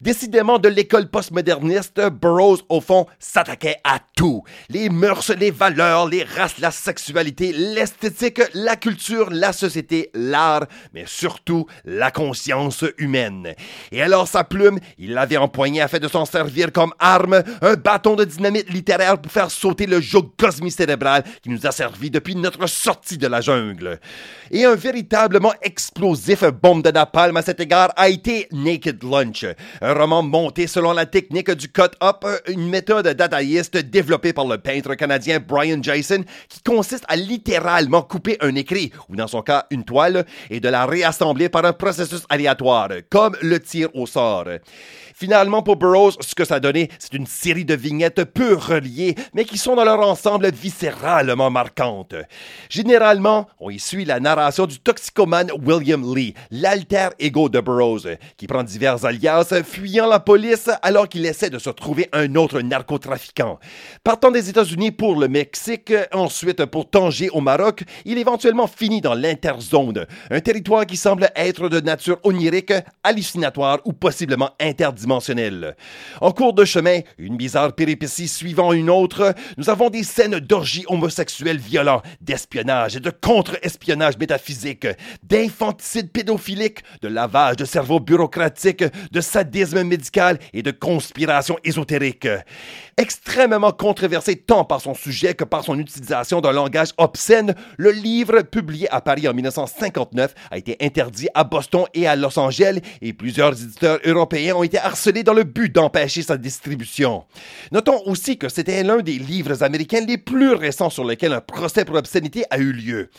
Décidément 0.00 0.58
de 0.58 0.68
l'école 0.68 1.08
postmoderniste, 1.08 2.00
Burroughs, 2.10 2.62
au 2.68 2.80
fond, 2.80 3.06
s'attaquait 3.18 3.78
à 3.84 3.98
tout. 4.16 4.44
Les 4.68 4.88
mœurs, 4.88 5.30
les 5.30 5.50
valeurs, 5.50 6.08
les 6.08 6.24
races, 6.24 6.58
la 6.58 6.70
sexualité, 6.70 7.52
l'esthétique, 7.52 8.33
la 8.54 8.76
culture, 8.76 9.30
la 9.30 9.52
société, 9.52 10.10
l'art, 10.14 10.66
mais 10.92 11.04
surtout 11.06 11.66
la 11.84 12.10
conscience 12.10 12.84
humaine. 12.98 13.54
Et 13.92 14.02
alors 14.02 14.28
sa 14.28 14.44
plume, 14.44 14.78
il 14.98 15.14
l'avait 15.14 15.36
empoignée 15.36 15.80
afin 15.80 15.98
de 15.98 16.08
s'en 16.08 16.24
servir 16.24 16.72
comme 16.72 16.92
arme, 16.98 17.42
un 17.62 17.74
bâton 17.74 18.16
de 18.16 18.24
dynamite 18.24 18.70
littéraire 18.70 19.20
pour 19.20 19.30
faire 19.30 19.50
sauter 19.50 19.86
le 19.86 20.00
joug 20.00 20.30
cosmi-cérébral 20.38 21.24
qui 21.42 21.50
nous 21.50 21.66
a 21.66 21.72
servi 21.72 22.10
depuis 22.10 22.36
notre 22.36 22.66
sortie 22.66 23.18
de 23.18 23.26
la 23.26 23.40
jungle. 23.40 24.00
Et 24.50 24.64
un 24.64 24.74
véritablement 24.74 25.52
explosif 25.62 26.44
bombe 26.44 26.82
de 26.82 26.90
napalm 26.90 27.36
à 27.36 27.42
cet 27.42 27.60
égard 27.60 27.92
a 27.96 28.08
été 28.08 28.48
Naked 28.52 29.02
Lunch, 29.02 29.44
un 29.80 29.94
roman 29.94 30.22
monté 30.22 30.66
selon 30.66 30.92
la 30.92 31.06
technique 31.06 31.50
du 31.50 31.68
cut-up, 31.68 32.24
une 32.48 32.68
méthode 32.68 33.08
dadaïste 33.08 33.76
développée 33.76 34.32
par 34.32 34.46
le 34.46 34.58
peintre 34.58 34.94
canadien 34.94 35.40
Brian 35.40 35.82
Jason 35.82 36.24
qui 36.48 36.62
consiste 36.62 37.04
à 37.08 37.16
littéralement 37.16 38.02
couper 38.02 38.23
un 38.40 38.54
écrit, 38.54 38.92
ou 39.08 39.16
dans 39.16 39.26
son 39.26 39.42
cas 39.42 39.66
une 39.70 39.84
toile, 39.84 40.24
et 40.50 40.60
de 40.60 40.68
la 40.68 40.86
réassembler 40.86 41.48
par 41.48 41.64
un 41.64 41.72
processus 41.72 42.22
aléatoire, 42.28 42.88
comme 43.10 43.36
le 43.42 43.60
tir 43.60 43.88
au 43.94 44.06
sort. 44.06 44.46
Finalement, 45.16 45.62
pour 45.62 45.76
Burroughs, 45.76 46.16
ce 46.18 46.34
que 46.34 46.44
ça 46.44 46.58
donnait, 46.58 46.88
c'est 46.98 47.14
une 47.14 47.26
série 47.26 47.64
de 47.64 47.74
vignettes 47.74 48.24
peu 48.24 48.54
reliées, 48.54 49.14
mais 49.32 49.44
qui 49.44 49.58
sont 49.58 49.76
dans 49.76 49.84
leur 49.84 50.00
ensemble 50.00 50.50
viscéralement 50.50 51.50
marquantes. 51.50 52.16
Généralement, 52.68 53.46
on 53.60 53.70
y 53.70 53.78
suit 53.78 54.04
la 54.04 54.18
narration 54.18 54.66
du 54.66 54.80
toxicomane 54.80 55.52
William 55.64 56.02
Lee, 56.14 56.34
l'alter 56.50 57.10
ego 57.20 57.48
de 57.48 57.60
Burroughs, 57.60 58.08
qui 58.36 58.48
prend 58.48 58.64
divers 58.64 59.04
alias, 59.04 59.54
fuyant 59.64 60.08
la 60.08 60.18
police 60.18 60.68
alors 60.82 61.08
qu'il 61.08 61.24
essaie 61.26 61.48
de 61.48 61.60
se 61.60 61.70
trouver 61.70 62.08
un 62.12 62.34
autre 62.34 62.60
narcotrafiquant. 62.60 63.60
Partant 64.02 64.32
des 64.32 64.50
États-Unis 64.50 64.90
pour 64.90 65.14
le 65.14 65.28
Mexique, 65.28 65.94
ensuite 66.12 66.64
pour 66.64 66.90
Tanger 66.90 67.30
au 67.30 67.40
Maroc, 67.40 67.84
il 68.04 68.18
éventuellement 68.18 68.66
finit 68.66 69.00
dans 69.00 69.14
l'interzone, 69.14 70.06
un 70.32 70.40
territoire 70.40 70.86
qui 70.86 70.96
semble 70.96 71.30
être 71.36 71.68
de 71.68 71.78
nature 71.78 72.18
onirique, 72.24 72.72
hallucinatoire 73.04 73.78
ou 73.84 73.92
possiblement 73.92 74.50
interdimensionnel. 75.04 75.76
En 76.20 76.32
cours 76.32 76.52
de 76.52 76.64
chemin, 76.64 77.00
une 77.18 77.36
bizarre 77.36 77.74
péripétie 77.74 78.28
suivant 78.28 78.72
une 78.72 78.90
autre, 78.90 79.34
nous 79.56 79.70
avons 79.70 79.90
des 79.90 80.02
scènes 80.02 80.38
d'orgies 80.40 80.84
homosexuelles 80.88 81.58
violents, 81.58 82.02
d'espionnage 82.20 82.96
et 82.96 83.00
de 83.00 83.10
contre-espionnage 83.10 84.18
métaphysique, 84.18 84.86
d'infanticide 85.22 86.10
pédophilique, 86.10 86.80
de 87.02 87.08
lavage 87.08 87.56
de 87.56 87.64
cerveau 87.64 88.00
bureaucratique, 88.00 88.84
de 89.12 89.20
sadisme 89.20 89.82
médical 89.82 90.38
et 90.52 90.62
de 90.62 90.70
conspiration 90.70 91.58
ésotérique. 91.64 92.28
Extrêmement 92.96 93.72
controversé 93.72 94.36
tant 94.36 94.64
par 94.64 94.80
son 94.80 94.94
sujet 94.94 95.34
que 95.34 95.44
par 95.44 95.64
son 95.64 95.78
utilisation 95.78 96.40
d'un 96.40 96.52
langage 96.52 96.90
obscène, 96.96 97.54
le 97.76 97.90
livre, 97.90 98.42
publié 98.42 98.88
à 98.90 99.00
Paris 99.00 99.28
en 99.28 99.34
1959, 99.34 100.34
a 100.50 100.58
été 100.58 100.76
interdit 100.80 101.28
à 101.34 101.44
Boston 101.44 101.84
et 101.92 102.06
à 102.06 102.16
Los 102.16 102.38
Angeles 102.38 102.80
et 103.02 103.12
plusieurs 103.12 103.52
éditeurs 103.52 103.98
européens 104.04 104.54
ont 104.54 104.62
été 104.62 104.78
harcelés 104.78 104.93
dans 105.24 105.34
le 105.34 105.44
but 105.44 105.74
d'empêcher 105.74 106.22
sa 106.22 106.36
distribution. 106.36 107.24
Notons 107.72 108.02
aussi 108.06 108.38
que 108.38 108.48
c'était 108.48 108.82
l'un 108.82 108.98
des 108.98 109.18
livres 109.18 109.62
américains 109.62 110.04
les 110.06 110.18
plus 110.18 110.52
récents 110.52 110.90
sur 110.90 111.04
lesquels 111.04 111.32
un 111.32 111.40
procès 111.40 111.84
pour 111.84 111.96
obscénité 111.96 112.44
a 112.50 112.58
eu 112.58 112.72
lieu. 112.72 113.10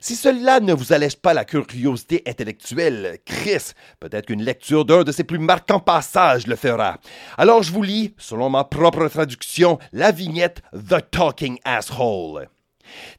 Si 0.00 0.16
cela 0.16 0.60
ne 0.60 0.72
vous 0.72 0.92
allège 0.92 1.16
pas 1.16 1.34
la 1.34 1.44
curiosité 1.44 2.22
intellectuelle, 2.26 3.18
Chris, 3.24 3.72
peut-être 4.00 4.26
qu'une 4.26 4.42
lecture 4.42 4.84
d'un 4.84 5.02
de 5.02 5.12
ses 5.12 5.24
plus 5.24 5.38
marquants 5.38 5.80
passages 5.80 6.46
le 6.46 6.56
fera. 6.56 6.98
Alors 7.36 7.62
je 7.62 7.72
vous 7.72 7.82
lis, 7.82 8.14
selon 8.18 8.48
ma 8.48 8.64
propre 8.64 9.08
traduction, 9.08 9.78
la 9.92 10.12
vignette 10.12 10.62
The 10.72 11.10
Talking 11.10 11.58
Asshole. 11.64 12.48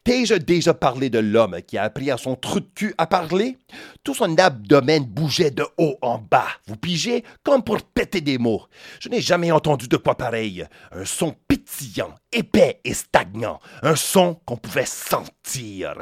T'ai-je 0.03 0.35
déjà 0.35 0.73
parlé 0.73 1.09
de 1.09 1.19
l'homme 1.19 1.57
qui 1.65 1.77
a 1.77 1.83
appris 1.83 2.11
à 2.11 2.17
son 2.17 2.35
trou 2.35 2.59
de 2.59 2.69
cul 2.73 2.93
à 2.97 3.07
parler? 3.07 3.57
Tout 4.03 4.13
son 4.13 4.37
abdomen 4.37 5.03
bougeait 5.03 5.51
de 5.51 5.65
haut 5.77 5.97
en 6.01 6.17
bas, 6.17 6.47
vous 6.67 6.77
pigez, 6.77 7.23
comme 7.43 7.63
pour 7.63 7.81
péter 7.81 8.21
des 8.21 8.37
mots. 8.37 8.63
Je 8.99 9.09
n'ai 9.09 9.21
jamais 9.21 9.51
entendu 9.51 9.87
de 9.87 9.97
quoi 9.97 10.15
pareil. 10.15 10.65
Un 10.91 11.05
son 11.05 11.35
pétillant, 11.47 12.15
épais 12.31 12.79
et 12.83 12.93
stagnant. 12.93 13.59
Un 13.81 13.95
son 13.95 14.35
qu'on 14.45 14.57
pouvait 14.57 14.85
sentir. 14.85 15.95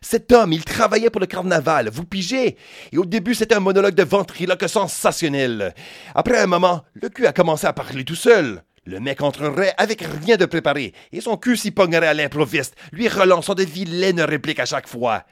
Cet 0.00 0.32
homme, 0.32 0.52
il 0.52 0.64
travaillait 0.64 1.10
pour 1.10 1.20
le 1.20 1.26
carnaval, 1.26 1.90
vous 1.90 2.04
pigez? 2.04 2.56
Et 2.92 2.98
au 2.98 3.04
début, 3.04 3.34
c'était 3.34 3.54
un 3.54 3.60
monologue 3.60 3.94
de 3.94 4.04
ventriloque 4.04 4.68
sensationnel. 4.68 5.74
Après 6.14 6.38
un 6.38 6.46
moment, 6.46 6.82
le 6.94 7.08
cul 7.08 7.26
a 7.26 7.32
commencé 7.32 7.66
à 7.66 7.72
parler 7.72 8.04
tout 8.04 8.14
seul. 8.14 8.62
Le 8.86 9.00
mec 9.00 9.22
entrerait 9.22 9.72
avec 9.78 10.02
rien 10.02 10.36
de 10.36 10.44
préparé, 10.44 10.92
et 11.10 11.22
son 11.22 11.38
cul 11.38 11.56
s'y 11.56 11.70
pognerait 11.70 12.06
à 12.06 12.12
l'improviste, 12.12 12.76
lui 12.92 13.08
relançant 13.08 13.54
de 13.54 13.62
vilaines 13.62 14.20
répliques 14.20 14.60
à 14.60 14.66
chaque 14.66 14.88
fois. 14.88 15.24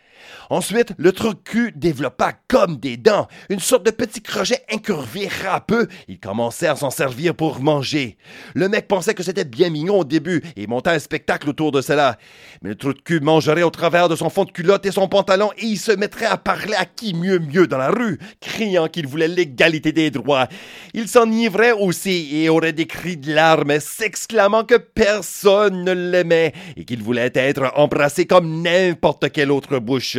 Ensuite, 0.51 0.93
le 0.97 1.13
truc 1.13 1.45
cul 1.45 1.73
développa 1.75 2.33
comme 2.49 2.77
des 2.77 2.97
dents, 2.97 3.29
une 3.49 3.61
sorte 3.61 3.87
de 3.87 3.91
petit 3.91 4.23
crochet 4.23 4.63
incurvé 4.73 5.29
râpeux. 5.45 5.89
Il 6.09 6.19
commençait 6.19 6.67
à 6.67 6.77
s'en 6.77 6.91
servir 6.91 7.35
pour 7.35 7.61
manger. 7.61 8.17
Le 8.55 8.69
mec 8.69 8.89
pensait 8.89 9.15
que 9.15 9.23
c'était 9.23 9.45
bien 9.45 9.71
mignon 9.71 10.01
au 10.01 10.05
début 10.05 10.43
et 10.57 10.67
monta 10.67 10.93
un 10.93 10.99
spectacle 10.99 11.49
autour 11.49 11.73
de 11.73 11.81
cela. 11.81 12.19
Mais 12.63 12.71
le 12.71 12.75
trou 12.77 12.93
de 12.93 13.01
cul 13.01 13.21
mangerait 13.21 13.63
au 13.63 13.71
travers 13.71 14.09
de 14.09 14.17
son 14.17 14.31
fond 14.31 14.45
de 14.45 14.51
culotte 14.51 14.87
et 14.87 14.93
son 14.93 15.09
pantalon 15.09 15.51
et 15.59 15.67
il 15.67 15.79
se 15.79 15.93
mettrait 15.93 16.27
à 16.27 16.37
parler 16.37 16.75
à 16.75 16.85
qui 16.85 17.15
mieux 17.15 17.39
mieux 17.39 17.67
dans 17.67 17.79
la 17.79 17.91
rue, 17.91 18.19
criant 18.41 18.89
qu'il 18.89 19.07
voulait 19.07 19.29
l'égalité 19.29 19.93
des 19.93 20.11
droits. 20.11 20.49
Il 20.95 21.09
s'enivrait 21.09 21.73
aussi 21.73 22.29
et 22.37 22.49
aurait 22.49 22.73
des 22.73 22.87
cris 22.87 23.17
de 23.17 23.33
larmes, 23.33 23.81
s'exclamant 23.81 24.65
que 24.65 24.77
personne 24.77 25.85
ne 25.85 25.93
l'aimait 25.93 26.53
et 26.77 26.85
qu'il 26.85 27.03
voulait 27.03 27.33
être 27.35 27.73
embrassé 27.77 28.27
comme 28.27 28.63
n'importe 28.63 29.31
quelle 29.31 29.51
autre 29.51 29.79
bouche. 29.79 30.12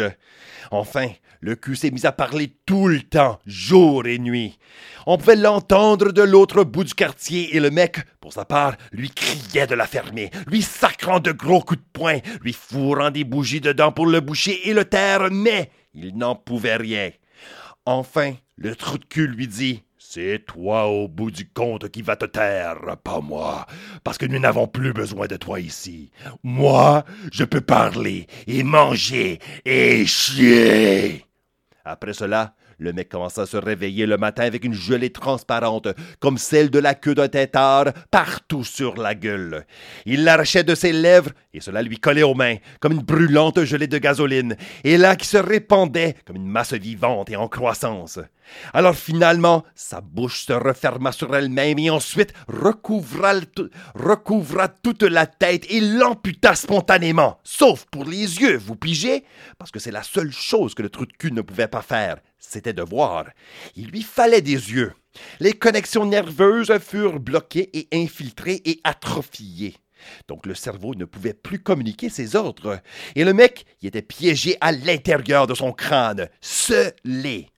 Enfin, 0.72 1.08
le 1.42 1.56
cul 1.56 1.76
s'est 1.76 1.92
mis 1.92 2.06
à 2.06 2.12
parler 2.12 2.56
tout 2.66 2.88
le 2.88 3.02
temps, 3.02 3.40
jour 3.46 4.08
et 4.08 4.18
nuit. 4.18 4.58
On 5.06 5.18
pouvait 5.18 5.36
l'entendre 5.36 6.12
de 6.14 6.22
l'autre 6.22 6.64
bout 6.64 6.86
du 6.86 6.94
quartier 6.94 7.56
et 7.56 7.60
le 7.60 7.70
mec, 7.70 8.00
pour 8.22 8.32
sa 8.32 8.46
part, 8.46 8.76
lui 8.92 9.10
criait 9.10 9.68
de 9.68 9.76
la 9.76 9.86
fermer, 9.86 10.32
lui 10.48 10.62
sacrant 10.62 11.20
de 11.20 11.34
gros 11.34 11.62
coups 11.62 11.82
de 11.82 11.86
poing, 11.92 12.20
lui 12.42 12.54
fourrant 12.54 13.12
des 13.12 13.26
bougies 13.26 13.60
dedans 13.60 13.92
pour 13.92 14.06
le 14.06 14.22
boucher 14.22 14.70
et 14.70 14.74
le 14.74 14.86
taire, 14.86 15.30
mais 15.32 15.70
il 15.94 16.18
n'en 16.18 16.36
pouvait 16.36 16.78
rien. 16.78 17.12
Enfin, 17.86 18.34
le 18.56 18.76
trou 18.76 18.98
de 18.98 19.06
cul 19.06 19.28
lui 19.28 19.48
dit 19.48 19.84
c'est 20.14 20.46
toi 20.46 20.86
au 20.86 21.08
bout 21.08 21.32
du 21.32 21.50
compte 21.50 21.90
qui 21.90 22.04
va 22.04 22.16
te 22.16 22.26
taire, 22.26 22.98
pas 23.04 23.20
moi, 23.20 23.66
parce 24.04 24.20
que 24.20 24.28
nous 24.28 24.38
n'avons 24.38 24.68
plus 24.68 24.94
besoin 24.94 25.26
de 25.26 25.38
toi 25.38 25.60
ici. 25.60 26.12
Moi, 26.44 27.04
je 27.32 27.44
peux 27.44 27.62
parler 27.62 28.28
et 28.46 28.62
manger 28.62 29.40
et 29.66 30.06
chier. 30.06 31.26
Après 31.84 32.14
cela, 32.14 32.54
le 32.78 32.94
mec 32.94 33.10
commença 33.10 33.44
à 33.44 33.46
se 33.46 33.58
réveiller 33.58 34.06
le 34.06 34.18
matin 34.18 34.44
avec 34.44 34.64
une 34.66 34.74
gelée 34.74 35.10
transparente, 35.10 35.88
comme 36.20 36.38
celle 36.38 36.70
de 36.70 36.80
la 36.80 36.94
queue 36.94 37.16
d'un 37.16 37.28
tétard, 37.28 37.86
partout 38.12 38.64
sur 38.64 38.96
la 38.96 39.16
gueule. 39.16 39.66
Il 40.06 40.24
l'arrachait 40.24 40.64
de 40.64 40.76
ses 40.76 40.92
lèvres, 40.92 41.32
et 41.54 41.60
cela 41.60 41.82
lui 41.82 41.98
collait 41.98 42.24
aux 42.24 42.36
mains, 42.36 42.58
comme 42.80 42.94
une 42.94 43.02
brûlante 43.02 43.64
gelée 43.64 43.88
de 43.88 43.98
gasoline, 43.98 44.58
et 44.84 44.98
là 44.98 45.16
qui 45.16 45.28
se 45.28 45.38
répandait 45.38 46.16
comme 46.26 46.36
une 46.36 46.48
masse 46.48 46.74
vivante 46.74 47.30
et 47.30 47.36
en 47.36 47.48
croissance. 47.48 48.20
Alors 48.74 48.96
finalement, 48.96 49.64
sa 49.76 50.02
bouche 50.02 50.46
se 50.46 50.54
referma 50.54 51.12
sur 51.12 51.36
elle-même 51.36 51.80
et 51.80 51.90
ensuite 51.90 52.34
recouvra, 52.48 53.34
toute 54.68 55.04
la 55.04 55.28
tête 55.28 55.66
et 55.70 55.80
l'amputa 55.80 56.56
spontanément, 56.56 57.40
sauf 57.44 57.86
pour 57.92 58.06
les 58.06 58.42
yeux, 58.42 58.58
vous 58.58 58.76
pigez, 58.76 59.24
parce 59.58 59.72
que 59.72 59.80
c'est 59.80 59.92
la 59.92 60.04
seule 60.04 60.32
chose 60.32 60.74
que 60.74 60.82
le 60.82 60.90
trou 60.90 61.06
de 61.06 61.14
cul 61.14 61.32
ne 61.32 61.42
pouvait 61.42 61.68
pas 61.68 61.82
faire, 61.82 62.18
c'était 62.38 62.74
de 62.74 62.84
voir. 62.84 63.26
Il 63.76 63.88
lui 63.88 64.02
fallait 64.02 64.42
des 64.42 64.52
yeux. 64.52 64.94
Les 65.40 65.54
connexions 65.54 66.06
nerveuses 66.06 66.78
furent 66.80 67.20
bloquées 67.20 67.70
et 67.74 67.88
infiltrées 67.94 68.62
et 68.66 68.80
atrophiées. 68.84 69.76
Donc 70.28 70.46
le 70.46 70.56
cerveau 70.56 70.96
ne 70.96 71.06
pouvait 71.06 71.34
plus 71.34 71.60
communiquer 71.60 72.10
ses 72.10 72.36
ordres. 72.36 72.82
Et 73.16 73.24
le 73.24 73.34
mec 73.34 73.66
y 73.82 73.88
était 73.88 74.02
piégé 74.02 74.58
à 74.62 74.72
l'intérieur 74.72 75.48
de 75.48 75.54
son 75.54 75.72
crâne, 75.72 76.30
scellé. 76.42 77.53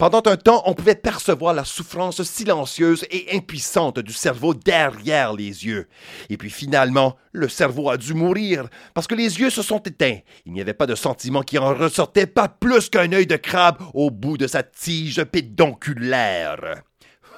Pendant 0.00 0.22
un 0.24 0.36
temps, 0.38 0.62
on 0.64 0.72
pouvait 0.72 0.94
percevoir 0.94 1.52
la 1.52 1.66
souffrance 1.66 2.22
silencieuse 2.22 3.04
et 3.10 3.36
impuissante 3.36 3.98
du 3.98 4.14
cerveau 4.14 4.54
derrière 4.54 5.34
les 5.34 5.66
yeux. 5.66 5.88
Et 6.30 6.38
puis 6.38 6.48
finalement, 6.48 7.18
le 7.32 7.50
cerveau 7.50 7.90
a 7.90 7.98
dû 7.98 8.14
mourir 8.14 8.66
parce 8.94 9.06
que 9.06 9.14
les 9.14 9.40
yeux 9.40 9.50
se 9.50 9.60
sont 9.60 9.80
éteints. 9.80 10.20
Il 10.46 10.54
n'y 10.54 10.62
avait 10.62 10.72
pas 10.72 10.86
de 10.86 10.94
sentiment 10.94 11.42
qui 11.42 11.58
en 11.58 11.74
ressortait, 11.74 12.26
pas 12.26 12.48
plus 12.48 12.88
qu'un 12.88 13.12
œil 13.12 13.26
de 13.26 13.36
crabe 13.36 13.76
au 13.92 14.10
bout 14.10 14.38
de 14.38 14.46
sa 14.46 14.62
tige 14.62 15.22
pédonculaire. 15.22 16.82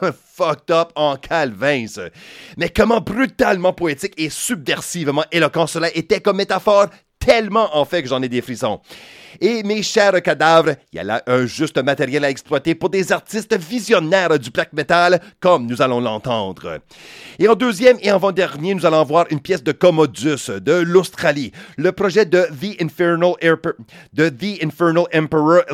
Fucked 0.13 0.71
up 0.71 0.93
en 0.95 1.17
calvin, 1.17 1.87
Mais 2.57 2.69
comment 2.69 3.01
brutalement 3.01 3.73
poétique 3.73 4.15
et 4.17 4.31
subversivement 4.31 5.25
éloquent 5.33 5.67
cela 5.67 5.89
était 5.97 6.21
comme 6.21 6.37
métaphore, 6.37 6.87
tellement 7.25 7.77
en 7.77 7.85
fait 7.85 8.03
que 8.03 8.09
j'en 8.09 8.23
ai 8.23 8.29
des 8.29 8.41
frissons. 8.41 8.81
Et 9.41 9.63
mes 9.63 9.83
chers 9.83 10.21
cadavres, 10.23 10.75
il 10.93 10.97
y 10.97 10.99
a 10.99 11.05
là 11.05 11.23
un 11.27 11.47
juste 11.47 11.83
matériel 11.83 12.25
à 12.25 12.31
exploiter 12.31 12.75
pour 12.75 12.91
des 12.91 13.13
artistes 13.13 13.57
visionnaires 13.57 14.39
du 14.39 14.51
black 14.51 14.73
metal, 14.73 15.21
comme 15.41 15.67
nous 15.67 15.81
allons 15.81 16.01
l'entendre. 16.01 16.81
Et 17.39 17.49
en 17.49 17.55
deuxième 17.55 17.97
et 18.03 18.11
avant-dernier, 18.11 18.75
nous 18.75 18.85
allons 18.85 19.05
voir 19.05 19.27
une 19.31 19.41
pièce 19.41 19.63
de 19.63 19.73
Commodus 19.73 20.51
de 20.61 20.73
l'Australie, 20.73 21.53
le 21.77 21.93
projet 21.93 22.27
de 22.27 22.43
The 22.43 22.83
Infernal, 22.83 23.35
de 24.13 24.29
The 24.29 24.65
Emperor 25.15 25.65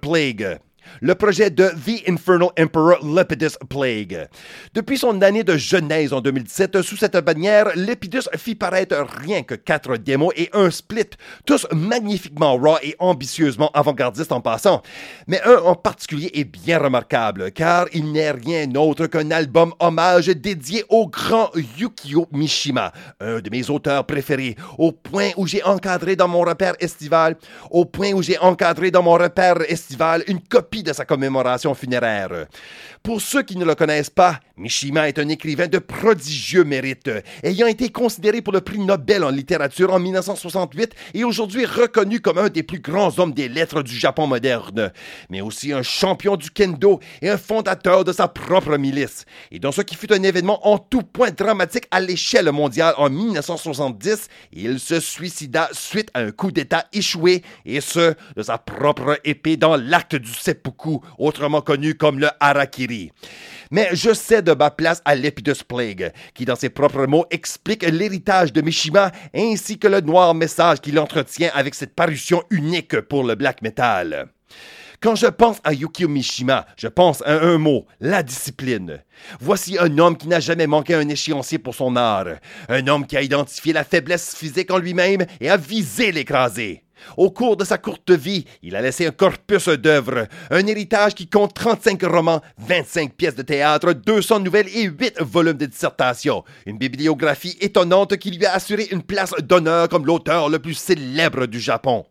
Plague 0.00 0.58
le 1.00 1.14
projet 1.14 1.50
de 1.50 1.68
The 1.68 2.08
Infernal 2.08 2.48
Emperor 2.58 3.04
Lepidus 3.04 3.56
Plague. 3.68 4.28
Depuis 4.74 4.98
son 4.98 5.20
année 5.22 5.44
de 5.44 5.56
genèse 5.56 6.12
en 6.12 6.20
2017, 6.20 6.82
sous 6.82 6.96
cette 6.96 7.16
bannière, 7.16 7.70
Lepidus 7.74 8.28
fit 8.36 8.54
paraître 8.54 8.96
rien 9.20 9.42
que 9.42 9.54
quatre 9.54 9.96
démos 9.96 10.32
et 10.36 10.50
un 10.52 10.70
split, 10.70 11.10
tous 11.46 11.66
magnifiquement 11.72 12.56
raw 12.56 12.76
et 12.82 12.96
ambitieusement 12.98 13.70
avant-gardistes 13.74 14.32
en 14.32 14.40
passant. 14.40 14.82
Mais 15.26 15.40
un 15.44 15.58
en 15.58 15.74
particulier 15.74 16.30
est 16.34 16.44
bien 16.44 16.78
remarquable, 16.78 17.52
car 17.52 17.86
il 17.92 18.12
n'est 18.12 18.30
rien 18.30 18.66
d'autre 18.66 19.06
qu'un 19.06 19.30
album 19.30 19.72
hommage 19.80 20.26
dédié 20.26 20.84
au 20.88 21.06
grand 21.06 21.50
Yukio 21.78 22.26
Mishima, 22.32 22.92
un 23.20 23.40
de 23.40 23.50
mes 23.50 23.70
auteurs 23.70 24.04
préférés, 24.06 24.56
au 24.78 24.92
point 24.92 25.30
où 25.36 25.46
j'ai 25.46 25.62
encadré 25.62 26.16
dans 26.16 26.28
mon 26.28 26.40
repère 26.40 26.74
estival, 26.80 27.36
au 27.70 27.84
point 27.84 28.12
où 28.12 28.22
j'ai 28.22 28.38
encadré 28.38 28.90
dans 28.90 29.02
mon 29.02 29.12
repère 29.12 29.58
estival 29.70 30.24
une 30.26 30.40
copie 30.40 30.73
de 30.82 30.92
sa 30.92 31.04
commémoration 31.04 31.74
funéraire. 31.74 32.46
Pour 33.04 33.20
ceux 33.20 33.42
qui 33.42 33.58
ne 33.58 33.66
le 33.66 33.74
connaissent 33.74 34.08
pas, 34.08 34.40
Mishima 34.56 35.08
est 35.08 35.18
un 35.18 35.28
écrivain 35.28 35.66
de 35.66 35.78
prodigieux 35.78 36.64
mérite, 36.64 37.10
ayant 37.42 37.66
été 37.66 37.90
considéré 37.90 38.40
pour 38.40 38.54
le 38.54 38.62
prix 38.62 38.78
Nobel 38.78 39.24
en 39.24 39.28
littérature 39.28 39.92
en 39.92 39.98
1968 39.98 40.94
et 41.12 41.22
aujourd'hui 41.22 41.66
reconnu 41.66 42.20
comme 42.20 42.38
un 42.38 42.48
des 42.48 42.62
plus 42.62 42.80
grands 42.80 43.18
hommes 43.18 43.34
des 43.34 43.50
lettres 43.50 43.82
du 43.82 43.94
Japon 43.94 44.26
moderne, 44.26 44.90
mais 45.28 45.42
aussi 45.42 45.74
un 45.74 45.82
champion 45.82 46.36
du 46.36 46.48
kendo 46.48 46.98
et 47.20 47.28
un 47.28 47.36
fondateur 47.36 48.04
de 48.04 48.12
sa 48.12 48.26
propre 48.26 48.78
milice. 48.78 49.26
Et 49.50 49.58
dans 49.58 49.72
ce 49.72 49.82
qui 49.82 49.96
fut 49.96 50.10
un 50.10 50.22
événement 50.22 50.66
en 50.66 50.78
tout 50.78 51.02
point 51.02 51.30
dramatique 51.30 51.88
à 51.90 52.00
l'échelle 52.00 52.50
mondiale 52.52 52.94
en 52.96 53.10
1970, 53.10 54.28
il 54.52 54.80
se 54.80 54.98
suicida 54.98 55.68
suite 55.72 56.08
à 56.14 56.20
un 56.20 56.30
coup 56.30 56.52
d'État 56.52 56.86
échoué, 56.94 57.42
et 57.66 57.82
ce, 57.82 58.14
de 58.34 58.42
sa 58.42 58.56
propre 58.56 59.20
épée 59.24 59.58
dans 59.58 59.76
l'acte 59.76 60.16
du 60.16 60.32
seppuku, 60.32 61.00
autrement 61.18 61.60
connu 61.60 61.96
comme 61.96 62.18
le 62.18 62.28
harakiri. 62.40 62.93
Mais 63.70 63.88
je 63.92 64.12
cède 64.12 64.50
ma 64.58 64.70
place 64.70 65.02
à 65.04 65.14
l'Epidus 65.14 65.64
Plague, 65.66 66.12
qui 66.34 66.44
dans 66.44 66.56
ses 66.56 66.70
propres 66.70 67.06
mots 67.06 67.26
explique 67.30 67.82
l'héritage 67.82 68.52
de 68.52 68.60
Mishima 68.60 69.10
ainsi 69.34 69.78
que 69.78 69.88
le 69.88 70.00
noir 70.00 70.34
message 70.34 70.80
qu'il 70.80 70.98
entretient 70.98 71.50
avec 71.54 71.74
cette 71.74 71.94
parution 71.94 72.42
unique 72.50 73.00
pour 73.00 73.24
le 73.24 73.34
black 73.34 73.62
metal. 73.62 74.28
Quand 75.00 75.16
je 75.16 75.26
pense 75.26 75.58
à 75.64 75.74
Yukio 75.74 76.08
Mishima, 76.08 76.66
je 76.78 76.88
pense 76.88 77.20
à 77.26 77.44
un 77.44 77.58
mot, 77.58 77.84
la 78.00 78.22
discipline. 78.22 79.02
Voici 79.38 79.76
un 79.78 79.98
homme 79.98 80.16
qui 80.16 80.28
n'a 80.28 80.40
jamais 80.40 80.66
manqué 80.66 80.94
un 80.94 81.08
échéancier 81.08 81.58
pour 81.58 81.74
son 81.74 81.96
art, 81.96 82.28
un 82.70 82.86
homme 82.86 83.06
qui 83.06 83.16
a 83.16 83.22
identifié 83.22 83.74
la 83.74 83.84
faiblesse 83.84 84.34
physique 84.34 84.70
en 84.70 84.78
lui-même 84.78 85.26
et 85.40 85.50
a 85.50 85.58
visé 85.58 86.10
l'écraser. 86.10 86.83
Au 87.16 87.30
cours 87.30 87.56
de 87.56 87.64
sa 87.64 87.78
courte 87.78 88.10
vie, 88.10 88.44
il 88.62 88.76
a 88.76 88.82
laissé 88.82 89.06
un 89.06 89.10
corpus 89.10 89.68
d'œuvres, 89.68 90.26
un 90.50 90.66
héritage 90.66 91.14
qui 91.14 91.26
compte 91.26 91.54
35 91.54 92.02
romans, 92.04 92.40
25 92.58 93.12
pièces 93.14 93.34
de 93.34 93.42
théâtre, 93.42 93.92
200 93.92 94.40
nouvelles 94.40 94.68
et 94.74 94.84
8 94.84 95.20
volumes 95.20 95.54
de 95.54 95.66
dissertation. 95.66 96.44
Une 96.66 96.78
bibliographie 96.78 97.56
étonnante 97.60 98.16
qui 98.16 98.30
lui 98.30 98.46
a 98.46 98.54
assuré 98.54 98.88
une 98.90 99.02
place 99.02 99.34
d'honneur 99.42 99.88
comme 99.88 100.06
l'auteur 100.06 100.48
le 100.48 100.58
plus 100.58 100.74
célèbre 100.74 101.46
du 101.46 101.60
Japon. 101.60 102.04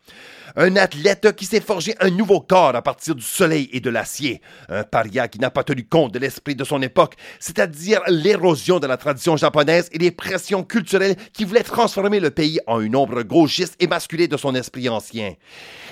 Un 0.55 0.75
athlète 0.75 1.35
qui 1.35 1.45
s'est 1.45 1.61
forgé 1.61 1.95
un 1.99 2.11
nouveau 2.11 2.39
corps 2.39 2.75
à 2.75 2.81
partir 2.83 3.15
du 3.15 3.23
soleil 3.23 3.69
et 3.73 3.79
de 3.79 3.89
l'acier. 3.89 4.39
Un 4.69 4.83
paria 4.83 5.27
qui 5.27 5.39
n'a 5.39 5.49
pas 5.49 5.63
tenu 5.63 5.83
compte 5.83 6.13
de 6.13 6.19
l'esprit 6.19 6.55
de 6.55 6.63
son 6.63 6.79
époque, 6.83 7.15
c'est-à-dire 7.39 8.01
l'érosion 8.07 8.79
de 8.79 8.85
la 8.85 8.97
tradition 8.97 9.35
japonaise 9.35 9.89
et 9.91 9.97
les 9.97 10.11
pressions 10.11 10.63
culturelles 10.63 11.15
qui 11.33 11.43
voulaient 11.43 11.63
transformer 11.63 12.19
le 12.19 12.29
pays 12.29 12.59
en 12.67 12.81
une 12.81 12.95
ombre 12.95 13.23
gauchiste 13.23 13.75
et 13.79 13.87
masculée 13.87 14.27
de 14.27 14.37
son 14.37 14.53
esprit 14.53 14.89
ancien. 14.89 15.33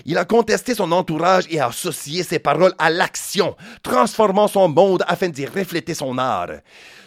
Il 0.06 0.20
a 0.20 0.26
contesté 0.26 0.76
son 0.76 0.92
entourage 0.92 1.46
et 1.50 1.60
a 1.60 1.68
associé 1.68 2.22
ses 2.22 2.38
paroles 2.38 2.76
à 2.78 2.92
l'action, 2.92 3.56
transformant 3.82 4.48
son 4.48 4.68
monde 4.68 5.04
afin 5.08 5.30
d'y 5.30 5.48
refléter 5.48 5.96
son 5.96 6.20
art 6.20 6.52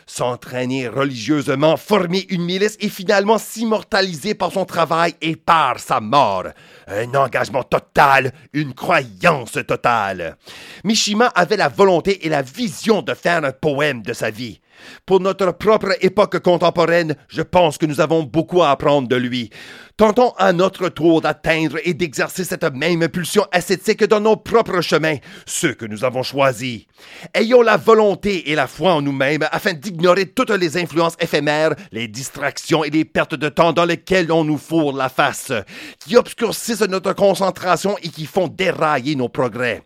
s'entraîner 0.06 0.88
religieusement, 0.88 1.76
former 1.76 2.26
une 2.30 2.44
milice 2.44 2.76
et 2.80 2.88
finalement 2.88 3.38
s'immortaliser 3.38 4.34
par 4.34 4.52
son 4.52 4.64
travail 4.64 5.14
et 5.20 5.36
par 5.36 5.78
sa 5.78 6.00
mort. 6.00 6.44
Un 6.86 7.14
engagement 7.14 7.62
total, 7.62 8.32
une 8.52 8.74
croyance 8.74 9.58
totale. 9.66 10.36
Mishima 10.84 11.26
avait 11.26 11.56
la 11.56 11.68
volonté 11.68 12.26
et 12.26 12.28
la 12.28 12.42
vision 12.42 13.02
de 13.02 13.14
faire 13.14 13.44
un 13.44 13.52
poème 13.52 14.02
de 14.02 14.12
sa 14.12 14.30
vie. 14.30 14.60
Pour 15.06 15.20
notre 15.20 15.52
propre 15.52 15.96
époque 16.00 16.40
contemporaine, 16.40 17.16
je 17.28 17.42
pense 17.42 17.78
que 17.78 17.86
nous 17.86 18.00
avons 18.00 18.22
beaucoup 18.22 18.62
à 18.62 18.70
apprendre 18.70 19.08
de 19.08 19.16
lui. 19.16 19.50
Tentons 19.96 20.32
à 20.38 20.52
notre 20.52 20.88
tour 20.88 21.20
d'atteindre 21.20 21.78
et 21.84 21.94
d'exercer 21.94 22.42
cette 22.42 22.64
même 22.74 23.08
pulsion 23.08 23.46
ascétique 23.52 24.02
dans 24.02 24.18
nos 24.18 24.34
propres 24.34 24.80
chemins, 24.80 25.18
ceux 25.46 25.72
que 25.72 25.86
nous 25.86 26.04
avons 26.04 26.24
choisis. 26.24 26.86
Ayons 27.32 27.62
la 27.62 27.76
volonté 27.76 28.50
et 28.50 28.56
la 28.56 28.66
foi 28.66 28.94
en 28.94 29.02
nous-mêmes 29.02 29.46
afin 29.52 29.72
d'ignorer 29.72 30.26
toutes 30.26 30.50
les 30.50 30.76
influences 30.76 31.16
éphémères, 31.20 31.74
les 31.92 32.08
distractions 32.08 32.82
et 32.82 32.90
les 32.90 33.04
pertes 33.04 33.36
de 33.36 33.48
temps 33.48 33.72
dans 33.72 33.84
lesquelles 33.84 34.32
on 34.32 34.42
nous 34.42 34.58
fourre 34.58 34.96
la 34.96 35.08
face, 35.08 35.52
qui 36.00 36.16
obscurcissent 36.16 36.80
notre 36.80 37.12
concentration 37.12 37.96
et 38.02 38.08
qui 38.08 38.26
font 38.26 38.48
dérailler 38.48 39.14
nos 39.14 39.28
progrès. 39.28 39.82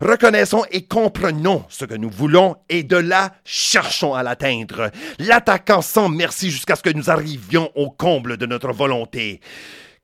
Reconnaissons 0.00 0.64
et 0.70 0.86
comprenons 0.86 1.64
ce 1.68 1.84
que 1.84 1.94
nous 1.94 2.10
voulons 2.10 2.54
et 2.68 2.84
de 2.84 2.96
là 2.96 3.32
cherchons 3.44 4.14
à 4.14 4.22
l'atteindre, 4.28 4.90
l'attaquant 5.18 5.82
sans 5.82 6.08
merci 6.08 6.50
jusqu'à 6.50 6.76
ce 6.76 6.82
que 6.82 6.90
nous 6.90 7.10
arrivions 7.10 7.70
au 7.74 7.90
comble 7.90 8.36
de 8.36 8.46
notre 8.46 8.72
volonté. 8.72 9.40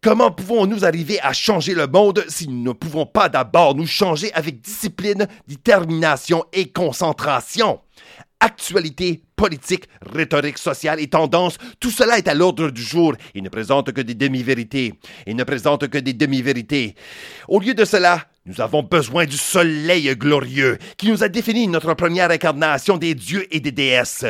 Comment 0.02 0.30
pouvons-nous 0.30 0.84
arriver 0.84 1.18
à 1.20 1.32
changer 1.32 1.74
le 1.74 1.86
monde 1.86 2.24
si 2.28 2.48
nous 2.48 2.62
ne 2.62 2.72
pouvons 2.72 3.06
pas 3.06 3.28
d'abord 3.28 3.74
nous 3.74 3.86
changer 3.86 4.32
avec 4.34 4.60
discipline, 4.60 5.26
détermination 5.48 6.44
et 6.52 6.68
concentration? 6.68 7.80
Actualité, 8.40 9.22
politique, 9.36 9.88
rhétorique 10.02 10.58
sociale 10.58 11.00
et 11.00 11.08
tendance, 11.08 11.56
tout 11.80 11.90
cela 11.90 12.18
est 12.18 12.28
à 12.28 12.34
l'ordre 12.34 12.70
du 12.70 12.82
jour 12.82 13.14
et 13.34 13.40
ne 13.40 13.48
présente 13.48 13.92
que 13.92 14.02
des 14.02 14.14
demi-vérités. 14.14 14.94
Il 15.26 15.34
ne 15.34 15.44
présente 15.44 15.88
que 15.88 15.96
des 15.96 16.12
demi-vérités. 16.12 16.94
Au 17.48 17.58
lieu 17.58 17.72
de 17.72 17.86
cela, 17.86 18.26
nous 18.44 18.60
avons 18.60 18.82
besoin 18.82 19.24
du 19.24 19.38
soleil 19.38 20.14
glorieux 20.14 20.76
qui 20.98 21.10
nous 21.10 21.24
a 21.24 21.28
défini 21.28 21.66
notre 21.66 21.94
première 21.94 22.30
incarnation 22.30 22.98
des 22.98 23.14
dieux 23.14 23.46
et 23.50 23.60
des 23.60 23.72
déesses. 23.72 24.26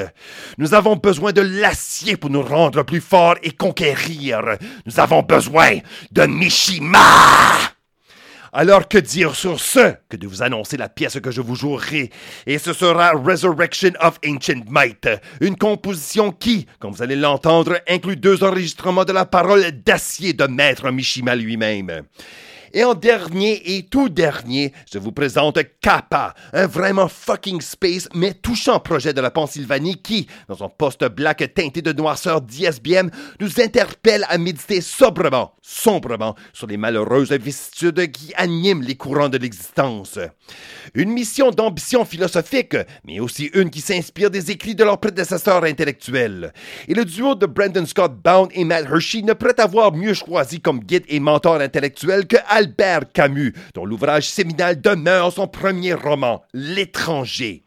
Nous 0.58 0.74
avons 0.74 0.94
besoin 0.94 1.32
de 1.32 1.40
l'acier 1.40 2.16
pour 2.16 2.30
nous 2.30 2.42
rendre 2.42 2.84
plus 2.84 3.00
forts 3.00 3.34
et 3.42 3.50
conquérir. 3.50 4.56
Nous 4.86 5.00
avons 5.00 5.22
besoin 5.22 5.78
de 6.12 6.26
Mishima. 6.26 7.73
Alors 8.56 8.86
que 8.86 8.98
dire 8.98 9.34
sur 9.34 9.58
ce 9.58 9.96
que 10.08 10.16
de 10.16 10.28
vous 10.28 10.44
annoncer 10.44 10.76
la 10.76 10.88
pièce 10.88 11.18
que 11.18 11.32
je 11.32 11.40
vous 11.40 11.56
jouerai, 11.56 12.10
et 12.46 12.58
ce 12.58 12.72
sera 12.72 13.10
Resurrection 13.10 13.90
of 14.00 14.20
Ancient 14.24 14.62
Might, 14.70 15.08
une 15.40 15.56
composition 15.56 16.30
qui, 16.30 16.68
comme 16.78 16.92
vous 16.92 17.02
allez 17.02 17.16
l'entendre, 17.16 17.80
inclut 17.88 18.14
deux 18.14 18.44
enregistrements 18.44 19.04
de 19.04 19.12
la 19.12 19.24
parole 19.24 19.64
d'acier 19.84 20.34
de 20.34 20.44
Maître 20.44 20.88
Mishima 20.92 21.34
lui-même. 21.34 22.04
Et 22.76 22.82
en 22.82 22.94
dernier 22.94 23.76
et 23.76 23.84
tout 23.84 24.08
dernier, 24.08 24.72
je 24.92 24.98
vous 24.98 25.12
présente 25.12 25.60
Kappa, 25.80 26.34
un 26.52 26.66
vraiment 26.66 27.06
fucking 27.06 27.60
space 27.60 28.08
mais 28.16 28.34
touchant 28.34 28.80
projet 28.80 29.12
de 29.12 29.20
la 29.20 29.30
Pennsylvanie 29.30 30.02
qui, 30.02 30.26
dans 30.48 30.56
son 30.56 30.68
poste 30.68 31.04
black 31.04 31.54
teinté 31.54 31.82
de 31.82 31.92
noirceur 31.92 32.40
d'ISBM, 32.40 33.10
nous 33.40 33.60
interpelle 33.60 34.26
à 34.28 34.38
méditer 34.38 34.80
sobrement, 34.80 35.54
sombrement 35.62 36.34
sur 36.52 36.66
les 36.66 36.76
malheureuses 36.76 37.30
vicissitudes 37.30 38.10
qui 38.10 38.34
animent 38.34 38.82
les 38.82 38.96
courants 38.96 39.28
de 39.28 39.38
l'existence. 39.38 40.18
Une 40.94 41.10
mission 41.10 41.52
d'ambition 41.52 42.04
philosophique, 42.04 42.76
mais 43.04 43.20
aussi 43.20 43.52
une 43.54 43.70
qui 43.70 43.82
s'inspire 43.82 44.32
des 44.32 44.50
écrits 44.50 44.74
de 44.74 44.82
leurs 44.82 44.98
prédécesseurs 44.98 45.62
intellectuels. 45.62 46.52
Et 46.88 46.94
le 46.94 47.04
duo 47.04 47.36
de 47.36 47.46
Brandon 47.46 47.86
Scott 47.86 48.14
Bound 48.20 48.50
et 48.52 48.64
Matt 48.64 48.86
Hershey 48.86 49.22
ne 49.22 49.32
pourrait 49.32 49.60
avoir 49.60 49.92
mieux 49.92 50.14
choisi 50.14 50.60
comme 50.60 50.80
guide 50.80 51.04
et 51.06 51.20
mentor 51.20 51.60
intellectuel 51.60 52.26
que 52.26 52.36
Albert 52.64 53.12
Camus, 53.12 53.52
dont 53.74 53.84
l'ouvrage 53.84 54.26
séminal 54.26 54.80
demeure 54.80 55.32
son 55.32 55.46
premier 55.46 55.92
roman, 55.92 56.42
L'étranger. 56.54 57.62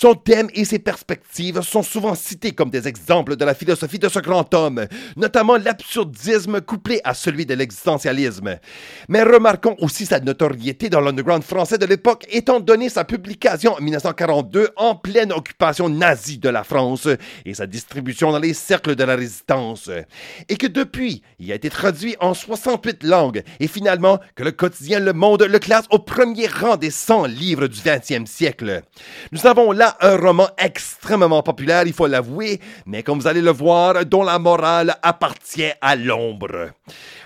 Son 0.00 0.14
thème 0.14 0.46
et 0.54 0.64
ses 0.64 0.78
perspectives 0.78 1.60
sont 1.62 1.82
souvent 1.82 2.14
cités 2.14 2.52
comme 2.52 2.70
des 2.70 2.86
exemples 2.86 3.34
de 3.34 3.44
la 3.44 3.52
philosophie 3.52 3.98
de 3.98 4.08
ce 4.08 4.20
grand 4.20 4.54
homme, 4.54 4.86
notamment 5.16 5.56
l'absurdisme 5.56 6.60
couplé 6.60 7.00
à 7.02 7.14
celui 7.14 7.46
de 7.46 7.54
l'existentialisme. 7.54 8.60
Mais 9.08 9.24
remarquons 9.24 9.74
aussi 9.80 10.06
sa 10.06 10.20
notoriété 10.20 10.88
dans 10.88 11.00
l'underground 11.00 11.42
français 11.42 11.78
de 11.78 11.84
l'époque, 11.84 12.26
étant 12.30 12.60
donné 12.60 12.90
sa 12.90 13.02
publication 13.02 13.74
en 13.74 13.80
1942 13.80 14.68
en 14.76 14.94
pleine 14.94 15.32
occupation 15.32 15.88
nazie 15.88 16.38
de 16.38 16.48
la 16.48 16.62
France 16.62 17.08
et 17.44 17.54
sa 17.54 17.66
distribution 17.66 18.30
dans 18.30 18.38
les 18.38 18.54
cercles 18.54 18.94
de 18.94 19.02
la 19.02 19.16
résistance. 19.16 19.90
Et 20.48 20.56
que 20.58 20.68
depuis, 20.68 21.22
il 21.40 21.50
a 21.50 21.56
été 21.56 21.70
traduit 21.70 22.14
en 22.20 22.34
68 22.34 23.02
langues 23.02 23.42
et 23.58 23.66
finalement 23.66 24.20
que 24.36 24.44
le 24.44 24.52
quotidien 24.52 25.00
Le 25.00 25.12
Monde 25.12 25.42
le 25.42 25.58
classe 25.58 25.86
au 25.90 25.98
premier 25.98 26.46
rang 26.46 26.76
des 26.76 26.92
100 26.92 27.24
livres 27.24 27.66
du 27.66 27.80
20e 27.80 28.26
siècle. 28.26 28.82
Nous 29.32 29.44
avons 29.48 29.72
là 29.72 29.87
un 30.00 30.16
roman 30.16 30.48
extrêmement 30.58 31.42
populaire, 31.42 31.84
il 31.86 31.92
faut 31.92 32.06
l'avouer, 32.06 32.60
mais 32.86 33.02
comme 33.02 33.18
vous 33.18 33.26
allez 33.26 33.42
le 33.42 33.50
voir, 33.50 34.04
dont 34.04 34.22
la 34.22 34.38
morale 34.38 34.96
appartient 35.02 35.72
à 35.80 35.96
l'ombre. 35.96 36.70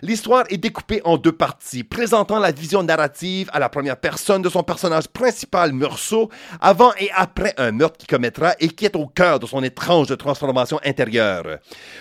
L'histoire 0.02 0.44
est 0.50 0.56
découpée 0.56 1.00
en 1.04 1.16
deux 1.16 1.32
parties, 1.32 1.84
présentant 1.84 2.38
la 2.38 2.50
vision 2.50 2.82
narrative 2.82 3.48
à 3.52 3.58
la 3.58 3.68
première 3.68 3.96
personne 3.96 4.42
de 4.42 4.48
son 4.48 4.62
personnage 4.62 5.08
principal, 5.08 5.72
Meursault, 5.72 6.30
avant 6.60 6.92
et 6.98 7.10
après 7.14 7.54
un 7.56 7.72
meurtre 7.72 7.98
qu'il 7.98 8.08
commettra 8.08 8.54
et 8.58 8.68
qui 8.68 8.84
est 8.84 8.96
au 8.96 9.06
cœur 9.06 9.38
de 9.38 9.46
son 9.46 9.62
étrange 9.62 10.16
transformation 10.16 10.80
intérieure. 10.84 11.58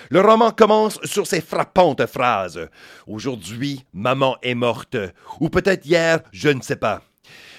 Le 0.10 0.22
roman 0.22 0.52
commence 0.52 1.00
sur 1.04 1.28
ces 1.28 1.42
frappantes 1.42 2.06
phrases. 2.06 2.68
Aujourd'hui, 3.08 3.86
maman 3.94 4.38
est 4.42 4.56
morte. 4.56 4.98
Ou 5.40 5.50
peut-être 5.50 5.86
hier, 5.86 6.20
je 6.32 6.50
ne 6.50 6.62
sais 6.62 6.76
pas. 6.76 7.02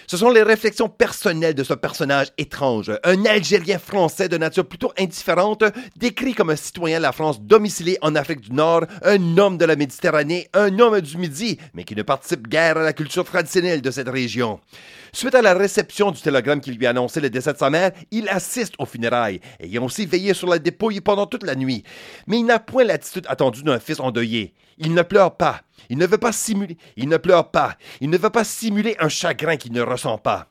Ce 0.06 0.16
sont 0.16 0.30
les 0.30 0.42
réflexions 0.42 0.88
personnelles 0.88 1.54
de 1.54 1.64
ce 1.64 1.74
personnage 1.74 2.28
étrange, 2.38 2.92
un 3.04 3.24
Algérien 3.24 3.78
français 3.78 4.28
de 4.28 4.36
nature 4.36 4.66
plutôt 4.66 4.92
indifférente, 4.98 5.64
décrit 5.96 6.34
comme 6.34 6.50
un 6.50 6.56
citoyen 6.56 6.98
de 6.98 7.02
la 7.02 7.12
France 7.12 7.40
domicilié 7.40 7.98
en 8.02 8.14
Afrique 8.14 8.40
du 8.40 8.52
Nord, 8.52 8.84
un 9.04 9.38
homme 9.38 9.58
de 9.58 9.64
la 9.64 9.76
Méditerranée, 9.76 10.48
un 10.54 10.78
homme 10.78 11.00
du 11.00 11.16
Midi, 11.18 11.58
mais 11.74 11.84
qui 11.84 11.94
ne 11.94 12.02
participe 12.02 12.48
guère 12.48 12.76
à 12.78 12.82
la 12.82 12.92
culture 12.92 13.24
traditionnelle 13.24 13.82
de 13.82 13.90
cette 13.90 14.08
région. 14.08 14.60
Suite 15.12 15.34
à 15.34 15.42
la 15.42 15.54
réception 15.54 16.10
du 16.10 16.20
télégramme 16.20 16.60
qui 16.60 16.72
lui 16.72 16.86
annonçait 16.86 17.20
le 17.20 17.30
décès 17.30 17.52
de 17.52 17.58
sa 17.58 17.70
mère, 17.70 17.92
il 18.10 18.28
assiste 18.28 18.74
aux 18.78 18.86
funérailles, 18.86 19.40
ayant 19.60 19.84
aussi 19.84 20.06
veillé 20.06 20.34
sur 20.34 20.48
la 20.48 20.58
dépouille 20.58 21.00
pendant 21.00 21.26
toute 21.26 21.44
la 21.44 21.54
nuit. 21.54 21.84
Mais 22.26 22.38
il 22.38 22.44
n'a 22.44 22.58
point 22.58 22.84
l'attitude 22.84 23.26
attendue 23.28 23.62
d'un 23.62 23.78
fils 23.78 24.00
endeuillé. 24.00 24.54
Il 24.78 24.94
ne 24.94 25.02
pleure 25.02 25.36
pas. 25.36 25.60
Il 25.90 25.98
ne 25.98 26.06
veut 26.06 26.18
pas 26.18 26.32
simuler. 26.32 26.76
Il 26.96 27.08
ne 27.08 27.16
pleure 27.16 27.50
pas. 27.50 27.76
Il 28.00 28.10
ne 28.10 28.18
veut 28.18 28.30
pas 28.30 28.44
simuler 28.44 28.96
un 28.98 29.08
chagrin 29.08 29.56
qu'il 29.56 29.72
ne 29.72 29.82
ressent 29.82 30.18
pas. 30.18 30.48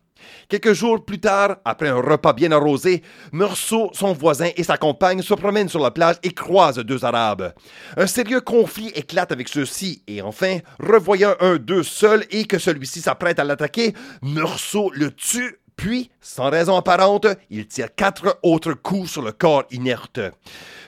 Quelques 0.49 0.73
jours 0.73 1.03
plus 1.03 1.19
tard, 1.19 1.57
après 1.65 1.89
un 1.89 2.01
repas 2.01 2.33
bien 2.33 2.51
arrosé, 2.51 3.01
Meursault, 3.31 3.89
son 3.93 4.13
voisin 4.13 4.49
et 4.55 4.63
sa 4.63 4.77
compagne 4.77 5.21
se 5.21 5.33
promènent 5.33 5.69
sur 5.69 5.81
la 5.81 5.91
plage 5.91 6.17
et 6.23 6.31
croisent 6.31 6.83
deux 6.83 7.05
Arabes. 7.05 7.53
Un 7.97 8.07
sérieux 8.07 8.41
conflit 8.41 8.91
éclate 8.95 9.31
avec 9.31 9.47
ceux-ci 9.47 10.03
et 10.07 10.21
enfin, 10.21 10.59
revoyant 10.79 11.35
un 11.39 11.57
d'eux 11.57 11.83
seul 11.83 12.25
et 12.29 12.45
que 12.45 12.59
celui-ci 12.59 13.01
s'apprête 13.01 13.39
à 13.39 13.43
l'attaquer, 13.43 13.93
Meursault 14.21 14.91
le 14.93 15.11
tue 15.11 15.60
puis, 15.75 16.11
sans 16.21 16.49
raison 16.49 16.75
apparente, 16.75 17.27
il 17.49 17.67
tire 17.67 17.93
quatre 17.95 18.39
autres 18.43 18.73
coups 18.73 19.11
sur 19.11 19.21
le 19.21 19.31
corps 19.31 19.63
inerte. 19.71 20.19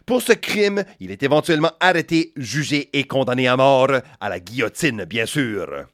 Pour 0.05 0.21
ce 0.21 0.33
crime, 0.33 0.83
il 0.99 1.11
est 1.11 1.23
éventuellement 1.23 1.71
arrêté, 1.79 2.33
jugé 2.35 2.89
et 2.93 3.05
condamné 3.05 3.47
à 3.47 3.55
mort, 3.55 3.91
à 4.19 4.29
la 4.29 4.39
guillotine, 4.39 5.05
bien 5.05 5.25
sûr. 5.25 5.85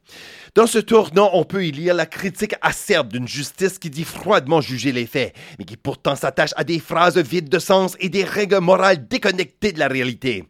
Dans 0.56 0.66
ce 0.66 0.78
tournant, 0.78 1.30
on 1.34 1.44
peut 1.44 1.64
y 1.64 1.70
lire 1.70 1.94
la 1.94 2.06
critique 2.06 2.56
acerbe 2.60 3.12
d'une 3.12 3.28
justice 3.28 3.78
qui 3.78 3.88
dit 3.88 4.02
froidement 4.02 4.60
juger 4.60 4.90
les 4.90 5.06
faits, 5.06 5.32
mais 5.60 5.64
qui 5.64 5.76
pourtant 5.76 6.16
s'attache 6.16 6.50
à 6.56 6.64
des 6.64 6.80
phrases 6.80 7.18
vides 7.18 7.48
de 7.48 7.60
sens 7.60 7.94
et 8.00 8.08
des 8.08 8.24
règles 8.24 8.58
morales 8.58 9.06
déconnectées 9.06 9.70
de 9.70 9.78
la 9.78 9.86
réalité. 9.86 10.44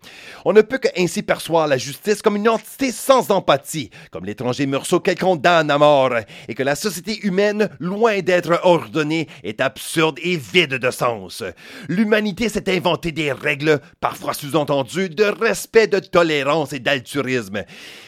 On 0.47 0.55
ne 0.55 0.62
peut 0.62 0.78
que 0.78 0.89
ainsi 0.97 1.22
percevoir 1.22 1.68
la 1.68 1.77
justice 1.77 2.22
comme 2.22 2.36
une 2.36 2.48
entité 2.48 2.93
sans 2.93 3.31
empathie, 3.31 3.90
comme 4.10 4.24
l'étranger 4.24 4.64
Meursault 4.64 5.01
qu'elle 5.01 5.18
condamne 5.18 5.70
à 5.70 5.77
mort, 5.77 6.14
et 6.48 6.55
que 6.55 6.62
la 6.62 6.77
société 6.77 7.20
humaine, 7.27 7.68
loin 7.78 8.20
d'être 8.20 8.59
ordonnée, 8.62 9.28
est 9.44 9.60
absurde 9.60 10.18
et 10.22 10.39
vide 10.39 10.77
de 10.77 10.90
sens. 10.90 11.43
L'humanité 11.89 12.48
s'est 12.48 12.74
inventé 12.74 13.12
des 13.12 13.32
règles, 13.32 13.81
parfois 14.01 14.32
sous-entendues, 14.32 15.10
de 15.10 15.24
respect, 15.24 15.89
de 15.89 15.98
tolérance 15.98 16.72
et 16.72 16.78
d'altruisme. 16.78 17.64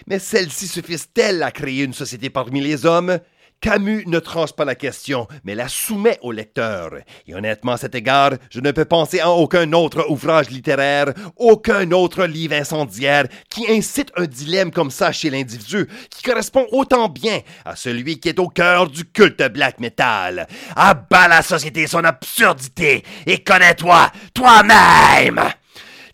Mais 0.06 0.18
celles-ci 0.18 0.68
suffisent-elles 0.68 1.42
à 1.42 1.50
créer 1.50 1.81
une 1.84 1.94
société 1.94 2.30
parmi 2.30 2.60
les 2.60 2.86
hommes? 2.86 3.18
Camus 3.62 4.02
ne 4.08 4.18
tranche 4.18 4.52
pas 4.52 4.64
la 4.64 4.74
question, 4.74 5.28
mais 5.44 5.54
la 5.54 5.68
soumet 5.68 6.18
au 6.22 6.32
lecteur. 6.32 6.90
Et 7.28 7.34
honnêtement, 7.34 7.72
à 7.72 7.76
cet 7.76 7.94
égard, 7.94 8.32
je 8.50 8.58
ne 8.58 8.72
peux 8.72 8.84
penser 8.84 9.20
à 9.20 9.30
aucun 9.30 9.72
autre 9.72 10.04
ouvrage 10.10 10.50
littéraire, 10.50 11.12
aucun 11.36 11.92
autre 11.92 12.26
livre 12.26 12.56
incendiaire 12.56 13.28
qui 13.48 13.70
incite 13.70 14.10
un 14.16 14.26
dilemme 14.26 14.72
comme 14.72 14.90
ça 14.90 15.12
chez 15.12 15.30
l'individu, 15.30 15.86
qui 16.10 16.24
correspond 16.24 16.66
autant 16.72 17.08
bien 17.08 17.38
à 17.64 17.76
celui 17.76 18.18
qui 18.18 18.30
est 18.30 18.40
au 18.40 18.48
cœur 18.48 18.90
du 18.90 19.04
culte 19.04 19.44
black 19.52 19.78
metal. 19.78 20.48
Abat 20.74 21.28
la 21.28 21.42
société 21.42 21.86
son 21.86 22.02
absurdité 22.02 23.04
et 23.26 23.44
connais-toi 23.44 24.10
toi-même! 24.34 25.40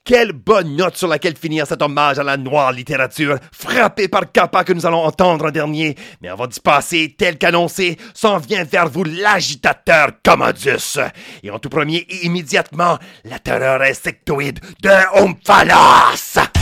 Quelle 0.08 0.32
bonne 0.32 0.74
note 0.74 0.96
sur 0.96 1.06
laquelle 1.06 1.36
finir 1.36 1.66
cet 1.66 1.82
hommage 1.82 2.18
à 2.18 2.22
la 2.22 2.38
noire 2.38 2.72
littérature, 2.72 3.36
frappé 3.52 4.08
par 4.08 4.32
Kappa 4.32 4.64
que 4.64 4.72
nous 4.72 4.86
allons 4.86 5.04
entendre 5.04 5.48
en 5.48 5.50
dernier. 5.50 5.96
Mais 6.22 6.28
avant 6.28 6.46
d'y 6.46 6.60
passer, 6.60 7.14
tel 7.18 7.36
qu'annoncé, 7.36 7.98
s'en 8.14 8.38
vient 8.38 8.64
vers 8.64 8.88
vous 8.88 9.04
l'agitateur 9.04 10.12
Commodus. 10.24 10.98
Et 11.42 11.50
en 11.50 11.58
tout 11.58 11.68
premier 11.68 12.06
et 12.08 12.24
immédiatement, 12.24 12.96
la 13.26 13.38
terreur 13.38 13.82
insectoïde 13.82 14.60
de 14.80 15.20
Omphalos. 15.20 16.57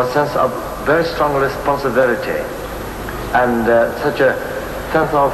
Or 0.00 0.10
sense 0.12 0.34
of 0.36 0.50
very 0.86 1.04
strong 1.04 1.34
responsibility, 1.34 2.40
and 3.34 3.68
uh, 3.68 3.92
such 4.00 4.20
a 4.20 4.32
sense 4.92 5.12
of 5.12 5.30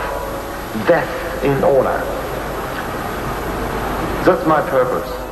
death 0.88 1.44
in 1.44 1.62
honor. 1.62 2.02
That's 4.24 4.44
my 4.46 4.60
purpose. 4.68 5.25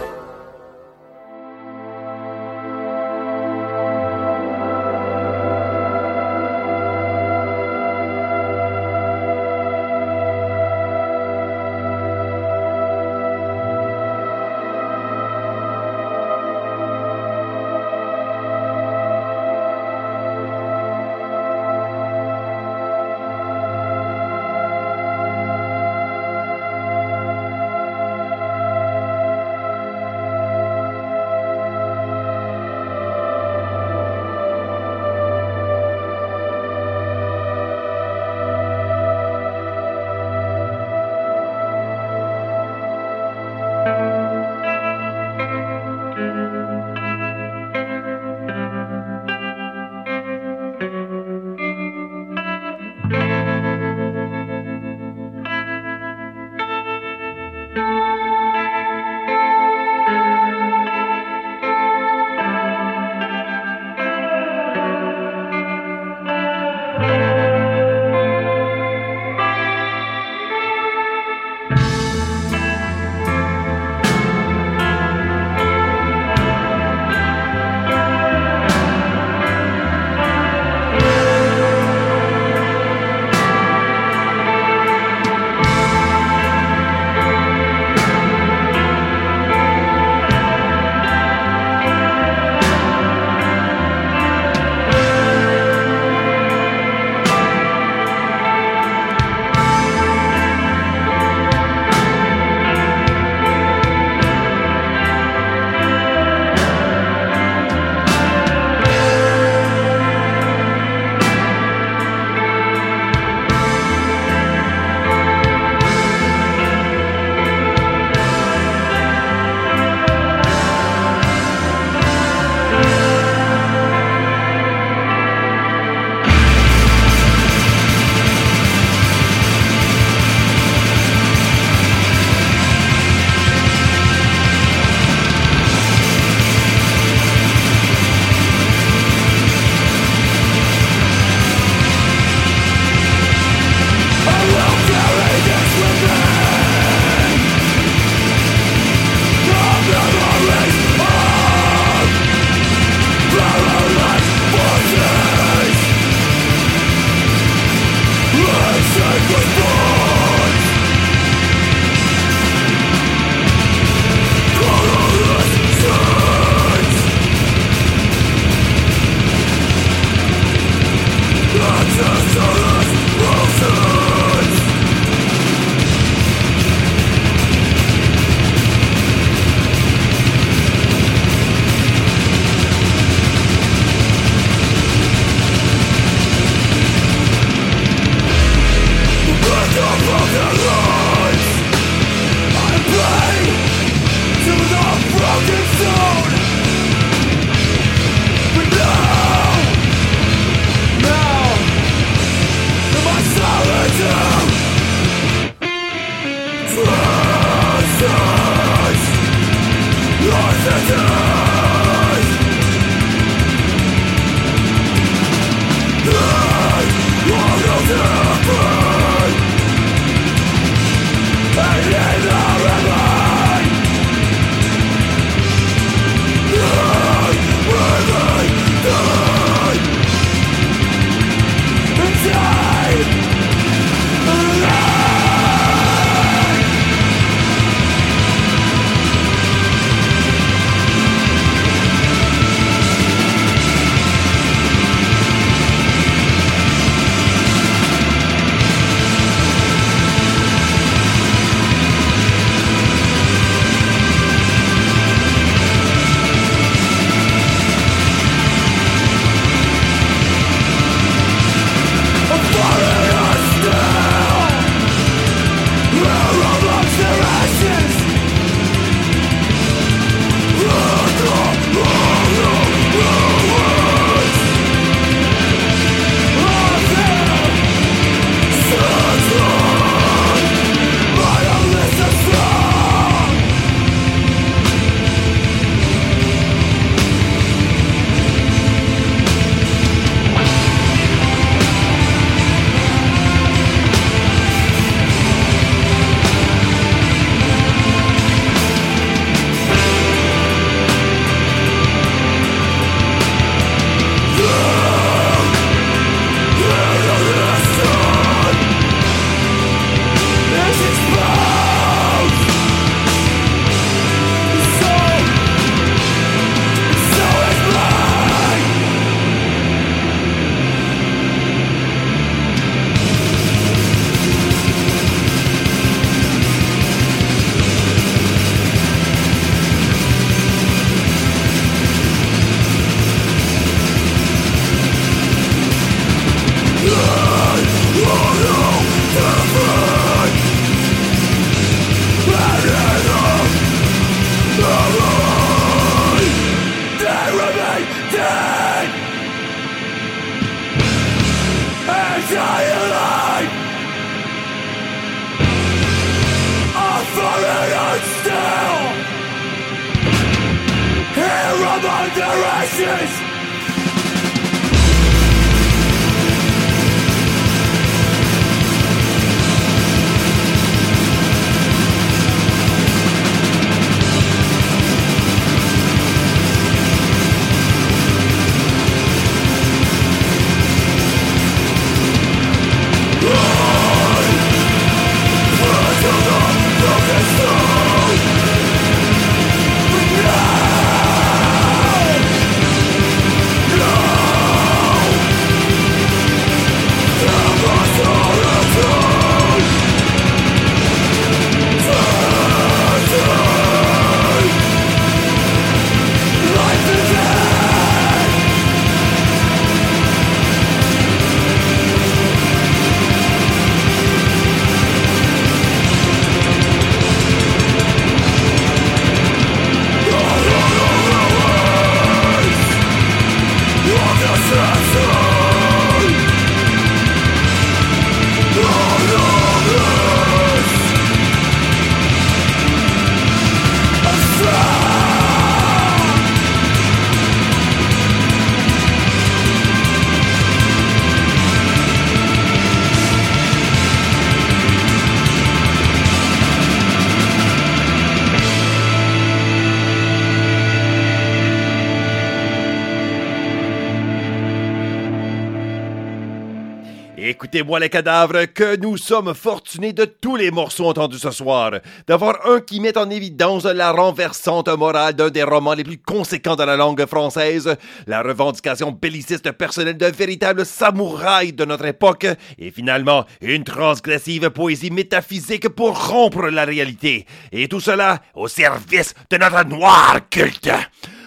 Écoutez-moi 457.55 457.79
les 457.79 457.89
cadavres, 457.89 458.47
que 458.47 458.75
nous 458.75 458.97
sommes 458.97 459.33
fortunés 459.33 459.93
de 459.93 460.07
tous 460.07 460.35
les 460.35 460.51
morceaux 460.51 460.87
entendus 460.87 461.21
ce 461.21 461.31
soir, 461.31 461.71
d'avoir 462.05 462.45
un 462.49 462.59
qui 462.59 462.81
met 462.81 462.99
en 462.99 463.09
évidence 463.09 463.63
la 463.63 463.93
renversante 463.93 464.67
morale 464.71 465.15
d'un 465.15 465.31
des 465.31 465.45
romans 465.45 465.75
les 465.75 465.85
plus 465.85 465.99
conséquents 465.99 466.57
de 466.57 466.65
la 466.65 466.77
langue 466.77 467.07
française, 467.07 467.77
la 468.09 468.23
revendication 468.23 468.91
belliciste 468.91 469.53
personnelle 469.53 469.97
d'un 469.97 470.11
véritable 470.11 470.67
samouraï 470.67 471.53
de 471.53 471.65
notre 471.65 471.85
époque, 471.85 472.27
et 472.59 472.73
finalement 472.73 473.25
une 473.41 473.63
transgressive 473.63 474.51
poésie 474.51 474.91
métaphysique 474.91 475.69
pour 475.69 476.09
rompre 476.09 476.49
la 476.49 476.65
réalité, 476.65 477.25
et 477.53 477.69
tout 477.69 477.79
cela 477.79 478.21
au 478.35 478.49
service 478.49 479.15
de 479.31 479.37
notre 479.37 479.65
noir 479.65 480.19
culte. 480.29 480.73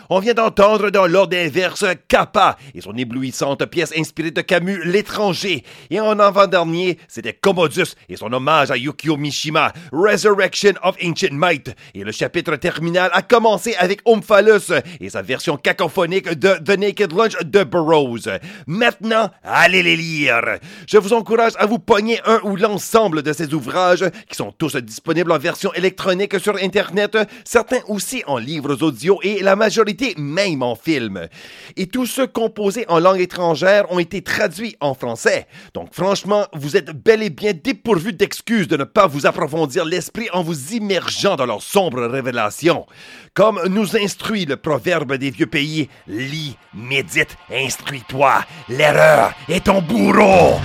On 0.10 0.20
vient 0.20 0.34
d'entendre 0.34 0.90
dans 0.90 1.06
l'ordre 1.06 1.36
inverse 1.36 1.84
Kappa 2.08 2.56
et 2.74 2.80
son 2.80 2.96
éblouissante 2.96 3.66
pièce 3.66 3.92
inspirée 3.98 4.32
de 4.32 4.40
Camus 4.40 4.86
L'étranger. 4.86 5.66
Et 5.90 6.00
en 6.00 6.18
avant-dernier, 6.18 6.98
c'était 7.10 7.34
Commodus 7.34 7.96
et 8.08 8.16
son 8.16 8.32
hommage 8.32 8.72
à 8.72 8.78
Yukio 8.78 9.18
Mishima, 9.18 9.74
Resurrection 9.92 10.74
of 10.82 10.96
Ancient 11.04 11.34
Might. 11.34 11.76
Et 11.94 12.06
le 12.06 12.14
chapitre 12.14 12.56
terminal 12.56 13.10
a 13.12 13.22
commencé 13.22 13.76
avec 13.76 14.00
Omphalus 14.06 14.72
et 15.02 15.10
sa 15.10 15.22
version 15.22 15.58
cacophonique 15.58 16.30
de 16.30 16.56
The 16.64 16.80
Naked 16.80 17.12
Lunch 17.12 17.36
de 17.44 17.66
Burroughs. 17.66 18.30
Maintenant, 18.66 19.30
allez 19.44 19.84
les 19.84 19.98
lire. 19.98 20.40
Je 20.88 20.98
vous 20.98 21.12
encourage 21.12 21.54
à 21.58 21.66
vous 21.66 21.80
pogner 21.80 22.22
un 22.26 22.40
ou 22.44 22.56
l'ensemble 22.56 23.24
de 23.24 23.34
ces 23.34 23.54
ouvrages 23.54 24.06
qui 24.30 24.38
sont 24.38 24.54
tous 24.58 24.78
disponibles 24.78 25.34
en 25.34 25.38
version 25.38 25.74
électronique 25.74 26.40
sur 26.40 26.56
Internet, 26.56 27.18
certains 27.44 27.82
aussi 27.90 28.24
en 28.26 28.38
livres 28.38 28.82
audio 28.82 29.20
et 29.22 29.42
la 29.42 29.58
majorité 29.58 29.97
même 30.18 30.64
en 30.64 30.76
film. 30.76 31.28
Et 31.76 31.88
tous 31.88 32.06
ceux 32.06 32.28
composés 32.28 32.86
en 32.88 33.00
langue 33.00 33.20
étrangère 33.20 33.92
ont 33.92 34.00
été 34.00 34.22
traduits 34.22 34.76
en 34.80 34.94
français. 34.94 35.48
Donc 35.74 35.94
franchement, 35.94 36.46
vous 36.54 36.78
êtes 36.78 36.92
bel 36.92 37.24
et 37.24 37.30
bien 37.30 37.54
dépourvu 37.54 38.14
d'excuses 38.14 38.68
de 38.68 38.78
ne 38.78 38.84
pas 38.84 39.08
vous 39.08 39.26
approfondir 39.26 39.86
l'esprit 39.86 40.30
en 40.34 40.44
vous 40.44 40.74
immergeant 40.74 41.36
dans 41.36 41.46
leurs 41.46 41.62
sombres 41.62 42.06
révélations. 42.06 42.86
Comme 43.34 43.62
nous 43.68 43.96
instruit 43.98 44.46
le 44.46 44.58
proverbe 44.58 45.16
des 45.16 45.32
vieux 45.32 45.48
pays, 45.48 45.90
lis, 46.08 46.58
médite, 46.74 47.38
instruis-toi. 47.52 48.44
L'erreur 48.70 49.34
est 49.50 49.66
ton 49.66 49.82
bourreau. 49.82 50.56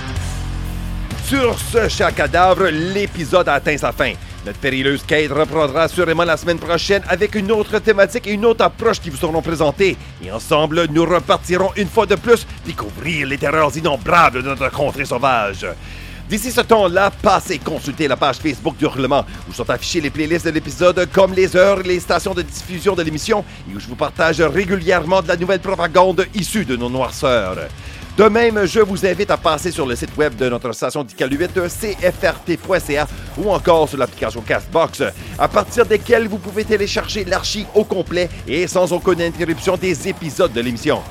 Sur 1.27 1.57
ce 1.57 1.87
chat 1.87 2.11
cadavre, 2.11 2.65
l'épisode 2.67 3.47
a 3.47 3.53
atteint 3.53 3.77
sa 3.77 3.93
fin. 3.93 4.13
Notre 4.45 4.59
périleuse 4.59 5.03
quête 5.07 5.31
reprendra 5.31 5.87
sûrement 5.87 6.25
la 6.25 6.35
semaine 6.35 6.59
prochaine 6.59 7.01
avec 7.07 7.35
une 7.35 7.49
autre 7.51 7.79
thématique 7.79 8.27
et 8.27 8.33
une 8.33 8.45
autre 8.45 8.65
approche 8.65 8.99
qui 8.99 9.09
vous 9.09 9.17
seront 9.17 9.41
présentées. 9.41 9.95
Et 10.23 10.31
ensemble, 10.31 10.85
nous 10.91 11.05
repartirons 11.05 11.71
une 11.77 11.87
fois 11.87 12.05
de 12.05 12.15
plus 12.15 12.45
découvrir 12.65 13.27
les 13.27 13.37
terreurs 13.37 13.75
innombrables 13.77 14.43
de 14.43 14.49
notre 14.49 14.69
contrée 14.69 15.05
sauvage. 15.05 15.65
D'ici 16.29 16.51
ce 16.51 16.61
temps-là, 16.61 17.11
passez 17.21 17.57
consulter 17.57 18.07
la 18.07 18.17
page 18.17 18.37
Facebook 18.37 18.75
d'Hurlement 18.77 19.25
où 19.49 19.53
sont 19.53 19.69
affichées 19.69 20.01
les 20.01 20.09
playlists 20.09 20.45
de 20.45 20.51
l'épisode 20.51 21.07
comme 21.11 21.33
les 21.33 21.55
heures 21.55 21.79
et 21.79 21.87
les 21.87 21.99
stations 22.01 22.33
de 22.33 22.41
diffusion 22.41 22.95
de 22.95 23.03
l'émission 23.03 23.45
et 23.69 23.75
où 23.75 23.79
je 23.79 23.87
vous 23.87 23.95
partage 23.95 24.41
régulièrement 24.41 25.21
de 25.21 25.29
la 25.29 25.37
nouvelle 25.37 25.59
propagande 25.59 26.25
issue 26.33 26.65
de 26.65 26.75
nos 26.75 26.89
noirceurs. 26.89 27.57
De 28.15 28.25
même, 28.25 28.67
je 28.67 28.79
vous 28.79 29.07
invite 29.07 29.31
à 29.31 29.37
passer 29.37 29.71
sur 29.71 29.87
le 29.87 29.95
site 29.95 30.15
web 30.15 30.35
de 30.35 30.47
notre 30.47 30.71
station 30.73 31.03
d'Icaluit, 31.03 31.47
cfrt.ca, 31.47 33.07
ou 33.39 33.49
encore 33.49 33.89
sur 33.89 33.97
l'application 33.97 34.41
Castbox, 34.41 35.01
à 35.39 35.47
partir 35.47 35.83
desquelles 35.83 36.27
vous 36.27 36.37
pouvez 36.37 36.63
télécharger 36.63 37.25
l'archive 37.25 37.65
au 37.73 37.83
complet 37.83 38.29
et 38.47 38.67
sans 38.67 38.93
aucune 38.93 39.19
interruption 39.19 39.77
des 39.77 40.07
épisodes 40.07 40.53
de 40.53 40.61
l'émission. 40.61 41.01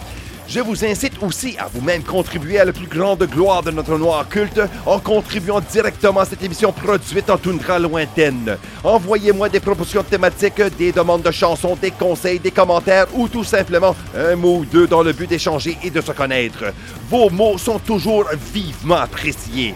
Je 0.54 0.60
vous 0.60 0.84
incite 0.84 1.14
aussi 1.22 1.56
à 1.58 1.66
vous-même 1.66 2.02
contribuer 2.02 2.60
à 2.60 2.66
la 2.66 2.74
plus 2.74 2.86
grande 2.86 3.22
gloire 3.24 3.62
de 3.62 3.70
notre 3.70 3.96
noir 3.96 4.28
culte 4.28 4.60
en 4.84 4.98
contribuant 4.98 5.62
directement 5.62 6.20
à 6.20 6.26
cette 6.26 6.42
émission 6.42 6.72
produite 6.72 7.30
en 7.30 7.38
toundra 7.38 7.78
lointaine. 7.78 8.58
Envoyez-moi 8.84 9.48
des 9.48 9.60
propositions 9.60 10.02
thématiques, 10.02 10.60
des 10.76 10.92
demandes 10.92 11.22
de 11.22 11.30
chansons, 11.30 11.74
des 11.80 11.90
conseils, 11.90 12.38
des 12.38 12.50
commentaires 12.50 13.06
ou 13.14 13.28
tout 13.28 13.44
simplement 13.44 13.96
un 14.14 14.36
mot 14.36 14.58
ou 14.58 14.64
deux 14.66 14.86
dans 14.86 15.02
le 15.02 15.14
but 15.14 15.26
d'échanger 15.26 15.78
et 15.82 15.88
de 15.88 16.02
se 16.02 16.12
connaître. 16.12 16.64
Vos 17.08 17.30
mots 17.30 17.56
sont 17.56 17.78
toujours 17.78 18.26
vivement 18.52 18.96
appréciés. 18.96 19.74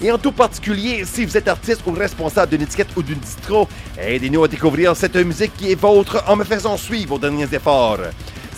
Et 0.00 0.12
en 0.12 0.18
tout 0.18 0.32
particulier, 0.32 1.02
si 1.04 1.24
vous 1.24 1.36
êtes 1.36 1.48
artiste 1.48 1.82
ou 1.84 1.90
responsable 1.90 2.52
d'une 2.52 2.62
étiquette 2.62 2.96
ou 2.96 3.02
d'une 3.02 3.18
distro, 3.18 3.66
aidez-nous 3.98 4.44
à 4.44 4.48
découvrir 4.48 4.94
cette 4.94 5.16
musique 5.16 5.56
qui 5.56 5.72
est 5.72 5.80
vôtre 5.80 6.22
en 6.28 6.36
me 6.36 6.44
faisant 6.44 6.76
suivre 6.76 7.08
vos 7.14 7.18
derniers 7.18 7.52
efforts. 7.52 7.98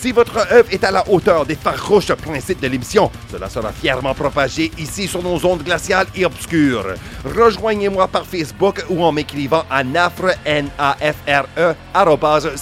Si 0.04 0.12
votre 0.12 0.36
œuvre 0.52 0.68
est 0.70 0.84
à 0.84 0.90
la 0.90 1.08
hauteur 1.08 1.46
des 1.46 1.54
farouches 1.54 2.12
principes 2.12 2.60
de 2.60 2.68
l'émission, 2.68 3.10
cela 3.32 3.48
sera 3.48 3.72
fièrement 3.72 4.12
propagé 4.12 4.70
ici 4.76 5.08
sur 5.08 5.22
nos 5.22 5.42
ondes 5.46 5.62
glaciales 5.62 6.08
et 6.14 6.26
obscures. 6.26 6.84
Rejoignez-moi 7.24 8.06
par 8.08 8.26
Facebook 8.26 8.84
ou 8.90 9.02
en 9.02 9.12
m'écrivant 9.12 9.64
à 9.70 9.82
nafre, 9.82 10.34
n 10.44 10.68
a 10.78 10.94
f 11.00 11.16
r 11.26 11.46
e 11.56 11.74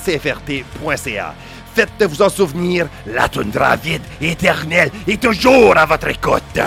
cfrt.ca. 0.04 1.34
Faites-vous 1.74 2.22
en 2.22 2.28
souvenir, 2.28 2.86
la 3.08 3.28
toundra 3.28 3.74
vide, 3.74 4.02
éternelle, 4.20 4.92
est 5.08 5.20
toujours 5.20 5.76
à 5.76 5.84
votre 5.84 6.10
écoute. 6.10 6.60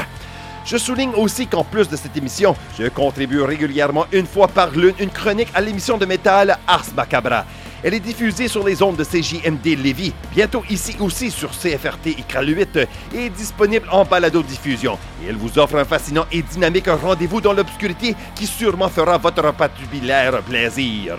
Je 0.66 0.76
souligne 0.76 1.14
aussi 1.16 1.48
qu'en 1.48 1.64
plus 1.64 1.88
de 1.88 1.96
cette 1.96 2.18
émission, 2.18 2.54
je 2.78 2.90
contribue 2.90 3.44
régulièrement 3.44 4.08
une 4.12 4.28
fois 4.28 4.50
par 4.50 4.72
lune 4.72 4.96
une 5.00 5.10
chronique 5.10 5.52
à 5.54 5.62
l'émission 5.62 5.98
de 5.98 6.06
métal 6.06 6.58
Ars 6.68 6.92
Macabra. 6.98 7.46
Elle 7.84 7.94
est 7.94 8.00
diffusée 8.00 8.48
sur 8.48 8.66
les 8.66 8.82
ondes 8.82 8.96
de 8.96 9.04
CJMD 9.04 9.78
Lévis, 9.78 10.14
bientôt 10.34 10.64
ici 10.70 10.96
aussi 11.00 11.30
sur 11.32 11.52
CFRT 11.52 12.08
Iqaluit 12.18 12.66
et 13.14 13.30
disponible 13.30 13.88
en 13.92 14.06
balado-diffusion. 14.06 14.98
Elle 15.28 15.36
vous 15.36 15.60
offre 15.60 15.78
un 15.78 15.86
fascinant 15.86 16.26
et 16.32 16.42
dynamique 16.42 16.88
rendez-vous 16.88 17.42
dans 17.42 17.54
l'obscurité 17.54 18.16
qui 18.36 18.48
sûrement 18.48 18.90
fera 18.90 19.18
votre 19.18 19.54
patubulaire 19.54 20.42
plaisir. 20.42 21.18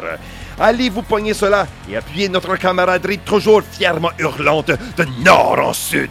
Allez 0.58 0.88
vous 0.88 1.02
pogner 1.02 1.34
cela 1.34 1.66
et 1.88 1.96
appuyez 1.96 2.28
notre 2.28 2.56
camaraderie 2.56 3.18
toujours 3.18 3.62
fièrement 3.62 4.10
hurlante 4.18 4.68
de 4.68 5.24
nord 5.24 5.58
en 5.58 5.72
sud. 5.72 6.10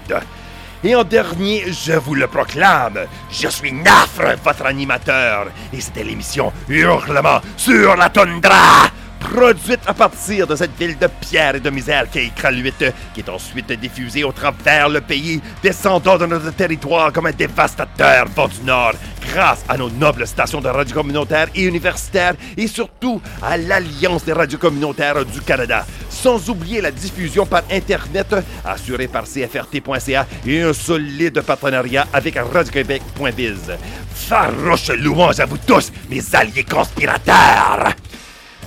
Et 0.84 0.96
en 0.96 1.04
dernier, 1.04 1.66
je 1.72 1.94
vous 1.94 2.14
le 2.14 2.28
proclame, 2.28 3.08
je 3.32 3.48
suis 3.48 3.72
Nafre, 3.72 4.36
votre 4.44 4.68
animateur, 4.68 5.48
et 5.74 5.82
c'était 5.82 6.04
l'émission 6.04 6.54
Hurlement 6.70 7.42
sur 7.58 7.96
la 7.96 8.10
tundra. 8.10 8.84
Produite 9.32 9.82
à 9.88 9.94
partir 9.94 10.48
de 10.48 10.56
cette 10.56 10.78
ville 10.78 10.98
de 10.98 11.08
pierre 11.20 11.56
et 11.56 11.60
de 11.60 11.70
misère 11.70 12.10
qui 12.10 12.20
est 12.20 12.26
Iqaluit, 12.26 12.74
qui 13.14 13.20
est 13.20 13.30
ensuite 13.30 13.72
diffusée 13.74 14.24
au 14.24 14.32
travers 14.32 14.90
le 14.90 15.02
pays, 15.02 15.42
descendant 15.64 16.18
de 16.18 16.26
notre 16.26 16.52
territoire 16.52 17.12
comme 17.12 17.26
un 17.26 17.32
dévastateur 17.32 18.28
vent 18.36 18.48
du 18.48 18.62
Nord, 18.66 18.94
grâce 19.34 19.66
à 19.68 19.78
nos 19.78 19.90
nobles 19.90 20.28
stations 20.28 20.62
de 20.62 20.70
radio 20.70 20.96
communautaires 20.96 21.48
et 21.56 21.64
universitaires, 21.64 22.36
et 22.56 22.68
surtout 22.68 23.22
à 23.42 23.58
l'Alliance 23.58 24.24
des 24.26 24.34
radios 24.34 24.60
communautaires 24.60 25.26
du 25.26 25.42
Canada, 25.42 25.86
sans 26.10 26.50
oublier 26.50 26.82
la 26.82 26.92
diffusion 26.92 27.46
par 27.46 27.64
Internet 27.72 28.36
assurée 28.64 29.08
par 29.08 29.24
CFRT.ca 29.24 30.28
et 30.46 30.62
un 30.62 30.74
solide 30.74 31.42
partenariat 31.42 32.08
avec 32.14 32.36
Radio-Québec.biz. 32.36 33.74
Farouche 34.14 34.90
louange 34.90 35.40
à 35.40 35.46
vous 35.46 35.58
tous, 35.58 35.92
mes 36.10 36.24
alliés 36.34 36.64
conspirateurs! 36.64 37.96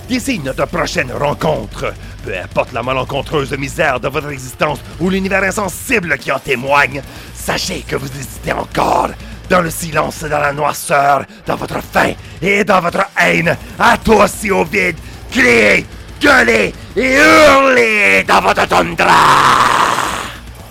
D'ici 0.09 0.39
notre 0.39 0.65
prochaine 0.65 1.11
rencontre, 1.11 1.93
peu 2.25 2.33
importe 2.35 2.73
la 2.73 2.81
malencontreuse 2.81 3.55
misère 3.55 3.99
de 3.99 4.07
votre 4.07 4.31
existence 4.31 4.79
ou 4.99 5.07
l'univers 5.07 5.43
insensible 5.43 6.17
qui 6.17 6.31
en 6.31 6.39
témoigne, 6.39 7.03
sachez 7.35 7.85
que 7.87 7.95
vous 7.95 8.07
hésitez 8.07 8.51
encore 8.51 9.09
dans 9.51 9.61
le 9.61 9.69
silence 9.69 10.23
et 10.23 10.29
dans 10.29 10.39
la 10.39 10.51
noirceur, 10.51 11.25
dans 11.45 11.55
votre 11.55 11.79
faim 11.83 12.13
et 12.41 12.63
dans 12.63 12.81
votre 12.81 13.05
haine, 13.21 13.55
à 13.77 13.97
toi 13.99 14.25
aussi 14.25 14.49
au 14.49 14.65
vide, 14.65 14.97
criez, 15.29 15.85
gueulez 16.19 16.73
et 16.95 17.15
hurlez 17.15 18.23
dans 18.27 18.41
votre 18.41 18.67
tundra! 18.67 19.13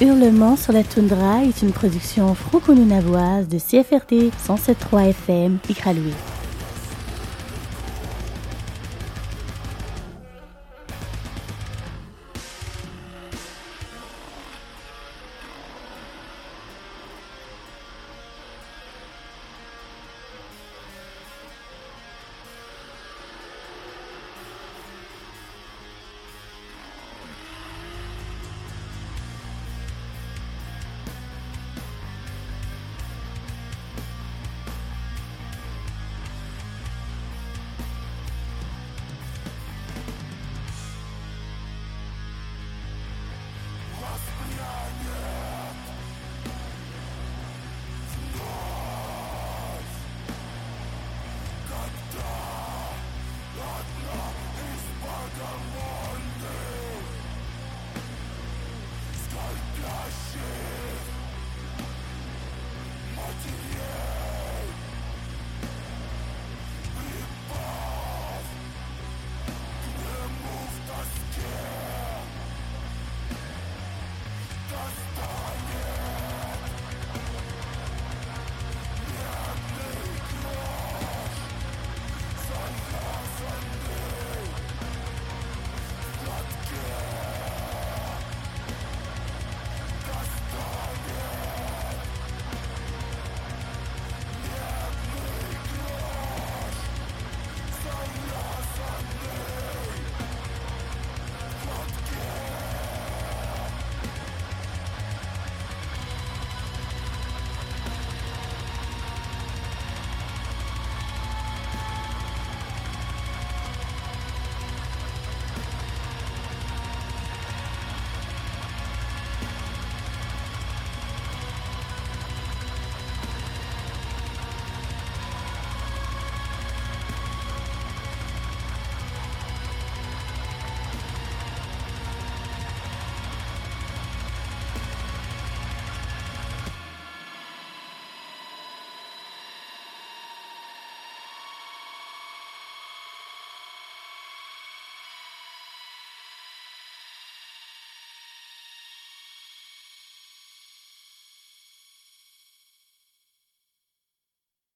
Hurlement 0.01 0.57
sur 0.57 0.73
la 0.73 0.83
toundra 0.83 1.45
est 1.45 1.63
une 1.63 1.73
production 1.73 2.35
franco-nunavoise 2.35 3.47
de 3.47 3.59
CFRT 3.59 4.33
107.3 4.49 5.11
FM 5.11 5.59
Iqaluit. 5.69 6.38